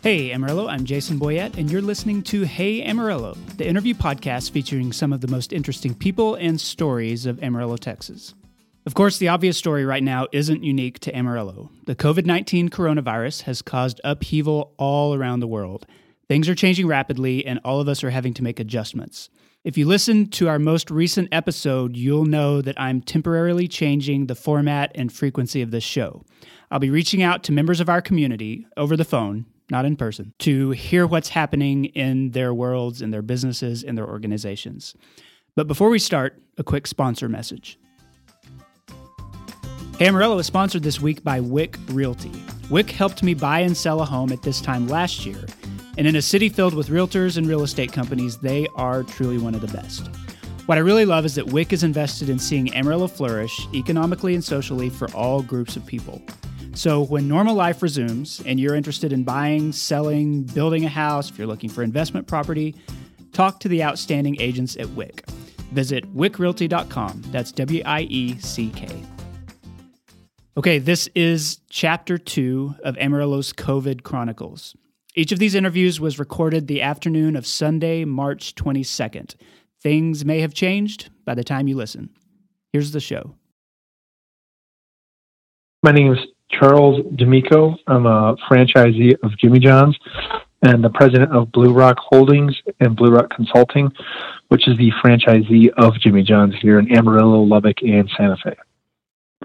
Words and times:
Hey 0.00 0.30
Amarillo, 0.30 0.68
I'm 0.68 0.84
Jason 0.84 1.18
Boyett, 1.18 1.58
and 1.58 1.68
you're 1.68 1.82
listening 1.82 2.22
to 2.22 2.42
Hey 2.42 2.84
Amarillo, 2.84 3.36
the 3.56 3.66
interview 3.66 3.94
podcast 3.94 4.52
featuring 4.52 4.92
some 4.92 5.12
of 5.12 5.20
the 5.20 5.26
most 5.26 5.52
interesting 5.52 5.92
people 5.92 6.36
and 6.36 6.60
stories 6.60 7.26
of 7.26 7.42
Amarillo, 7.42 7.76
Texas. 7.76 8.32
Of 8.86 8.94
course, 8.94 9.18
the 9.18 9.26
obvious 9.26 9.58
story 9.58 9.84
right 9.84 10.02
now 10.02 10.28
isn't 10.30 10.62
unique 10.62 11.00
to 11.00 11.16
Amarillo. 11.16 11.72
The 11.86 11.96
COVID 11.96 12.26
19 12.26 12.68
coronavirus 12.68 13.42
has 13.42 13.60
caused 13.60 14.00
upheaval 14.04 14.72
all 14.78 15.14
around 15.14 15.40
the 15.40 15.48
world. 15.48 15.84
Things 16.28 16.48
are 16.48 16.54
changing 16.54 16.86
rapidly, 16.86 17.44
and 17.44 17.58
all 17.64 17.80
of 17.80 17.88
us 17.88 18.04
are 18.04 18.10
having 18.10 18.34
to 18.34 18.44
make 18.44 18.60
adjustments. 18.60 19.30
If 19.64 19.76
you 19.76 19.84
listen 19.84 20.30
to 20.30 20.48
our 20.48 20.60
most 20.60 20.92
recent 20.92 21.28
episode, 21.32 21.96
you'll 21.96 22.24
know 22.24 22.62
that 22.62 22.80
I'm 22.80 23.02
temporarily 23.02 23.66
changing 23.66 24.26
the 24.26 24.36
format 24.36 24.92
and 24.94 25.12
frequency 25.12 25.60
of 25.60 25.72
this 25.72 25.82
show. 25.82 26.24
I'll 26.70 26.78
be 26.78 26.88
reaching 26.88 27.20
out 27.20 27.42
to 27.44 27.52
members 27.52 27.80
of 27.80 27.88
our 27.88 28.00
community 28.00 28.64
over 28.76 28.96
the 28.96 29.04
phone, 29.04 29.46
not 29.70 29.84
in 29.84 29.96
person, 29.96 30.32
to 30.40 30.70
hear 30.70 31.06
what's 31.06 31.28
happening 31.28 31.86
in 31.86 32.30
their 32.30 32.54
worlds, 32.54 33.02
in 33.02 33.10
their 33.10 33.22
businesses, 33.22 33.82
in 33.82 33.94
their 33.94 34.06
organizations. 34.08 34.94
But 35.54 35.66
before 35.66 35.90
we 35.90 35.98
start, 35.98 36.40
a 36.56 36.64
quick 36.64 36.86
sponsor 36.86 37.28
message. 37.28 37.78
Hey 39.98 40.06
Amarillo 40.06 40.38
is 40.38 40.46
sponsored 40.46 40.84
this 40.84 41.00
week 41.00 41.24
by 41.24 41.40
Wieck 41.40 41.76
Realty. 41.88 42.30
Wieck 42.70 42.90
helped 42.90 43.22
me 43.22 43.34
buy 43.34 43.60
and 43.60 43.76
sell 43.76 44.00
a 44.00 44.04
home 44.04 44.30
at 44.30 44.42
this 44.42 44.60
time 44.60 44.86
last 44.86 45.26
year, 45.26 45.44
and 45.96 46.06
in 46.06 46.16
a 46.16 46.22
city 46.22 46.48
filled 46.48 46.74
with 46.74 46.88
realtors 46.88 47.36
and 47.36 47.46
real 47.46 47.64
estate 47.64 47.92
companies, 47.92 48.38
they 48.38 48.68
are 48.76 49.02
truly 49.02 49.38
one 49.38 49.54
of 49.54 49.60
the 49.60 49.76
best. 49.76 50.08
What 50.66 50.78
I 50.78 50.82
really 50.82 51.06
love 51.06 51.24
is 51.24 51.34
that 51.34 51.46
Wieck 51.46 51.72
is 51.72 51.82
invested 51.82 52.28
in 52.28 52.38
seeing 52.38 52.72
Amarillo 52.74 53.08
flourish 53.08 53.66
economically 53.74 54.34
and 54.34 54.44
socially 54.44 54.90
for 54.90 55.10
all 55.12 55.42
groups 55.42 55.76
of 55.76 55.86
people. 55.86 56.22
So, 56.78 57.02
when 57.02 57.26
normal 57.26 57.56
life 57.56 57.82
resumes 57.82 58.40
and 58.46 58.60
you're 58.60 58.76
interested 58.76 59.12
in 59.12 59.24
buying, 59.24 59.72
selling, 59.72 60.44
building 60.44 60.84
a 60.84 60.88
house, 60.88 61.28
if 61.28 61.36
you're 61.36 61.48
looking 61.48 61.68
for 61.68 61.82
investment 61.82 62.28
property, 62.28 62.72
talk 63.32 63.58
to 63.58 63.68
the 63.68 63.82
outstanding 63.82 64.40
agents 64.40 64.76
at 64.76 64.86
Wieck. 64.90 65.28
Visit 65.72 66.04
wieckrealty.com. 66.14 67.22
That's 67.32 67.50
W 67.50 67.82
I 67.84 68.02
E 68.02 68.38
C 68.38 68.70
K. 68.76 68.86
Okay, 70.56 70.78
this 70.78 71.08
is 71.16 71.58
chapter 71.68 72.16
two 72.16 72.76
of 72.84 72.96
Amarillo's 72.98 73.52
COVID 73.52 74.04
Chronicles. 74.04 74.76
Each 75.16 75.32
of 75.32 75.40
these 75.40 75.56
interviews 75.56 75.98
was 75.98 76.20
recorded 76.20 76.68
the 76.68 76.80
afternoon 76.80 77.34
of 77.34 77.44
Sunday, 77.44 78.04
March 78.04 78.54
22nd. 78.54 79.34
Things 79.82 80.24
may 80.24 80.38
have 80.42 80.54
changed 80.54 81.10
by 81.24 81.34
the 81.34 81.42
time 81.42 81.66
you 81.66 81.74
listen. 81.74 82.10
Here's 82.72 82.92
the 82.92 83.00
show. 83.00 83.34
My 85.82 85.90
name 85.90 86.12
is 86.12 86.20
Charles 86.50 87.04
D'Amico. 87.16 87.76
I'm 87.86 88.06
a 88.06 88.36
franchisee 88.50 89.16
of 89.22 89.36
Jimmy 89.38 89.58
John's 89.58 89.98
and 90.62 90.82
the 90.82 90.90
president 90.90 91.32
of 91.32 91.52
Blue 91.52 91.72
Rock 91.72 91.98
Holdings 91.98 92.56
and 92.80 92.96
Blue 92.96 93.10
Rock 93.10 93.30
Consulting, 93.30 93.90
which 94.48 94.66
is 94.66 94.76
the 94.76 94.90
franchisee 95.04 95.68
of 95.76 95.94
Jimmy 96.00 96.22
John's 96.22 96.54
here 96.60 96.78
in 96.78 96.94
Amarillo, 96.96 97.42
Lubbock, 97.42 97.82
and 97.82 98.10
Santa 98.16 98.36
Fe. 98.42 98.56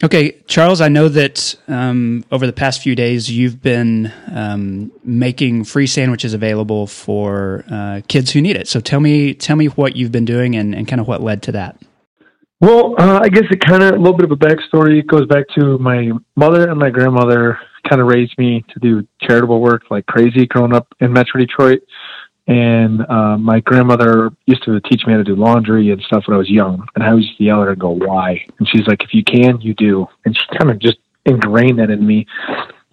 Okay, 0.04 0.32
Charles, 0.48 0.82
I 0.82 0.88
know 0.88 1.08
that 1.08 1.56
um, 1.68 2.26
over 2.32 2.48
the 2.48 2.54
past 2.54 2.82
few 2.82 2.96
days 2.96 3.30
you've 3.30 3.62
been 3.62 4.12
um, 4.32 4.92
making 5.04 5.66
free 5.66 5.86
sandwiches 5.86 6.34
available 6.34 6.88
for 6.88 7.64
uh, 7.70 8.02
kids 8.08 8.32
who 8.32 8.42
need 8.42 8.56
it. 8.56 8.68
So 8.68 8.80
tell 8.80 9.00
me, 9.00 9.36
tell 9.36 9.56
me 9.56 9.68
what 9.68 9.96
you've 9.96 10.12
been 10.12 10.26
doing 10.26 10.56
and, 10.56 10.74
and 10.74 10.88
kind 10.88 11.00
of 11.00 11.08
what 11.08 11.22
led 11.22 11.44
to 11.44 11.52
that. 11.52 11.78
Well, 12.62 12.96
uh, 12.98 13.20
I 13.22 13.30
guess 13.30 13.44
it 13.52 13.60
kind 13.60 13.84
of 13.84 13.96
a 13.96 13.98
little 13.98 14.16
bit 14.18 14.24
of 14.24 14.32
a 14.32 14.38
backstory. 14.38 15.00
It 15.00 15.08
goes 15.08 15.26
back 15.26 15.46
to 15.60 15.78
my 15.80 16.12
mother 16.36 16.70
and 16.70 16.80
my 16.80 16.90
grandmother 16.90 17.60
kind 17.90 18.02
of 18.02 18.08
raised 18.08 18.38
me 18.38 18.64
to 18.70 18.80
do 18.80 19.08
charitable 19.22 19.60
work 19.60 19.84
like 19.90 20.06
crazy 20.06 20.46
growing 20.46 20.74
up 20.74 20.88
in 21.00 21.12
Metro 21.12 21.40
Detroit. 21.40 21.82
And 22.48 23.06
uh, 23.10 23.38
my 23.38 23.62
grandmother 23.62 24.32
used 24.46 24.64
to 24.64 24.80
teach 24.82 25.06
me 25.06 25.14
how 25.14 25.18
to 25.18 25.24
do 25.24 25.36
laundry 25.36 25.92
and 25.92 26.02
stuff 26.02 26.24
when 26.28 26.36
I 26.36 26.38
was 26.38 26.50
young. 26.50 26.86
And 26.96 27.04
I 27.04 27.10
always 27.10 27.26
used 27.26 27.38
to 27.38 27.44
yell 27.44 27.62
at 27.62 27.66
her 27.66 27.72
and 27.72 27.80
go, 27.80 27.92
"Why?" 27.92 28.46
And 28.60 28.68
she's 28.68 28.86
like, 28.86 29.02
"If 29.02 29.14
you 29.14 29.24
can, 29.24 29.62
you 29.62 29.74
do." 29.74 30.08
And 30.26 30.36
she 30.36 30.58
kind 30.58 30.70
of 30.70 30.80
just 30.80 30.98
ingrained 31.26 31.80
that 31.80 31.90
in 31.90 32.06
me 32.06 32.28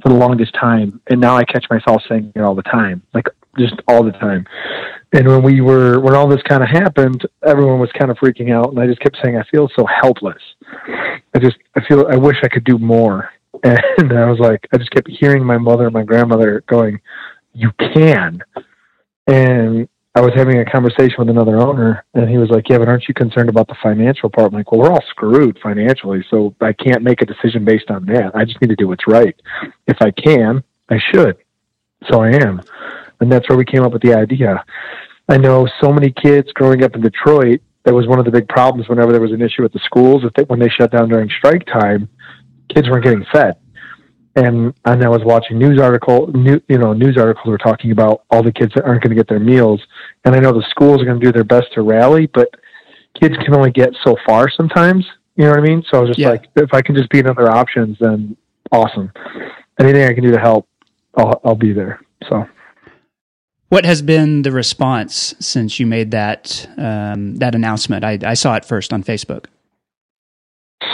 for 0.03 0.11
the 0.11 0.15
longest 0.15 0.55
time. 0.55 1.01
And 1.11 1.21
now 1.21 1.37
I 1.37 1.45
catch 1.45 1.67
myself 1.69 2.03
saying 2.09 2.33
it 2.37 2.43
all 2.43 2.55
the 2.55 2.63
time, 2.63 3.03
like 3.13 3.27
just 3.59 3.75
all 3.89 4.05
the 4.05 4.13
time. 4.13 4.47
And 5.13 5.27
when 5.27 5.43
we 5.43 5.61
were, 5.61 5.99
when 6.01 6.15
all 6.15 6.29
this 6.29 6.43
kind 6.43 6.63
of 6.63 6.69
happened, 6.69 7.27
everyone 7.45 7.81
was 7.81 7.91
kind 7.99 8.11
of 8.11 8.17
freaking 8.19 8.53
out. 8.53 8.71
And 8.71 8.79
I 8.79 8.87
just 8.87 9.01
kept 9.01 9.19
saying, 9.23 9.37
I 9.37 9.43
feel 9.51 9.69
so 9.77 9.85
helpless. 9.87 10.43
I 11.35 11.39
just, 11.41 11.57
I 11.77 11.85
feel, 11.87 12.07
I 12.09 12.17
wish 12.17 12.37
I 12.43 12.49
could 12.49 12.65
do 12.65 12.79
more. 12.79 13.31
And 13.63 14.13
I 14.13 14.31
was 14.31 14.39
like, 14.39 14.67
I 14.73 14.79
just 14.79 14.91
kept 14.93 15.11
hearing 15.11 15.45
my 15.45 15.59
mother 15.59 15.85
and 15.85 15.93
my 15.93 16.05
grandmother 16.05 16.63
going, 16.67 17.01
you 17.53 17.71
can. 17.95 18.41
And 19.27 19.89
I 20.15 20.21
was 20.23 20.33
having 20.35 20.59
a 20.59 20.65
conversation 20.65 21.15
with 21.19 21.29
another 21.29 21.61
owner, 21.61 22.05
and 22.15 22.29
he 22.29 22.37
was 22.37 22.51
like, 22.51 22.69
"Yeah, 22.69 22.79
but 22.79 22.89
aren't 22.89 23.07
you 23.07 23.15
concerned 23.15 23.49
about 23.49 23.69
the 23.69 23.77
financial 23.81 24.29
part?" 24.29 24.49
I'm 24.49 24.55
like, 24.55 24.73
"Well, 24.73 24.81
we're 24.81 24.91
all 24.91 25.05
screwed 25.09 25.59
financially, 25.63 26.25
so 26.31 26.55
I 26.61 26.73
can't 26.73 27.03
make 27.03 27.23
a 27.23 27.27
decision 27.27 27.65
based 27.65 27.91
on 27.91 28.07
that. 28.07 28.33
I 28.35 28.45
just 28.45 28.61
need 28.61 28.71
to 28.71 28.77
do 28.77 28.89
what's 28.89 29.07
right. 29.07 29.35
If 29.87 29.99
I 30.01 30.11
can, 30.11 30.65
I 30.89 30.99
should. 31.13 31.37
So 32.11 32.23
I 32.23 32.31
am." 32.31 32.61
And 33.21 33.31
that's 33.31 33.49
where 33.49 33.59
we 33.59 33.65
came 33.65 33.83
up 33.83 33.93
with 33.93 34.03
the 34.03 34.15
idea. 34.15 34.65
I 35.29 35.37
know 35.37 35.69
so 35.81 35.93
many 35.93 36.11
kids 36.11 36.51
growing 36.53 36.83
up 36.83 36.95
in 36.95 37.03
Detroit. 37.03 37.61
That 37.85 37.95
was 37.95 38.07
one 38.07 38.19
of 38.19 38.25
the 38.25 38.31
big 38.31 38.49
problems 38.49 38.89
whenever 38.89 39.13
there 39.13 39.21
was 39.21 39.33
an 39.33 39.41
issue 39.41 39.65
at 39.65 39.73
the 39.73 39.79
schools. 39.85 40.23
That 40.35 40.49
when 40.49 40.59
they 40.59 40.69
shut 40.69 40.91
down 40.91 41.09
during 41.09 41.31
strike 41.39 41.65
time, 41.67 42.09
kids 42.69 42.89
weren't 42.89 43.05
getting 43.05 43.25
fed. 43.33 43.57
And 44.37 44.75
and 44.85 45.05
I 45.05 45.09
was 45.09 45.23
watching 45.25 45.59
news 45.59 45.81
article, 45.81 46.29
new, 46.33 46.61
you 46.69 46.79
know, 46.79 46.93
news 46.93 47.17
articles 47.17 47.47
were 47.47 47.59
talking 47.59 47.91
about 47.91 48.25
all 48.31 48.43
the 48.43 48.53
kids 48.53 48.73
that 48.75 48.85
aren't 48.85 49.03
going 49.03 49.11
to 49.11 49.17
get 49.17 49.29
their 49.29 49.41
meals. 49.41 49.81
And 50.25 50.35
I 50.35 50.41
know 50.41 50.53
the 50.53 50.67
schools 50.71 51.01
are 51.01 51.05
going 51.05 51.21
to 51.21 51.25
do 51.25 51.33
their 51.33 51.45
best 51.45 51.73
to 51.75 51.83
rally, 51.83 52.27
but 52.27 52.49
kids 53.21 53.37
can 53.45 53.55
only 53.55 53.71
get 53.71 53.91
so 54.05 54.17
far 54.27 54.49
sometimes. 54.51 55.07
You 55.37 55.45
know 55.45 55.51
what 55.51 55.61
I 55.61 55.63
mean? 55.63 55.83
So 55.91 55.99
I 55.99 56.01
was 56.01 56.11
just 56.11 56.19
yeah. 56.19 56.31
like, 56.31 56.45
if 56.57 56.75
I 56.75 56.83
can 56.83 56.95
just 56.95 57.09
be 57.11 57.21
in 57.21 57.27
other 57.27 57.51
options, 57.51 57.97
then 58.01 58.37
awesome. 58.73 59.11
Anything 59.81 60.05
I 60.05 60.13
can 60.13 60.23
do 60.23 60.33
to 60.33 60.41
help, 60.41 60.69
I'll 61.17 61.41
I'll 61.45 61.55
be 61.55 61.73
there. 61.73 62.01
So. 62.29 62.47
What 63.71 63.85
has 63.85 64.03
been 64.03 64.43
the 64.43 64.51
response 64.51 65.33
since 65.39 65.79
you 65.79 65.87
made 65.87 66.11
that 66.11 66.69
um, 66.77 67.37
that 67.37 67.55
announcement? 67.55 68.05
I, 68.05 68.19
I, 68.25 68.35
saw 68.35 68.57
it 68.57 68.65
first 68.65 68.93
on 68.93 69.05
Facebook. 69.05 69.45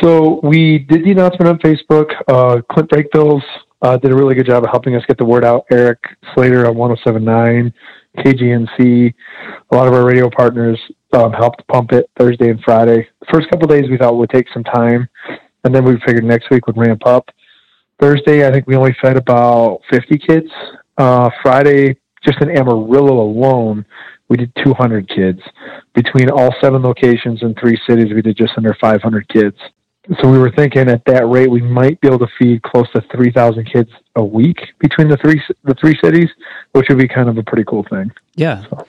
So 0.03 0.41
we 0.43 0.81
did 0.81 1.03
the 1.03 1.13
announcement 1.13 1.49
on 1.49 1.59
Facebook. 1.61 2.11
Uh, 2.29 2.61
Clint 2.71 2.91
Brakebills 2.91 3.41
uh, 3.81 3.97
did 3.97 4.13
a 4.13 4.15
really 4.15 4.35
good 4.35 4.45
job 4.45 4.63
of 4.63 4.69
helping 4.71 4.95
us 4.95 5.03
get 5.09 5.17
the 5.17 5.25
word 5.25 5.43
out. 5.43 5.65
Eric 5.73 5.99
Slater 6.35 6.67
on 6.67 6.77
1079, 6.77 7.73
KGNC, 8.19 9.15
a 9.71 9.75
lot 9.75 9.89
of 9.89 9.95
our 9.95 10.05
radio 10.05 10.29
partners 10.29 10.79
um, 11.15 11.33
helped 11.33 11.67
pump 11.69 11.93
it 11.93 12.11
Thursday 12.19 12.51
and 12.51 12.61
Friday. 12.63 13.09
The 13.21 13.27
first 13.33 13.49
couple 13.49 13.69
days 13.69 13.89
we 13.89 13.97
thought 13.97 14.19
would 14.19 14.29
take 14.29 14.49
some 14.53 14.65
time, 14.65 15.09
and 15.65 15.75
then 15.75 15.83
we 15.83 15.99
figured 16.05 16.25
next 16.25 16.51
week 16.51 16.67
would 16.67 16.77
ramp 16.77 17.07
up. 17.07 17.31
Thursday, 17.99 18.47
I 18.47 18.53
think 18.53 18.67
we 18.67 18.77
only 18.77 18.95
fed 19.01 19.17
about 19.17 19.81
50 19.91 20.19
kids. 20.19 20.51
Uh, 20.99 21.31
Friday, 21.43 21.97
just 22.27 22.41
in 22.43 22.51
Amarillo 22.51 23.21
alone, 23.21 23.87
we 24.29 24.37
did 24.37 24.53
200 24.65 25.09
kids. 25.09 25.41
Between 25.95 26.31
all 26.31 26.55
seven 26.61 26.83
locations 26.83 27.43
in 27.43 27.55
three 27.55 27.79
cities, 27.89 28.13
we 28.13 28.23
did 28.23 28.37
just 28.37 28.53
under 28.57 28.75
500 28.81 29.29
kids. 29.29 29.57
So 30.21 30.29
we 30.31 30.39
were 30.39 30.53
thinking 30.53 30.89
at 30.89 31.05
that 31.07 31.27
rate, 31.27 31.51
we 31.51 31.61
might 31.61 32.01
be 32.01 32.09
able 32.09 32.21
to 32.21 32.29
feed 32.39 32.63
close 32.63 32.91
to 32.93 33.03
3,000 33.13 33.65
kids 33.73 33.91
a 34.15 34.25
week 34.25 34.59
between 34.79 35.09
the 35.09 35.17
three 35.17 35.43
the 35.65 35.75
three 35.75 35.97
cities, 36.03 36.29
which 36.73 36.87
would 36.89 36.99
be 36.99 37.09
kind 37.09 37.29
of 37.29 37.39
a 37.39 37.43
pretty 37.43 37.65
cool 37.65 37.85
thing. 37.91 38.13
Yeah. 38.37 38.63
So. 38.71 38.87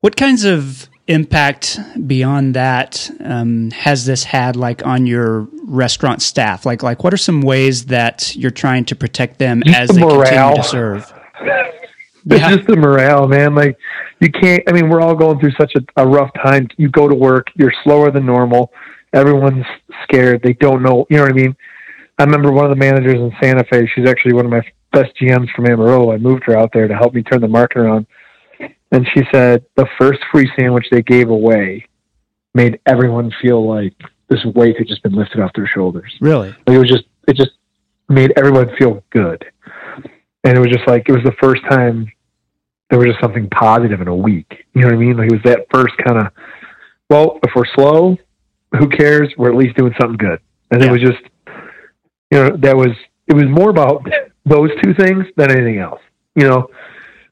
What 0.00 0.16
kinds 0.16 0.44
of 0.44 0.88
impact 1.08 1.78
beyond 2.06 2.54
that 2.54 3.10
um, 3.20 3.70
has 3.70 4.06
this 4.06 4.24
had, 4.24 4.56
like 4.56 4.84
on 4.86 5.06
your 5.06 5.46
restaurant 5.64 6.22
staff? 6.22 6.64
Like, 6.64 6.82
like 6.82 7.04
what 7.04 7.12
are 7.12 7.18
some 7.18 7.42
ways 7.42 7.86
that 7.86 8.34
you're 8.34 8.50
trying 8.50 8.86
to 8.86 8.96
protect 8.96 9.38
them 9.38 9.62
Just 9.64 9.78
as 9.78 9.88
the 9.88 9.94
they 9.94 10.00
morale. 10.00 10.54
continue 10.54 10.62
to 10.62 10.68
serve? 10.68 11.12
It's 12.28 12.40
yeah. 12.40 12.56
just 12.56 12.66
the 12.66 12.76
morale, 12.76 13.28
man. 13.28 13.54
Like 13.54 13.78
you 14.20 14.30
can't. 14.30 14.62
I 14.68 14.72
mean, 14.72 14.88
we're 14.88 15.00
all 15.00 15.14
going 15.14 15.38
through 15.38 15.52
such 15.52 15.74
a, 15.76 16.02
a 16.02 16.06
rough 16.06 16.30
time. 16.42 16.68
You 16.76 16.88
go 16.90 17.08
to 17.08 17.14
work, 17.14 17.48
you're 17.54 17.72
slower 17.84 18.10
than 18.10 18.26
normal. 18.26 18.72
Everyone's 19.12 19.64
scared. 20.02 20.42
They 20.42 20.52
don't 20.54 20.82
know. 20.82 21.06
You 21.08 21.18
know 21.18 21.22
what 21.22 21.32
I 21.32 21.34
mean? 21.34 21.56
I 22.18 22.24
remember 22.24 22.50
one 22.50 22.64
of 22.64 22.70
the 22.70 22.76
managers 22.76 23.14
in 23.14 23.32
Santa 23.40 23.64
Fe. 23.70 23.88
She's 23.94 24.08
actually 24.08 24.32
one 24.32 24.44
of 24.44 24.50
my 24.50 24.62
best 24.92 25.12
GMs 25.20 25.50
from 25.54 25.66
Amarillo. 25.66 26.12
I 26.12 26.18
moved 26.18 26.44
her 26.46 26.58
out 26.58 26.70
there 26.72 26.88
to 26.88 26.96
help 26.96 27.14
me 27.14 27.22
turn 27.22 27.40
the 27.40 27.48
market 27.48 27.78
around. 27.78 28.06
And 28.90 29.06
she 29.14 29.22
said 29.32 29.64
the 29.76 29.86
first 29.98 30.20
free 30.32 30.50
sandwich 30.58 30.86
they 30.90 31.02
gave 31.02 31.28
away 31.28 31.86
made 32.54 32.80
everyone 32.86 33.30
feel 33.42 33.66
like 33.66 33.94
this 34.28 34.44
weight 34.54 34.78
had 34.78 34.86
just 34.86 35.02
been 35.02 35.12
lifted 35.12 35.40
off 35.40 35.52
their 35.54 35.68
shoulders. 35.72 36.12
Really? 36.20 36.48
Like 36.48 36.76
it 36.76 36.78
was 36.78 36.88
just 36.88 37.04
it 37.28 37.36
just 37.36 37.52
made 38.08 38.32
everyone 38.36 38.74
feel 38.78 39.04
good. 39.10 39.44
And 40.44 40.56
it 40.56 40.60
was 40.60 40.70
just 40.70 40.86
like 40.88 41.08
it 41.08 41.12
was 41.12 41.24
the 41.24 41.34
first 41.40 41.62
time 41.68 42.10
there 42.90 42.98
was 42.98 43.08
just 43.08 43.20
something 43.20 43.48
positive 43.50 44.00
in 44.00 44.08
a 44.08 44.14
week. 44.14 44.66
You 44.74 44.82
know 44.82 44.88
what 44.88 44.94
I 44.94 44.98
mean? 44.98 45.16
Like 45.16 45.30
it 45.30 45.32
was 45.32 45.42
that 45.44 45.66
first 45.72 45.94
kind 46.06 46.18
of, 46.18 46.32
well, 47.10 47.38
if 47.42 47.50
we're 47.54 47.64
slow, 47.74 48.16
who 48.78 48.88
cares? 48.88 49.32
We're 49.36 49.50
at 49.50 49.56
least 49.56 49.76
doing 49.76 49.94
something 50.00 50.16
good. 50.16 50.40
And 50.70 50.82
yeah. 50.82 50.88
it 50.88 50.92
was 50.92 51.00
just, 51.00 51.22
you 52.30 52.38
know, 52.38 52.56
that 52.56 52.76
was, 52.76 52.90
it 53.26 53.34
was 53.34 53.46
more 53.46 53.70
about 53.70 54.04
those 54.44 54.70
two 54.82 54.94
things 54.94 55.24
than 55.36 55.50
anything 55.50 55.78
else. 55.78 56.00
You 56.34 56.48
know, 56.48 56.68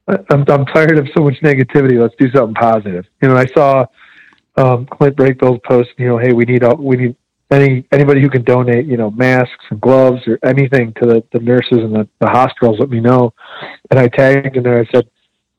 I'm, 0.08 0.44
I'm 0.48 0.66
tired 0.66 0.98
of 0.98 1.06
so 1.16 1.24
much 1.24 1.34
negativity. 1.42 2.00
Let's 2.00 2.14
do 2.18 2.30
something 2.32 2.54
positive. 2.54 3.04
You 3.22 3.28
know, 3.28 3.36
I 3.36 3.46
saw 3.46 3.86
um, 4.56 4.86
Clint 4.86 5.16
Breakbill's 5.16 5.60
post. 5.64 5.90
You 5.98 6.08
know, 6.08 6.18
hey, 6.18 6.32
we 6.32 6.44
need 6.44 6.64
all, 6.64 6.76
we 6.76 6.96
need 6.96 7.16
any 7.50 7.86
anybody 7.92 8.20
who 8.20 8.28
can 8.28 8.42
donate. 8.42 8.86
You 8.86 8.96
know, 8.96 9.10
masks 9.10 9.64
and 9.70 9.80
gloves 9.80 10.20
or 10.26 10.38
anything 10.44 10.92
to 11.02 11.06
the, 11.06 11.24
the 11.32 11.40
nurses 11.40 11.78
and 11.78 11.94
the, 11.94 12.08
the 12.20 12.28
hospitals. 12.28 12.78
Let 12.80 12.90
me 12.90 13.00
know. 13.00 13.32
And 13.90 13.98
I 13.98 14.08
tagged 14.08 14.56
in 14.56 14.62
there. 14.62 14.80
I 14.80 14.86
said, 14.94 15.08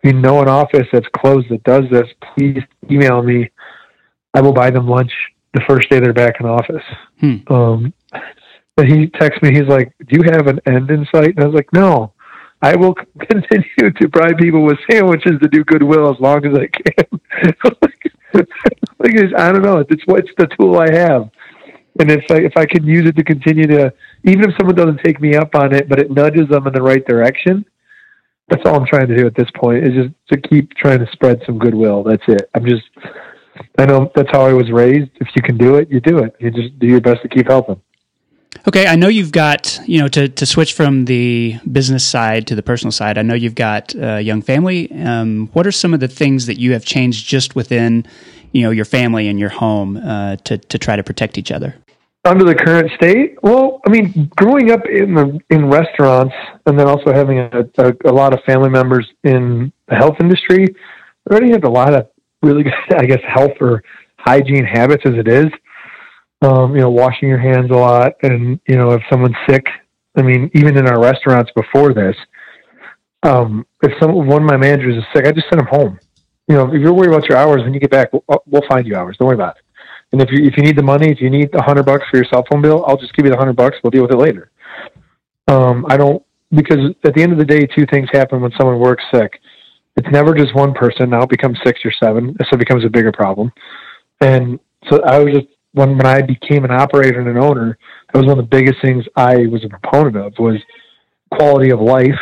you 0.06 0.14
know 0.14 0.42
an 0.42 0.48
office 0.48 0.88
that's 0.94 1.08
closed 1.18 1.50
that 1.50 1.64
does 1.64 1.84
this, 1.92 2.08
please 2.36 2.62
email 2.90 3.22
me. 3.24 3.50
I 4.34 4.42
will 4.42 4.54
buy 4.54 4.70
them 4.70 4.88
lunch 4.88 5.12
the 5.54 5.62
first 5.68 5.90
day 5.90 6.00
they're 6.00 6.14
back 6.14 6.36
in 6.40 6.46
office. 6.46 6.84
Hmm. 7.20 7.36
Um, 7.48 7.94
but 8.76 8.88
he 8.88 9.08
texts 9.08 9.42
me. 9.42 9.50
He's 9.52 9.68
like, 9.68 9.92
"Do 10.08 10.18
you 10.18 10.24
have 10.32 10.48
an 10.48 10.60
end 10.68 10.92
in 10.92 11.08
sight?" 11.14 11.36
And 11.36 11.40
I 11.42 11.48
was 11.48 11.56
like, 11.56 11.74
"No." 11.74 12.14
I 12.62 12.76
will 12.76 12.96
continue 13.30 13.92
to 14.00 14.08
bribe 14.08 14.38
people 14.38 14.64
with 14.64 14.78
sandwiches 14.90 15.34
to 15.42 15.48
do 15.50 15.64
goodwill 15.66 16.12
as 16.12 16.20
long 16.20 16.46
as 16.46 16.58
I 16.58 16.68
can. 16.68 17.22
like, 19.00 19.34
I 19.38 19.52
don't 19.52 19.62
know. 19.62 19.84
It's 19.90 20.04
what's 20.06 20.30
the 20.38 20.48
tool 20.58 20.80
I 20.80 20.92
have, 20.92 21.30
and 22.00 22.12
if 22.12 22.24
I, 22.30 22.38
if 22.38 22.54
I 22.58 22.66
can 22.66 22.86
use 22.86 23.08
it 23.08 23.16
to 23.18 23.24
continue 23.24 23.68
to, 23.68 23.94
even 24.24 24.50
if 24.50 24.56
someone 24.58 24.76
doesn't 24.76 25.02
take 25.04 25.22
me 25.22 25.36
up 25.36 25.56
on 25.56 25.74
it, 25.74 25.88
but 25.88 26.00
it 26.00 26.12
nudges 26.12 26.50
them 26.50 26.68
in 26.68 26.74
the 26.74 26.82
right 26.82 27.06
direction. 27.06 27.66
That's 28.50 28.62
all 28.66 28.76
I'm 28.76 28.86
trying 28.86 29.08
to 29.08 29.18
do 29.18 29.26
at 29.26 29.36
this 29.36 29.50
point 29.56 29.88
is 29.88 29.94
just 29.94 30.14
to 30.32 30.50
keep 30.50 30.74
trying 30.76 31.00
to 31.00 31.08
spread 31.12 31.42
some 31.46 31.58
goodwill. 31.58 32.04
That's 32.04 32.24
it. 32.28 32.50
I'm 32.54 32.66
just, 32.66 32.84
I 33.80 33.86
know 33.86 34.12
that's 34.16 34.30
how 34.32 34.46
I 34.46 34.54
was 34.54 34.72
raised. 34.72 35.10
If 35.16 35.30
you 35.36 35.42
can 35.42 35.58
do 35.58 35.76
it, 35.76 35.90
you 35.90 36.00
do 36.00 36.20
it. 36.20 36.36
You 36.40 36.52
just 36.52 36.78
do 36.78 36.88
your 36.88 37.02
best 37.02 37.22
to 37.24 37.30
keep 37.30 37.48
helping. 37.48 37.82
Okay, 38.68 38.88
I 38.88 38.96
know 38.96 39.08
you've 39.08 39.32
got 39.32 39.80
you 39.86 40.00
know 40.00 40.08
to 40.08 40.28
to 40.30 40.46
switch 40.46 40.74
from 40.74 41.06
the 41.06 41.60
business 41.72 42.04
side 42.04 42.48
to 42.48 42.56
the 42.56 42.64
personal 42.64 42.92
side. 42.92 43.18
I 43.18 43.22
know 43.22 43.34
you've 43.34 43.56
got 43.56 43.94
a 43.96 44.22
young 44.22 44.42
family. 44.42 44.92
Um, 44.92 45.50
what 45.54 45.68
are 45.68 45.72
some 45.72 45.94
of 45.94 46.00
the 46.00 46.08
things 46.08 46.46
that 46.46 46.58
you 46.58 46.74
have 46.74 46.86
changed 46.86 47.28
just 47.28 47.56
within 47.56 48.06
you 48.54 48.64
know 48.64 48.72
your 48.72 48.86
family 48.86 49.28
and 49.28 49.40
your 49.40 49.50
home 49.50 49.98
uh, 49.98 50.38
to 50.46 50.58
to 50.58 50.80
try 50.80 50.96
to 50.96 51.04
protect 51.04 51.38
each 51.38 51.52
other? 51.52 51.76
Under 52.26 52.44
the 52.44 52.56
current 52.56 52.92
state, 52.96 53.38
well, 53.44 53.82
I 53.88 53.92
mean, 53.92 54.32
growing 54.36 54.72
up 54.72 54.82
in 54.88 55.14
the 55.14 55.40
in 55.52 55.70
restaurants 55.70 56.34
and 56.66 56.78
then 56.78 56.88
also 56.88 57.14
having 57.14 57.40
a, 57.40 57.70
a, 57.78 57.94
a 58.06 58.12
lot 58.12 58.34
of 58.34 58.40
family 58.46 58.70
members 58.70 59.08
in 59.24 59.72
the 59.88 59.96
health 59.96 60.16
industry, 60.20 60.66
I 61.30 61.32
already 61.32 61.52
have 61.52 61.64
a 61.66 61.70
lot 61.70 61.94
of 61.94 62.08
really 62.42 62.64
good, 62.64 62.74
I 62.98 63.06
guess, 63.06 63.22
health 63.28 63.54
or 63.62 63.84
hygiene 64.18 64.66
habits 64.66 65.04
as 65.06 65.14
it 65.14 65.28
is 65.28 65.52
um, 66.42 66.76
you 66.76 66.82
know, 66.82 66.90
washing 66.90 67.30
your 67.30 67.38
hands 67.38 67.72
a 67.72 67.76
lot. 67.76 68.14
And, 68.24 68.60
you 68.68 68.76
know, 68.76 68.92
if 68.92 69.02
someone's 69.10 69.36
sick, 69.50 69.66
I 70.18 70.22
mean, 70.22 70.50
even 70.54 70.78
in 70.78 70.88
our 70.88 71.02
restaurants 71.02 71.52
before 71.56 71.94
this, 71.94 72.16
um, 73.24 73.66
if 73.82 73.92
some 74.00 74.14
one 74.28 74.44
of 74.44 74.50
my 74.50 74.58
managers 74.58 74.98
is 74.98 75.04
sick, 75.14 75.26
I 75.26 75.32
just 75.32 75.48
send 75.50 75.60
them 75.60 75.68
home. 75.68 76.00
You 76.48 76.56
know, 76.56 76.68
if 76.72 76.80
you're 76.80 76.94
worried 76.94 77.10
about 77.10 77.28
your 77.28 77.38
hours, 77.38 77.64
when 77.64 77.74
you 77.74 77.80
get 77.80 77.90
back, 77.90 78.14
we'll, 78.14 78.24
we'll 78.46 78.68
find 78.70 78.86
you 78.86 78.96
hours. 78.96 79.18
Don't 79.18 79.28
worry 79.28 79.36
about 79.36 79.58
it. 79.58 79.65
And 80.16 80.22
if 80.22 80.32
you 80.32 80.46
if 80.46 80.56
you 80.56 80.64
need 80.64 80.78
the 80.78 80.84
money, 80.84 81.12
if 81.12 81.20
you 81.20 81.30
need 81.30 81.54
a 81.56 81.62
hundred 81.62 81.86
bucks 81.86 82.06
for 82.10 82.16
your 82.16 82.26
cell 82.32 82.46
phone 82.50 82.62
bill, 82.62 82.86
I'll 82.88 82.96
just 82.96 83.14
give 83.16 83.26
you 83.26 83.34
the 83.34 83.38
hundred 83.38 83.58
bucks. 83.58 83.76
We'll 83.84 83.92
deal 83.92 84.04
with 84.04 84.12
it 84.12 84.18
later. 84.18 84.50
Um, 85.50 85.86
I 85.90 85.98
don't 85.98 86.24
because 86.52 86.96
at 87.04 87.14
the 87.16 87.22
end 87.22 87.34
of 87.34 87.38
the 87.38 87.44
day, 87.44 87.68
two 87.76 87.86
things 87.92 88.08
happen 88.14 88.40
when 88.40 88.54
someone 88.58 88.80
works 88.80 89.04
sick. 89.14 89.42
It's 89.98 90.08
never 90.14 90.34
just 90.34 90.56
one 90.56 90.74
person. 90.74 91.10
Now 91.10 91.24
it 91.24 91.30
becomes 91.30 91.58
six 91.66 91.82
or 91.84 91.92
seven, 92.02 92.34
so 92.40 92.54
it 92.54 92.60
becomes 92.60 92.86
a 92.86 92.90
bigger 92.90 93.12
problem. 93.12 93.52
And 94.22 94.58
so 94.90 95.04
I 95.04 95.20
was 95.20 95.34
just 95.34 95.48
when 95.74 95.98
when 95.98 96.06
I 96.06 96.22
became 96.22 96.64
an 96.64 96.72
operator 96.72 97.20
and 97.20 97.28
an 97.28 97.38
owner, 97.38 97.78
that 98.14 98.18
was 98.18 98.26
one 98.26 98.40
of 98.40 98.50
the 98.50 98.58
biggest 98.58 98.82
things 98.82 99.04
I 99.18 99.48
was 99.48 99.66
a 99.66 99.68
proponent 99.68 100.16
of 100.16 100.34
was 100.40 100.62
quality 101.34 101.72
of 101.72 101.82
life. 101.82 102.18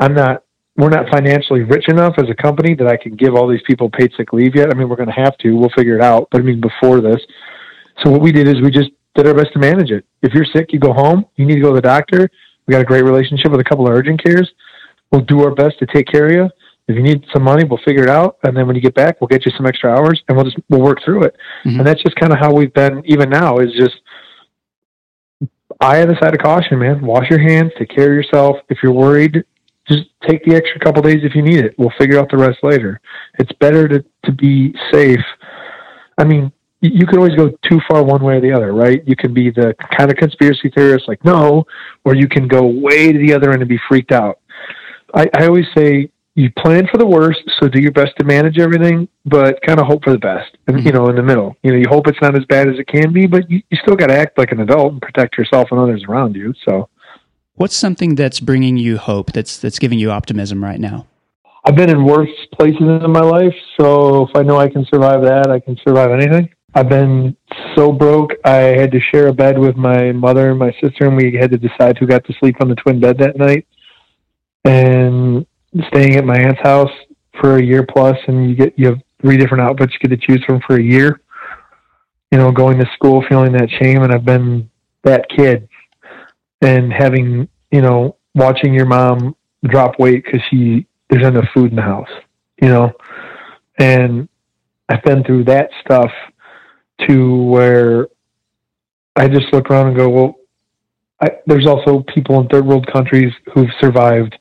I'm 0.00 0.14
not 0.14 0.42
we're 0.76 0.88
not 0.88 1.08
financially 1.10 1.62
rich 1.62 1.88
enough 1.88 2.14
as 2.18 2.28
a 2.30 2.34
company 2.34 2.74
that 2.74 2.86
I 2.86 2.96
can 2.96 3.16
give 3.16 3.34
all 3.34 3.46
these 3.48 3.62
people 3.66 3.90
paid 3.90 4.12
sick 4.16 4.32
leave 4.32 4.54
yet. 4.54 4.70
I 4.70 4.74
mean, 4.74 4.88
we're 4.88 4.96
going 4.96 5.08
to 5.08 5.14
have 5.14 5.36
to. 5.38 5.56
We'll 5.56 5.70
figure 5.76 5.96
it 5.96 6.02
out. 6.02 6.28
But 6.30 6.40
I 6.40 6.44
mean, 6.44 6.60
before 6.60 7.00
this, 7.00 7.20
so 8.02 8.10
what 8.10 8.22
we 8.22 8.32
did 8.32 8.48
is 8.48 8.60
we 8.62 8.70
just 8.70 8.90
did 9.14 9.26
our 9.26 9.34
best 9.34 9.52
to 9.54 9.58
manage 9.58 9.90
it. 9.90 10.04
If 10.22 10.32
you're 10.32 10.44
sick, 10.44 10.72
you 10.72 10.78
go 10.78 10.92
home. 10.92 11.26
You 11.36 11.44
need 11.44 11.56
to 11.56 11.60
go 11.60 11.70
to 11.70 11.74
the 11.74 11.82
doctor. 11.82 12.30
We 12.66 12.72
got 12.72 12.80
a 12.80 12.84
great 12.84 13.04
relationship 13.04 13.50
with 13.50 13.60
a 13.60 13.64
couple 13.64 13.86
of 13.86 13.92
urgent 13.92 14.22
cares. 14.22 14.50
We'll 15.10 15.22
do 15.22 15.42
our 15.42 15.54
best 15.54 15.78
to 15.80 15.86
take 15.86 16.06
care 16.06 16.26
of 16.26 16.32
you. 16.32 16.50
If 16.86 16.96
you 16.96 17.02
need 17.02 17.24
some 17.32 17.42
money, 17.42 17.64
we'll 17.64 17.80
figure 17.84 18.02
it 18.02 18.10
out, 18.10 18.38
and 18.42 18.56
then 18.56 18.66
when 18.66 18.74
you 18.74 18.82
get 18.82 18.94
back, 18.94 19.20
we'll 19.20 19.28
get 19.28 19.46
you 19.46 19.52
some 19.56 19.64
extra 19.64 19.90
hours, 19.90 20.22
and 20.26 20.36
we'll 20.36 20.44
just 20.44 20.58
we'll 20.68 20.80
work 20.80 20.98
through 21.04 21.22
it. 21.22 21.36
Mm-hmm. 21.64 21.78
And 21.78 21.86
that's 21.86 22.02
just 22.02 22.16
kind 22.16 22.32
of 22.32 22.40
how 22.40 22.52
we've 22.52 22.72
been. 22.74 23.02
Even 23.06 23.30
now, 23.30 23.58
is 23.58 23.72
just 23.78 23.94
eye 25.80 26.02
on 26.02 26.08
the 26.08 26.16
side 26.20 26.34
of 26.34 26.40
caution, 26.40 26.80
man. 26.80 27.00
Wash 27.04 27.30
your 27.30 27.38
hands, 27.38 27.70
take 27.78 27.90
care 27.90 28.10
of 28.10 28.14
yourself. 28.14 28.56
If 28.68 28.78
you're 28.82 28.92
worried, 28.92 29.44
just 29.90 30.08
take 30.26 30.44
the 30.44 30.54
extra 30.54 30.80
couple 30.80 31.02
days 31.02 31.20
if 31.22 31.34
you 31.34 31.42
need 31.42 31.64
it. 31.64 31.74
We'll 31.78 31.92
figure 31.98 32.18
out 32.18 32.30
the 32.30 32.36
rest 32.36 32.58
later. 32.62 33.00
It's 33.38 33.52
better 33.52 33.88
to 33.88 34.04
to 34.24 34.32
be 34.32 34.74
safe. 34.92 35.24
I 36.18 36.24
mean, 36.24 36.52
you 36.80 37.06
can 37.06 37.18
always 37.18 37.34
go 37.34 37.50
too 37.68 37.80
far 37.88 38.02
one 38.02 38.22
way 38.22 38.36
or 38.36 38.40
the 38.40 38.52
other, 38.52 38.72
right? 38.72 39.02
You 39.06 39.16
can 39.16 39.34
be 39.34 39.50
the 39.50 39.74
kind 39.96 40.10
of 40.10 40.16
conspiracy 40.16 40.70
theorist 40.74 41.08
like 41.08 41.24
no, 41.24 41.64
or 42.04 42.14
you 42.14 42.28
can 42.28 42.48
go 42.48 42.66
way 42.66 43.12
to 43.12 43.18
the 43.18 43.34
other 43.34 43.52
end 43.52 43.62
and 43.62 43.68
be 43.68 43.78
freaked 43.88 44.12
out. 44.12 44.38
I, 45.14 45.28
I 45.34 45.46
always 45.46 45.66
say 45.76 46.10
you 46.34 46.50
plan 46.56 46.86
for 46.90 46.96
the 46.96 47.06
worst, 47.06 47.42
so 47.58 47.68
do 47.68 47.80
your 47.80 47.92
best 47.92 48.12
to 48.18 48.24
manage 48.24 48.58
everything, 48.58 49.08
but 49.26 49.60
kind 49.62 49.80
of 49.80 49.86
hope 49.86 50.04
for 50.04 50.12
the 50.12 50.18
best. 50.18 50.56
And 50.66 50.76
mm-hmm. 50.76 50.86
you 50.86 50.92
know, 50.92 51.08
in 51.08 51.16
the 51.16 51.22
middle, 51.22 51.56
you 51.62 51.72
know, 51.72 51.76
you 51.76 51.86
hope 51.88 52.06
it's 52.06 52.20
not 52.22 52.36
as 52.36 52.44
bad 52.46 52.68
as 52.68 52.78
it 52.78 52.86
can 52.86 53.12
be, 53.12 53.26
but 53.26 53.50
you, 53.50 53.62
you 53.68 53.78
still 53.82 53.96
got 53.96 54.06
to 54.06 54.16
act 54.16 54.38
like 54.38 54.52
an 54.52 54.60
adult 54.60 54.92
and 54.92 55.02
protect 55.02 55.36
yourself 55.36 55.68
and 55.70 55.80
others 55.80 56.04
around 56.08 56.36
you. 56.36 56.54
So, 56.66 56.88
what's 57.54 57.76
something 57.76 58.14
that's 58.14 58.40
bringing 58.40 58.76
you 58.76 58.98
hope? 58.98 59.32
That's 59.32 59.58
that's 59.58 59.78
giving 59.78 59.98
you 59.98 60.10
optimism 60.10 60.62
right 60.62 60.80
now. 60.80 61.06
I've 61.64 61.76
been 61.76 61.90
in 61.90 62.04
worse 62.04 62.30
places 62.54 62.80
in 62.80 63.10
my 63.10 63.20
life, 63.20 63.54
so 63.78 64.26
if 64.26 64.34
I 64.34 64.42
know 64.42 64.56
I 64.58 64.68
can 64.68 64.86
survive 64.86 65.22
that, 65.22 65.50
I 65.50 65.60
can 65.60 65.76
survive 65.86 66.10
anything. 66.10 66.48
I've 66.74 66.88
been 66.88 67.36
so 67.74 67.92
broke, 67.92 68.30
I 68.44 68.78
had 68.78 68.92
to 68.92 69.00
share 69.00 69.26
a 69.26 69.32
bed 69.32 69.58
with 69.58 69.76
my 69.76 70.12
mother 70.12 70.50
and 70.50 70.58
my 70.58 70.72
sister, 70.80 71.06
and 71.06 71.16
we 71.16 71.36
had 71.38 71.50
to 71.50 71.58
decide 71.58 71.98
who 71.98 72.06
got 72.06 72.24
to 72.26 72.32
sleep 72.34 72.56
on 72.60 72.68
the 72.68 72.76
twin 72.76 73.00
bed 73.00 73.18
that 73.18 73.36
night. 73.36 73.66
And 74.64 75.46
staying 75.88 76.16
at 76.16 76.24
my 76.24 76.38
aunt's 76.38 76.60
house 76.62 76.92
for 77.40 77.56
a 77.56 77.62
year 77.62 77.84
plus, 77.84 78.16
and 78.26 78.48
you 78.48 78.54
get 78.54 78.78
you 78.78 78.86
have 78.86 79.00
three 79.20 79.36
different 79.36 79.62
outfits 79.62 79.94
you 79.94 80.08
get 80.08 80.20
to 80.20 80.26
choose 80.26 80.44
from 80.44 80.60
for 80.66 80.76
a 80.76 80.82
year. 80.82 81.20
You 82.30 82.38
know, 82.38 82.52
going 82.52 82.78
to 82.78 82.86
school 82.94 83.24
feeling 83.28 83.52
that 83.52 83.68
shame, 83.80 84.02
and 84.02 84.12
I've 84.12 84.24
been 84.24 84.70
that 85.02 85.28
kid, 85.28 85.68
and 86.60 86.92
having 86.92 87.48
you 87.70 87.80
know 87.80 88.16
watching 88.34 88.74
your 88.74 88.86
mom 88.86 89.34
drop 89.64 89.98
weight 89.98 90.24
because 90.24 90.40
she 90.50 90.86
there's 91.08 91.26
enough 91.26 91.46
food 91.52 91.70
in 91.70 91.76
the 91.76 91.82
house, 91.82 92.08
you 92.62 92.68
know, 92.68 92.92
and 93.78 94.28
I've 94.88 95.02
been 95.02 95.24
through 95.24 95.44
that 95.44 95.70
stuff 95.84 96.10
to 97.08 97.42
where 97.44 98.08
I 99.16 99.28
just 99.28 99.52
look 99.52 99.70
around 99.70 99.88
and 99.88 99.96
go, 99.96 100.08
well, 100.08 100.34
I, 101.20 101.28
there's 101.46 101.66
also 101.66 102.04
people 102.14 102.40
in 102.40 102.48
third 102.48 102.64
world 102.64 102.86
countries 102.92 103.32
who've 103.52 103.70
survived 103.80 104.36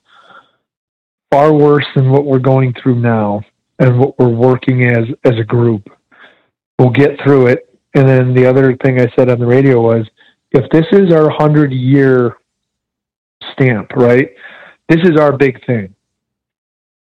far 1.32 1.54
worse 1.54 1.86
than 1.96 2.10
what 2.10 2.26
we're 2.26 2.40
going 2.40 2.74
through 2.82 3.00
now 3.00 3.42
and 3.80 4.00
what 4.00 4.18
we're 4.18 4.30
working 4.30 4.86
as 4.86 5.06
as 5.24 5.34
a 5.40 5.44
group. 5.44 5.90
We'll 6.78 6.92
get 6.92 7.20
through 7.24 7.48
it. 7.48 7.66
And 7.96 8.08
then 8.08 8.34
the 8.34 8.46
other 8.46 8.78
thing 8.78 9.02
I 9.02 9.12
said 9.16 9.30
on 9.30 9.40
the 9.40 9.46
radio 9.46 9.82
was 9.82 10.08
if 10.52 10.70
this 10.72 10.86
is 10.92 11.14
our 11.14 11.28
100 11.28 11.72
year 11.72 12.38
stamp, 13.54 13.92
right? 13.96 14.30
This 14.88 15.00
is 15.04 15.20
our 15.20 15.36
big 15.36 15.64
thing. 15.66 15.94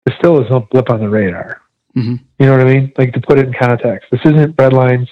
It 0.06 0.14
still 0.18 0.40
is 0.40 0.46
a 0.50 0.60
blip 0.60 0.90
on 0.90 1.00
the 1.00 1.08
radar. 1.08 1.62
Mm-hmm. 1.96 2.16
You 2.38 2.46
know 2.46 2.56
what 2.56 2.66
I 2.66 2.72
mean? 2.72 2.92
Like 2.96 3.12
to 3.14 3.20
put 3.20 3.38
it 3.38 3.46
in 3.46 3.54
context. 3.54 4.08
This 4.10 4.20
isn't 4.24 4.56
breadlines. 4.56 5.08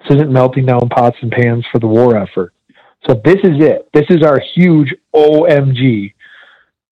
This 0.00 0.16
isn't 0.16 0.32
melting 0.32 0.66
down 0.66 0.88
pots 0.88 1.16
and 1.20 1.30
pans 1.30 1.64
for 1.70 1.78
the 1.78 1.86
war 1.86 2.16
effort. 2.16 2.54
So 3.06 3.20
this 3.24 3.38
is 3.42 3.62
it. 3.62 3.88
This 3.92 4.06
is 4.10 4.22
our 4.22 4.40
huge 4.54 4.94
OMG 5.14 6.14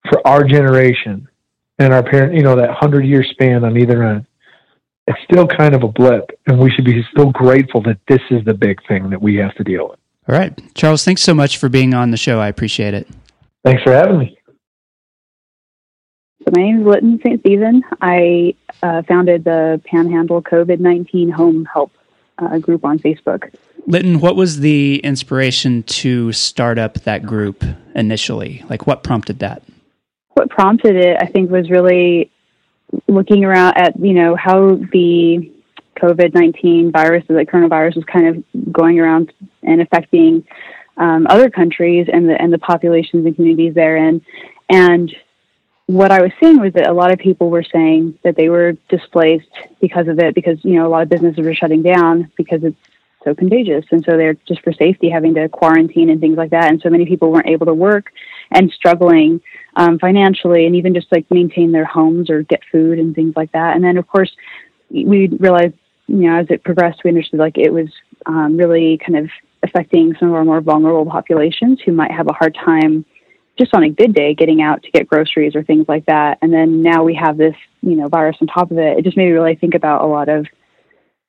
for 0.09 0.25
our 0.27 0.43
generation 0.43 1.27
and 1.79 1.93
our 1.93 2.03
parent, 2.03 2.33
you 2.35 2.43
know, 2.43 2.55
that 2.55 2.71
hundred 2.71 3.05
year 3.05 3.23
span 3.23 3.63
on 3.63 3.77
either 3.77 4.03
end, 4.03 4.25
it's 5.07 5.19
still 5.23 5.47
kind 5.47 5.73
of 5.73 5.83
a 5.83 5.87
blip, 5.87 6.29
and 6.47 6.59
we 6.59 6.69
should 6.69 6.85
be 6.85 7.03
still 7.11 7.31
grateful 7.31 7.81
that 7.83 7.97
this 8.07 8.21
is 8.29 8.43
the 8.45 8.53
big 8.53 8.77
thing 8.87 9.09
that 9.09 9.21
we 9.21 9.35
have 9.35 9.55
to 9.55 9.63
deal 9.63 9.89
with. 9.89 9.99
All 10.31 10.37
right, 10.37 10.57
Charles, 10.75 11.03
thanks 11.03 11.21
so 11.21 11.33
much 11.33 11.57
for 11.57 11.67
being 11.67 11.93
on 11.93 12.11
the 12.11 12.17
show. 12.17 12.39
I 12.39 12.47
appreciate 12.47 12.93
it. 12.93 13.07
Thanks 13.65 13.83
for 13.83 13.91
having 13.91 14.19
me. 14.19 14.37
So 16.43 16.53
my 16.55 16.63
name 16.63 16.79
is 16.79 16.85
Litton 16.87 17.19
St. 17.21 17.41
Stephen. 17.41 17.83
I 18.01 18.55
uh, 18.81 19.01
founded 19.03 19.43
the 19.43 19.81
Panhandle 19.85 20.41
COVID 20.41 20.79
19 20.79 21.29
Home 21.31 21.65
Help 21.65 21.91
uh, 22.37 22.57
group 22.59 22.85
on 22.85 22.97
Facebook. 22.97 23.53
Litton, 23.85 24.19
what 24.19 24.35
was 24.35 24.61
the 24.61 24.99
inspiration 24.99 25.83
to 25.83 26.31
start 26.31 26.79
up 26.79 26.95
that 27.01 27.23
group 27.23 27.63
initially? 27.93 28.63
Like, 28.69 28.87
what 28.87 29.03
prompted 29.03 29.39
that? 29.39 29.63
what 30.33 30.49
prompted 30.49 30.95
it, 30.95 31.17
I 31.19 31.25
think, 31.25 31.51
was 31.51 31.69
really 31.69 32.31
looking 33.07 33.45
around 33.45 33.77
at 33.77 33.97
you 33.99 34.13
know 34.13 34.35
how 34.35 34.75
the 34.91 35.51
COVID 36.01 36.33
nineteen 36.33 36.91
virus, 36.91 37.23
the 37.27 37.45
coronavirus, 37.45 37.95
was 37.97 38.05
kind 38.05 38.27
of 38.27 38.33
going 38.71 38.99
around 38.99 39.31
and 39.63 39.81
affecting 39.81 40.45
um, 40.97 41.27
other 41.27 41.49
countries 41.49 42.07
and 42.11 42.27
the 42.29 42.41
and 42.41 42.51
the 42.51 42.57
populations 42.57 43.25
and 43.25 43.35
communities 43.35 43.73
therein, 43.73 44.15
and 44.69 45.15
what 45.87 46.11
I 46.11 46.21
was 46.21 46.31
seeing 46.39 46.59
was 46.59 46.73
that 46.73 46.87
a 46.87 46.93
lot 46.93 47.11
of 47.11 47.19
people 47.19 47.49
were 47.49 47.63
saying 47.63 48.17
that 48.23 48.35
they 48.37 48.49
were 48.49 48.73
displaced 48.87 49.49
because 49.81 50.07
of 50.07 50.19
it, 50.19 50.33
because 50.33 50.57
you 50.63 50.75
know 50.75 50.87
a 50.87 50.91
lot 50.93 51.03
of 51.03 51.09
businesses 51.09 51.43
were 51.45 51.53
shutting 51.53 51.83
down 51.83 52.31
because 52.37 52.63
it's 52.63 52.77
so 53.23 53.35
contagious, 53.35 53.85
and 53.91 54.03
so 54.05 54.17
they're 54.17 54.37
just 54.47 54.61
for 54.61 54.73
safety 54.73 55.09
having 55.09 55.33
to 55.35 55.49
quarantine 55.49 56.09
and 56.09 56.19
things 56.21 56.37
like 56.37 56.51
that. 56.51 56.71
And 56.71 56.81
so 56.81 56.89
many 56.89 57.05
people 57.05 57.31
weren't 57.31 57.53
able 57.55 57.67
to 57.67 57.73
work 57.73 58.05
and 58.51 58.71
struggling 58.71 59.41
um, 59.75 59.99
financially, 59.99 60.65
and 60.65 60.75
even 60.75 60.93
just 60.93 61.11
like 61.11 61.29
maintain 61.29 61.71
their 61.71 61.85
homes 61.85 62.29
or 62.29 62.41
get 62.41 62.61
food 62.71 62.97
and 62.97 63.13
things 63.13 63.33
like 63.35 63.51
that. 63.51 63.75
And 63.75 63.83
then 63.83 63.97
of 63.97 64.07
course 64.07 64.31
we 64.89 65.27
realized, 65.27 65.75
you 66.11 66.29
know, 66.29 66.39
as 66.39 66.47
it 66.49 66.63
progressed, 66.63 67.03
we 67.03 67.09
understood 67.09 67.39
like 67.39 67.57
it 67.57 67.71
was 67.71 67.87
um, 68.25 68.57
really 68.57 68.97
kind 68.97 69.17
of 69.17 69.29
affecting 69.63 70.13
some 70.19 70.29
of 70.29 70.35
our 70.35 70.43
more 70.43 70.59
vulnerable 70.59 71.09
populations 71.09 71.79
who 71.85 71.93
might 71.93 72.11
have 72.11 72.27
a 72.27 72.33
hard 72.33 72.53
time 72.53 73.05
just 73.57 73.73
on 73.73 73.83
a 73.83 73.89
good 73.89 74.13
day 74.13 74.33
getting 74.33 74.61
out 74.61 74.83
to 74.83 74.91
get 74.91 75.07
groceries 75.07 75.55
or 75.55 75.63
things 75.63 75.85
like 75.87 76.05
that. 76.07 76.37
And 76.41 76.51
then 76.51 76.81
now 76.81 77.03
we 77.03 77.15
have 77.15 77.37
this, 77.37 77.55
you 77.81 77.95
know, 77.95 78.09
virus 78.09 78.35
on 78.41 78.47
top 78.47 78.71
of 78.71 78.77
it. 78.77 78.97
It 78.97 79.03
just 79.03 79.15
made 79.15 79.27
me 79.27 79.31
really 79.31 79.55
think 79.55 79.73
about 79.73 80.03
a 80.03 80.07
lot 80.07 80.27
of 80.27 80.47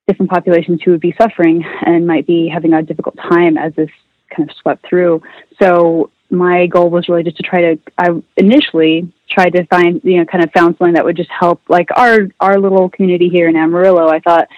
different 0.09 0.31
populations 0.31 0.81
who 0.85 0.91
would 0.91 1.01
be 1.01 1.15
suffering 1.21 1.65
and 1.87 2.07
might 2.07 2.27
be 2.27 2.49
having 2.49 2.73
a 2.73 2.83
difficult 2.83 3.17
time 3.17 3.57
as 3.57 3.73
this 3.75 3.91
kind 4.35 4.51
of 4.51 4.57
swept 4.57 4.85
through. 4.89 5.23
So 5.61 6.11
my 6.33 6.67
goal 6.67 6.89
was 6.89 7.09
really 7.09 7.23
just 7.23 7.37
to 7.37 7.43
try 7.43 7.61
to 7.61 7.79
I 7.99 8.09
initially 8.37 9.13
tried 9.31 9.51
to 9.51 9.67
find 9.67 10.01
you 10.03 10.19
know 10.19 10.25
kind 10.25 10.43
of 10.43 10.51
found 10.53 10.77
something 10.79 10.95
that 10.95 11.05
would 11.05 11.17
just 11.17 11.31
help 11.31 11.61
like 11.69 11.89
our 11.97 12.29
our 12.41 12.59
little 12.59 12.89
community 12.89 13.29
here 13.29 13.49
in 13.49 13.57
Amarillo. 13.57 14.09
I 14.09 14.19
thought 14.21 14.49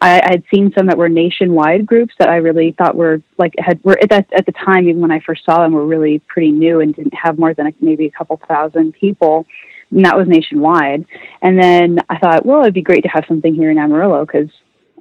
I, 0.00 0.20
I 0.20 0.30
had 0.30 0.44
seen 0.52 0.72
some 0.76 0.86
that 0.86 0.98
were 0.98 1.08
nationwide 1.08 1.86
groups 1.86 2.14
that 2.18 2.28
I 2.28 2.36
really 2.36 2.72
thought 2.72 2.94
were 2.94 3.22
like 3.38 3.54
had 3.58 3.82
were 3.82 3.98
at 4.00 4.10
that 4.10 4.32
at 4.32 4.46
the 4.46 4.52
time 4.52 4.88
even 4.88 5.00
when 5.00 5.10
I 5.10 5.20
first 5.20 5.44
saw 5.44 5.62
them 5.62 5.72
were 5.72 5.86
really 5.86 6.18
pretty 6.20 6.52
new 6.52 6.80
and 6.80 6.94
didn't 6.94 7.14
have 7.14 7.38
more 7.38 7.54
than 7.54 7.72
maybe 7.80 8.06
a 8.06 8.10
couple 8.10 8.38
thousand 8.46 8.92
people. 8.92 9.46
And 9.90 10.04
that 10.04 10.16
was 10.16 10.26
nationwide. 10.26 11.04
And 11.42 11.60
then 11.60 11.98
I 12.08 12.18
thought, 12.18 12.46
well, 12.46 12.62
it'd 12.62 12.72
be 12.72 12.80
great 12.80 13.02
to 13.02 13.10
have 13.10 13.24
something 13.28 13.54
here 13.54 13.70
in 13.70 13.76
Amarillo 13.78 14.24
because 14.24 14.48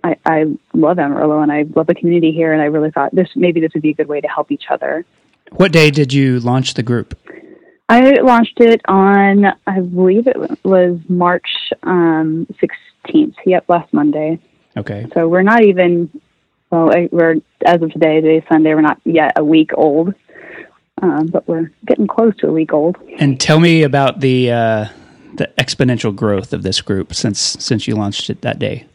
I, 0.03 0.17
I 0.25 0.45
love 0.73 0.99
Amarillo 0.99 1.39
and 1.39 1.51
I 1.51 1.63
love 1.75 1.87
the 1.87 1.95
community 1.95 2.33
here. 2.33 2.51
And 2.51 2.61
I 2.61 2.65
really 2.65 2.91
thought 2.91 3.15
this 3.15 3.29
maybe 3.35 3.61
this 3.61 3.71
would 3.73 3.83
be 3.83 3.91
a 3.91 3.93
good 3.93 4.07
way 4.07 4.21
to 4.21 4.27
help 4.27 4.51
each 4.51 4.65
other. 4.69 5.05
What 5.51 5.71
day 5.71 5.91
did 5.91 6.13
you 6.13 6.39
launch 6.39 6.73
the 6.73 6.83
group? 6.83 7.17
I 7.89 8.19
launched 8.21 8.59
it 8.59 8.81
on, 8.87 9.45
I 9.67 9.79
believe 9.81 10.27
it 10.27 10.37
was 10.63 10.97
March 11.09 11.47
um, 11.83 12.47
16th. 13.07 13.35
Yep, 13.45 13.65
last 13.67 13.93
Monday. 13.93 14.39
Okay. 14.77 15.07
So 15.13 15.27
we're 15.27 15.41
not 15.41 15.63
even, 15.63 16.09
well, 16.69 16.91
we're, 17.11 17.35
as 17.65 17.81
of 17.81 17.91
today, 17.91 18.21
today's 18.21 18.43
Sunday, 18.49 18.73
we're 18.73 18.81
not 18.81 19.01
yet 19.03 19.33
a 19.35 19.43
week 19.43 19.71
old, 19.73 20.13
um, 21.01 21.27
but 21.27 21.47
we're 21.47 21.71
getting 21.85 22.07
close 22.07 22.35
to 22.37 22.47
a 22.47 22.51
week 22.53 22.71
old. 22.71 22.95
And 23.19 23.39
tell 23.39 23.59
me 23.59 23.83
about 23.83 24.21
the, 24.21 24.51
uh, 24.51 24.87
the 25.33 25.51
exponential 25.57 26.15
growth 26.15 26.53
of 26.53 26.63
this 26.63 26.81
group 26.81 27.13
since 27.13 27.39
since 27.39 27.87
you 27.87 27.95
launched 27.95 28.29
it 28.29 28.41
that 28.41 28.59
day. 28.59 28.85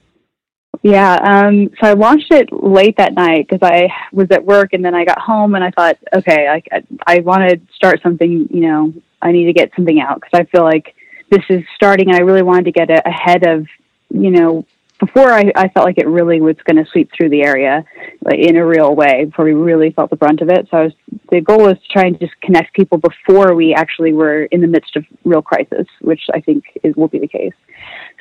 Yeah, 0.87 1.17
um, 1.17 1.71
so 1.81 1.89
I 1.89 1.95
watched 1.95 2.31
it 2.31 2.49
late 2.53 2.97
that 2.99 3.13
night 3.15 3.49
because 3.49 3.69
I 3.69 3.89
was 4.13 4.29
at 4.31 4.45
work, 4.45 4.73
and 4.73 4.85
then 4.85 4.95
I 4.95 5.05
got 5.05 5.19
home, 5.19 5.57
and 5.57 5.65
I 5.65 5.73
thought, 5.73 5.99
okay, 6.15 6.47
I 6.47 6.63
I 7.05 7.19
want 7.23 7.51
to 7.51 7.61
start 7.75 8.01
something. 8.05 8.47
You 8.53 8.61
know, 8.61 8.95
I 9.21 9.33
need 9.33 9.47
to 9.47 9.53
get 9.53 9.73
something 9.75 10.01
out 10.01 10.21
because 10.21 10.39
I 10.41 10.45
feel 10.45 10.63
like 10.63 10.95
this 11.29 11.43
is 11.49 11.65
starting, 11.75 12.07
and 12.07 12.17
I 12.17 12.21
really 12.21 12.43
wanted 12.43 12.67
to 12.67 12.71
get 12.71 12.89
it 12.89 13.03
ahead 13.05 13.45
of, 13.49 13.67
you 14.11 14.31
know, 14.31 14.65
before 15.01 15.33
I, 15.33 15.51
I 15.57 15.67
felt 15.71 15.87
like 15.87 15.99
it 15.99 16.07
really 16.07 16.41
was 16.41 16.55
going 16.65 16.77
to 16.77 16.89
sweep 16.93 17.11
through 17.13 17.31
the 17.31 17.43
area 17.43 17.85
like, 18.25 18.39
in 18.39 18.57
a 18.57 18.65
real 18.65 18.95
way 18.95 19.25
before 19.25 19.45
we 19.45 19.55
really 19.55 19.91
felt 19.91 20.11
the 20.11 20.17
brunt 20.17 20.41
of 20.41 20.51
it. 20.51 20.69
So 20.71 20.77
I 20.77 20.83
was, 20.85 20.93
the 21.33 21.41
goal 21.41 21.65
was 21.65 21.79
to 21.79 21.89
try 21.93 22.05
and 22.07 22.21
just 22.21 22.41
connect 22.43 22.75
people 22.75 22.99
before 22.99 23.57
we 23.57 23.75
actually 23.75 24.13
were 24.13 24.45
in 24.45 24.61
the 24.61 24.69
midst 24.69 24.95
of 24.95 25.05
real 25.25 25.43
crisis, 25.43 25.89
which 26.01 26.23
I 26.33 26.41
think 26.41 26.63
is, 26.85 26.95
will 26.95 27.09
be 27.09 27.19
the 27.19 27.27
case. 27.27 27.55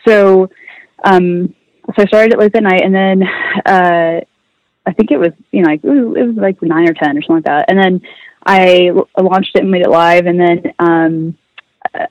So, 0.08 0.50
um, 1.04 1.54
so 1.88 2.02
I 2.02 2.06
started 2.06 2.34
it 2.34 2.40
late 2.40 2.56
at 2.56 2.64
night, 2.64 2.82
and 2.84 2.94
then 2.94 3.24
uh, 3.66 4.22
I 4.86 4.94
think 4.94 5.12
it 5.12 5.18
was 5.18 5.32
you 5.52 5.62
know 5.62 5.70
like 5.70 5.84
was, 5.84 6.16
it 6.18 6.28
was, 6.28 6.36
like 6.36 6.62
nine 6.62 6.90
or 6.90 6.94
ten 6.94 7.18
or 7.18 7.22
something 7.22 7.36
like 7.36 7.46
that, 7.46 7.70
and 7.70 7.80
then 7.80 8.02
I 8.46 8.92
launched 9.20 9.52
it 9.56 9.62
and 9.62 9.72
made 9.72 9.82
it 9.82 9.90
live, 9.90 10.26
and 10.26 10.40
then 10.40 10.74
um, 10.80 11.38
uh, 11.94 12.08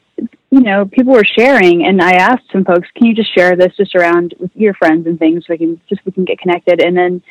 you 0.51 0.61
know 0.61 0.85
people 0.87 1.13
were 1.13 1.25
sharing, 1.25 1.87
and 1.87 2.01
I 2.01 2.13
asked 2.13 2.53
some 2.53 2.65
folks, 2.65 2.89
can 2.95 3.07
you 3.07 3.15
just 3.15 3.35
share 3.35 3.57
this 3.57 3.77
just 3.77 3.95
around 3.95 4.35
with 4.39 4.51
your 4.55 4.75
friends 4.75 5.07
and 5.07 5.19
things, 5.19 5.45
so 5.47 5.55
we 5.55 5.59
can 5.59 5.81
just 5.89 6.05
we 6.05 6.13
can 6.13 6.25
get 6.25 6.39
connected, 6.39 6.81
and 6.81 6.97
then 6.97 7.23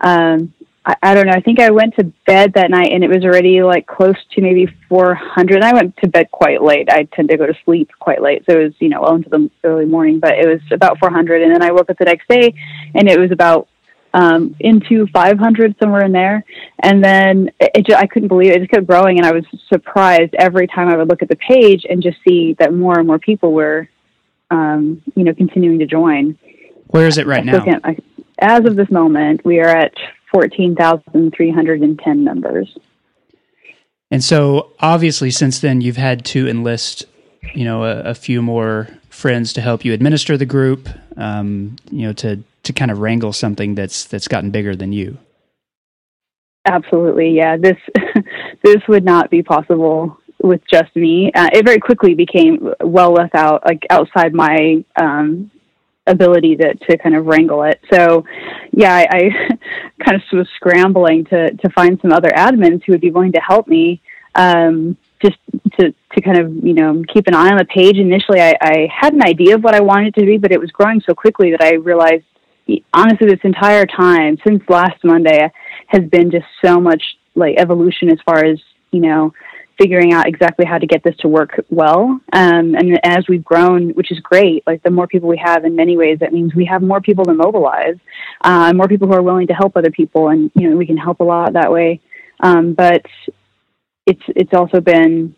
um, 0.00 0.54
I, 0.88 0.96
I 1.02 1.14
don't 1.14 1.26
know. 1.26 1.34
I 1.34 1.40
think 1.40 1.60
I 1.60 1.70
went 1.70 1.94
to 1.96 2.04
bed 2.26 2.54
that 2.54 2.70
night 2.70 2.92
and 2.92 3.04
it 3.04 3.08
was 3.08 3.22
already 3.22 3.62
like 3.62 3.86
close 3.86 4.16
to 4.32 4.40
maybe 4.40 4.66
400. 4.88 5.62
I 5.62 5.74
went 5.74 5.96
to 5.98 6.08
bed 6.08 6.30
quite 6.30 6.62
late. 6.62 6.88
I 6.90 7.04
tend 7.12 7.28
to 7.28 7.36
go 7.36 7.46
to 7.46 7.54
sleep 7.64 7.90
quite 8.00 8.22
late. 8.22 8.44
So 8.48 8.58
it 8.58 8.64
was, 8.64 8.72
you 8.78 8.88
know, 8.88 9.02
well 9.02 9.14
into 9.14 9.28
the 9.28 9.50
early 9.64 9.84
morning, 9.84 10.18
but 10.18 10.32
it 10.32 10.48
was 10.48 10.60
about 10.72 10.98
400. 10.98 11.42
And 11.42 11.54
then 11.54 11.62
I 11.62 11.72
woke 11.72 11.90
up 11.90 11.98
the 11.98 12.06
next 12.06 12.26
day 12.28 12.54
and 12.94 13.08
it 13.08 13.20
was 13.20 13.30
about 13.30 13.68
um, 14.14 14.56
into 14.60 15.06
500 15.08 15.76
somewhere 15.78 16.04
in 16.06 16.12
there. 16.12 16.42
And 16.82 17.04
then 17.04 17.50
it, 17.60 17.86
just, 17.86 17.98
I 17.98 18.06
couldn't 18.06 18.28
believe 18.28 18.50
it. 18.50 18.56
It 18.56 18.60
just 18.60 18.70
kept 18.70 18.86
growing. 18.86 19.18
And 19.18 19.26
I 19.26 19.32
was 19.32 19.44
surprised 19.68 20.34
every 20.38 20.66
time 20.66 20.88
I 20.88 20.96
would 20.96 21.08
look 21.08 21.22
at 21.22 21.28
the 21.28 21.36
page 21.36 21.84
and 21.88 22.02
just 22.02 22.16
see 22.26 22.56
that 22.58 22.72
more 22.72 22.98
and 22.98 23.06
more 23.06 23.18
people 23.18 23.52
were, 23.52 23.88
um, 24.50 25.02
you 25.14 25.24
know, 25.24 25.34
continuing 25.34 25.80
to 25.80 25.86
join. 25.86 26.38
Where 26.86 27.06
is 27.06 27.18
it 27.18 27.26
right 27.26 27.44
now? 27.44 27.62
As 28.40 28.64
of 28.64 28.76
this 28.76 28.90
moment, 28.90 29.44
we 29.44 29.58
are 29.58 29.68
at 29.68 29.92
14,310 30.32 32.24
members. 32.24 32.76
And 34.10 34.24
so, 34.24 34.72
obviously, 34.80 35.30
since 35.30 35.60
then, 35.60 35.80
you've 35.80 35.98
had 35.98 36.24
to 36.26 36.48
enlist, 36.48 37.04
you 37.54 37.64
know, 37.64 37.84
a, 37.84 38.00
a 38.00 38.14
few 38.14 38.40
more 38.40 38.88
friends 39.10 39.52
to 39.54 39.60
help 39.60 39.84
you 39.84 39.92
administer 39.92 40.36
the 40.36 40.46
group, 40.46 40.88
um, 41.16 41.76
you 41.90 42.06
know, 42.06 42.12
to 42.14 42.42
to 42.62 42.72
kind 42.72 42.90
of 42.90 42.98
wrangle 42.98 43.32
something 43.32 43.74
that's 43.74 44.04
that's 44.06 44.28
gotten 44.28 44.50
bigger 44.50 44.74
than 44.74 44.92
you. 44.92 45.18
Absolutely, 46.64 47.30
yeah. 47.30 47.56
This 47.56 47.76
this 48.64 48.78
would 48.88 49.04
not 49.04 49.30
be 49.30 49.42
possible 49.42 50.18
with 50.42 50.60
just 50.70 50.94
me. 50.94 51.30
Uh, 51.34 51.48
it 51.52 51.64
very 51.64 51.78
quickly 51.78 52.14
became 52.14 52.72
well 52.80 53.12
without 53.12 53.64
like 53.66 53.86
outside 53.90 54.32
my 54.32 54.84
um, 54.96 55.50
ability 56.08 56.56
to, 56.56 56.74
to 56.74 56.98
kind 56.98 57.14
of 57.14 57.26
wrangle 57.26 57.62
it. 57.62 57.80
So, 57.92 58.24
yeah, 58.72 58.94
I, 58.94 59.06
I 59.10 59.20
kind 60.04 60.16
of 60.16 60.22
was 60.32 60.48
scrambling 60.56 61.24
to, 61.26 61.50
to 61.52 61.70
find 61.70 61.98
some 62.00 62.12
other 62.12 62.30
admins 62.30 62.82
who 62.84 62.92
would 62.92 63.00
be 63.00 63.10
willing 63.10 63.32
to 63.32 63.40
help 63.40 63.68
me. 63.68 64.00
Um, 64.34 64.96
just 65.24 65.38
to, 65.78 65.92
to 66.14 66.20
kind 66.20 66.38
of, 66.38 66.52
you 66.64 66.74
know, 66.74 67.02
keep 67.12 67.26
an 67.26 67.34
eye 67.34 67.50
on 67.50 67.58
the 67.58 67.64
page. 67.64 67.96
Initially, 67.96 68.40
I, 68.40 68.54
I 68.60 68.88
had 68.88 69.14
an 69.14 69.22
idea 69.22 69.56
of 69.56 69.64
what 69.64 69.74
I 69.74 69.80
wanted 69.80 70.08
it 70.16 70.20
to 70.20 70.26
be, 70.26 70.38
but 70.38 70.52
it 70.52 70.60
was 70.60 70.70
growing 70.70 71.00
so 71.00 71.14
quickly 71.14 71.50
that 71.50 71.62
I 71.62 71.74
realized, 71.74 72.24
honestly, 72.94 73.26
this 73.26 73.40
entire 73.42 73.86
time 73.86 74.38
since 74.46 74.62
last 74.68 75.02
Monday 75.02 75.50
has 75.88 76.04
been 76.04 76.30
just 76.30 76.46
so 76.64 76.80
much 76.80 77.02
like 77.34 77.56
evolution 77.58 78.10
as 78.10 78.18
far 78.24 78.44
as, 78.44 78.60
you 78.92 79.00
know, 79.00 79.32
figuring 79.78 80.12
out 80.12 80.26
exactly 80.26 80.66
how 80.66 80.76
to 80.76 80.86
get 80.86 81.02
this 81.04 81.16
to 81.18 81.28
work 81.28 81.64
well. 81.70 82.20
Um, 82.32 82.74
and 82.74 82.98
as 83.04 83.28
we've 83.28 83.44
grown, 83.44 83.90
which 83.90 84.10
is 84.10 84.18
great, 84.20 84.64
like 84.66 84.82
the 84.82 84.90
more 84.90 85.06
people 85.06 85.28
we 85.28 85.38
have 85.38 85.64
in 85.64 85.76
many 85.76 85.96
ways, 85.96 86.18
that 86.18 86.32
means 86.32 86.54
we 86.54 86.64
have 86.64 86.82
more 86.82 87.00
people 87.00 87.24
to 87.24 87.34
mobilize, 87.34 87.96
uh, 88.42 88.72
more 88.74 88.88
people 88.88 89.06
who 89.06 89.14
are 89.14 89.22
willing 89.22 89.46
to 89.46 89.54
help 89.54 89.76
other 89.76 89.90
people. 89.90 90.28
And, 90.28 90.50
you 90.54 90.68
know, 90.68 90.76
we 90.76 90.86
can 90.86 90.96
help 90.96 91.20
a 91.20 91.24
lot 91.24 91.52
that 91.52 91.70
way. 91.70 92.00
Um, 92.40 92.74
but 92.74 93.06
it's, 94.04 94.22
it's 94.28 94.52
also 94.52 94.80
been, 94.80 95.36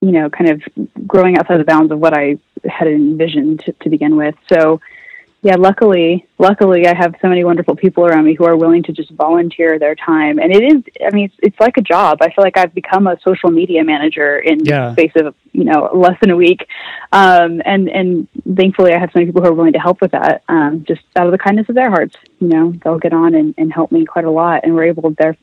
you 0.00 0.12
know, 0.12 0.30
kind 0.30 0.50
of 0.50 0.62
growing 1.06 1.38
outside 1.38 1.58
the 1.60 1.64
bounds 1.64 1.92
of 1.92 1.98
what 1.98 2.16
I 2.16 2.38
had 2.64 2.88
envisioned 2.88 3.60
to, 3.60 3.72
to 3.72 3.88
begin 3.88 4.16
with. 4.16 4.34
So, 4.52 4.80
yeah, 5.40 5.54
luckily, 5.54 6.26
luckily, 6.38 6.88
I 6.88 6.96
have 6.96 7.14
so 7.22 7.28
many 7.28 7.44
wonderful 7.44 7.76
people 7.76 8.04
around 8.04 8.24
me 8.24 8.34
who 8.34 8.44
are 8.44 8.56
willing 8.56 8.82
to 8.82 8.92
just 8.92 9.12
volunteer 9.12 9.78
their 9.78 9.94
time, 9.94 10.40
and 10.40 10.52
it 10.52 10.64
is. 10.64 10.82
I 11.00 11.14
mean, 11.14 11.26
it's, 11.26 11.34
it's 11.38 11.60
like 11.60 11.76
a 11.76 11.80
job. 11.80 12.18
I 12.20 12.26
feel 12.26 12.42
like 12.42 12.58
I've 12.58 12.74
become 12.74 13.06
a 13.06 13.16
social 13.24 13.50
media 13.50 13.84
manager 13.84 14.40
in 14.40 14.64
yeah. 14.64 14.88
the 14.88 14.92
space 14.94 15.12
of 15.14 15.36
you 15.52 15.62
know 15.62 15.90
less 15.94 16.18
than 16.20 16.30
a 16.30 16.36
week, 16.36 16.66
um, 17.12 17.62
and 17.64 17.88
and 17.88 18.26
thankfully, 18.56 18.92
I 18.94 18.98
have 18.98 19.10
so 19.10 19.20
many 19.20 19.26
people 19.26 19.42
who 19.42 19.48
are 19.48 19.54
willing 19.54 19.74
to 19.74 19.78
help 19.78 20.00
with 20.00 20.10
that, 20.10 20.42
um, 20.48 20.84
just 20.88 21.02
out 21.14 21.26
of 21.26 21.32
the 21.32 21.38
kindness 21.38 21.68
of 21.68 21.76
their 21.76 21.88
hearts. 21.88 22.16
You 22.40 22.48
know, 22.48 22.74
they'll 22.82 22.98
get 22.98 23.12
on 23.12 23.36
and, 23.36 23.54
and 23.56 23.72
help 23.72 23.92
me 23.92 24.04
quite 24.06 24.24
a 24.24 24.30
lot, 24.30 24.64
and 24.64 24.74
we're 24.74 24.86
able 24.86 25.14
there 25.16 25.36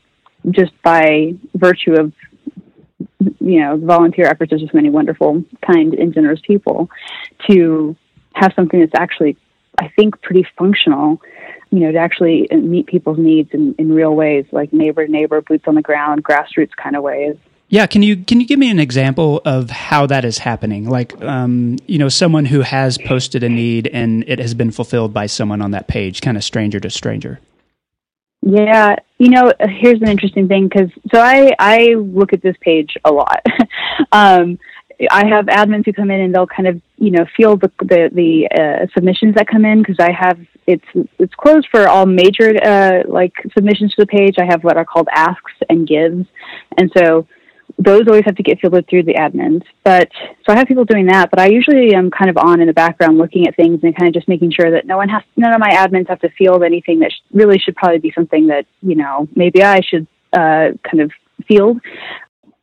just 0.52 0.74
by 0.84 1.34
virtue 1.54 1.94
of 1.94 2.12
you 3.40 3.62
know 3.62 3.78
the 3.78 3.86
volunteer 3.86 4.26
efforts 4.26 4.52
of 4.52 4.60
just 4.60 4.74
many 4.74 4.90
wonderful, 4.90 5.42
kind, 5.66 5.94
and 5.94 6.14
generous 6.14 6.42
people 6.46 6.90
to 7.50 7.96
have 8.34 8.52
something 8.58 8.82
that's 8.82 8.92
actually 8.94 9.38
I 9.80 9.90
think, 9.90 10.22
pretty 10.22 10.46
functional, 10.58 11.22
you 11.72 11.80
know, 11.80 11.92
to 11.92 11.98
actually 11.98 12.48
meet 12.52 12.88
people's 12.88 13.18
needs 13.18 13.50
in, 13.54 13.76
in 13.78 13.92
real 13.92 14.16
ways, 14.16 14.46
like 14.52 14.72
neighbor 14.74 15.06
to 15.06 15.12
neighbor, 15.12 15.42
boots 15.42 15.66
on 15.68 15.76
the 15.76 15.82
ground, 15.82 16.24
grassroots 16.24 16.76
kind 16.76 16.96
of 16.96 17.04
ways. 17.04 17.36
Yeah, 17.68 17.88
can 17.88 18.04
you 18.04 18.18
can 18.18 18.40
you 18.40 18.46
give 18.46 18.60
me 18.60 18.70
an 18.70 18.80
example 18.80 19.42
of 19.44 19.72
how 19.72 20.06
that 20.06 20.24
is 20.24 20.38
happening? 20.38 20.88
Like, 20.88 21.20
um, 21.24 21.78
you 21.88 21.98
know, 21.98 22.10
someone 22.10 22.46
who 22.46 22.62
has 22.62 22.98
posted 23.00 23.44
a 23.44 23.50
need 23.50 23.88
and 23.88 24.24
it 24.28 24.38
has 24.38 24.54
been 24.54 24.70
fulfilled 24.70 25.14
by 25.14 25.26
someone 25.26 25.62
on 25.62 25.72
that 25.72 25.88
page, 25.88 26.22
kind 26.22 26.38
of 26.38 26.44
stranger 26.44 26.80
to 26.80 26.92
stranger. 26.92 27.40
Yeah, 28.44 28.98
you 29.18 29.30
know, 29.30 29.52
here's 29.60 30.00
an 30.02 30.08
interesting 30.08 30.48
thing 30.48 30.68
because 30.68 30.92
so 31.12 31.20
I 31.20 31.54
I 31.58 31.96
look 31.96 32.34
at 32.34 32.44
this 32.44 32.56
page 32.62 32.96
a 33.04 33.12
lot. 33.12 33.44
um, 34.12 34.60
I 35.10 35.28
have 35.28 35.46
admins 35.46 35.86
who 35.86 35.94
come 35.94 36.12
in 36.12 36.22
and 36.22 36.34
they'll 36.34 36.48
kind 36.48 36.68
of 36.68 36.82
you 36.98 37.12
know 37.12 37.26
field 37.36 37.62
the 37.62 37.72
the, 37.80 38.10
the 38.14 38.48
uh, 38.62 38.88
submissions 38.94 39.36
that 39.36 39.48
come 39.48 39.66
in 39.66 39.80
because 39.80 40.00
I 40.00 40.12
have 40.12 40.40
it's 40.68 40.86
it's 41.20 41.34
closed 41.36 41.68
for 41.70 41.88
all 41.88 42.06
major 42.06 42.54
uh, 42.64 43.04
like 43.08 43.34
submissions 43.54 43.94
to 43.96 44.02
the 44.02 44.08
page. 44.08 44.36
I 44.40 44.46
have 44.46 44.64
what 44.64 44.78
are 44.78 44.86
called 44.86 45.08
asks 45.12 45.54
and 45.70 45.88
gives, 45.88 46.26
and 46.78 46.92
so 46.98 47.28
those 47.78 48.08
always 48.08 48.24
have 48.26 48.36
to 48.36 48.44
get 48.44 48.60
fielded 48.60 48.88
through 48.88 49.04
the 49.04 49.16
admins. 49.16 49.64
But 49.84 50.10
so 50.46 50.54
I 50.54 50.58
have 50.58 50.68
people 50.68 50.86
doing 50.86 51.08
that, 51.08 51.30
but 51.30 51.40
I 51.40 51.48
usually 51.48 51.94
am 51.94 52.10
kind 52.10 52.30
of 52.30 52.38
on 52.38 52.62
in 52.62 52.68
the 52.68 52.74
background 52.74 53.18
looking 53.18 53.48
at 53.48 53.56
things 53.56 53.82
and 53.84 53.96
kind 53.96 54.08
of 54.08 54.14
just 54.14 54.28
making 54.28 54.52
sure 54.52 54.72
that 54.72 54.86
no 54.86 54.98
one 54.98 55.10
has 55.10 55.24
none 55.36 55.54
of 55.54 55.60
my 55.60 55.72
admins 55.72 56.08
have 56.10 56.22
to 56.22 56.30
field 56.30 56.64
anything 56.64 57.00
that 57.00 57.12
sh- 57.12 57.22
really 57.34 57.60
should 57.60 57.76
probably 57.76 58.00
be 58.00 58.12
something 58.16 58.48
that 58.48 58.66
you 58.82 58.96
know 58.96 59.28
maybe 59.36 59.62
I 59.64 59.82
should 59.82 60.08
uh, 60.34 60.72
kind 60.90 61.02
of 61.02 61.12
field 61.48 61.82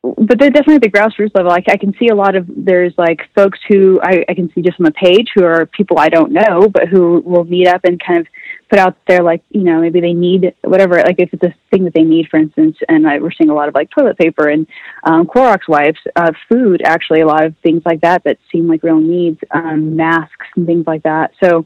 but 0.02 0.38
they're 0.38 0.50
definitely 0.50 0.76
at 0.76 0.82
the 0.82 0.90
grassroots 0.90 1.34
level. 1.34 1.50
Like 1.50 1.68
I 1.68 1.76
can 1.76 1.94
see 1.96 2.08
a 2.08 2.14
lot 2.14 2.34
of 2.34 2.44
there's 2.48 2.92
like 2.98 3.20
folks 3.36 3.60
who 3.68 4.00
I, 4.02 4.24
I 4.28 4.34
can 4.34 4.50
see 4.52 4.60
just 4.60 4.80
on 4.80 4.84
the 4.84 4.92
page 4.92 5.28
who 5.34 5.44
are 5.44 5.66
people 5.66 5.98
I 5.98 6.08
don't 6.08 6.32
know, 6.32 6.68
but 6.68 6.88
who 6.88 7.20
will 7.24 7.44
meet 7.44 7.68
up 7.68 7.84
and 7.84 8.02
kind 8.04 8.18
of 8.18 8.26
put 8.68 8.80
out 8.80 8.96
there 9.06 9.22
like 9.22 9.42
you 9.50 9.62
know 9.62 9.80
maybe 9.80 10.00
they 10.00 10.12
need 10.12 10.54
whatever 10.62 10.96
like 10.96 11.16
if 11.18 11.32
it's 11.32 11.44
a 11.44 11.54
thing 11.70 11.84
that 11.84 11.94
they 11.94 12.02
need, 12.02 12.26
for 12.28 12.38
instance. 12.38 12.76
And 12.88 13.06
I, 13.06 13.20
we're 13.20 13.30
seeing 13.30 13.50
a 13.50 13.54
lot 13.54 13.68
of 13.68 13.74
like 13.74 13.90
toilet 13.90 14.18
paper 14.18 14.48
and 14.48 14.66
um, 15.04 15.24
Clorox 15.26 15.68
wipes, 15.68 16.00
uh, 16.16 16.32
food 16.48 16.82
actually 16.84 17.20
a 17.20 17.26
lot 17.26 17.44
of 17.44 17.54
things 17.62 17.82
like 17.84 18.00
that 18.00 18.24
that 18.24 18.38
seem 18.50 18.66
like 18.66 18.82
real 18.82 18.98
needs, 18.98 19.38
um, 19.52 19.94
masks 19.94 20.46
and 20.56 20.66
things 20.66 20.84
like 20.84 21.04
that. 21.04 21.30
So 21.40 21.64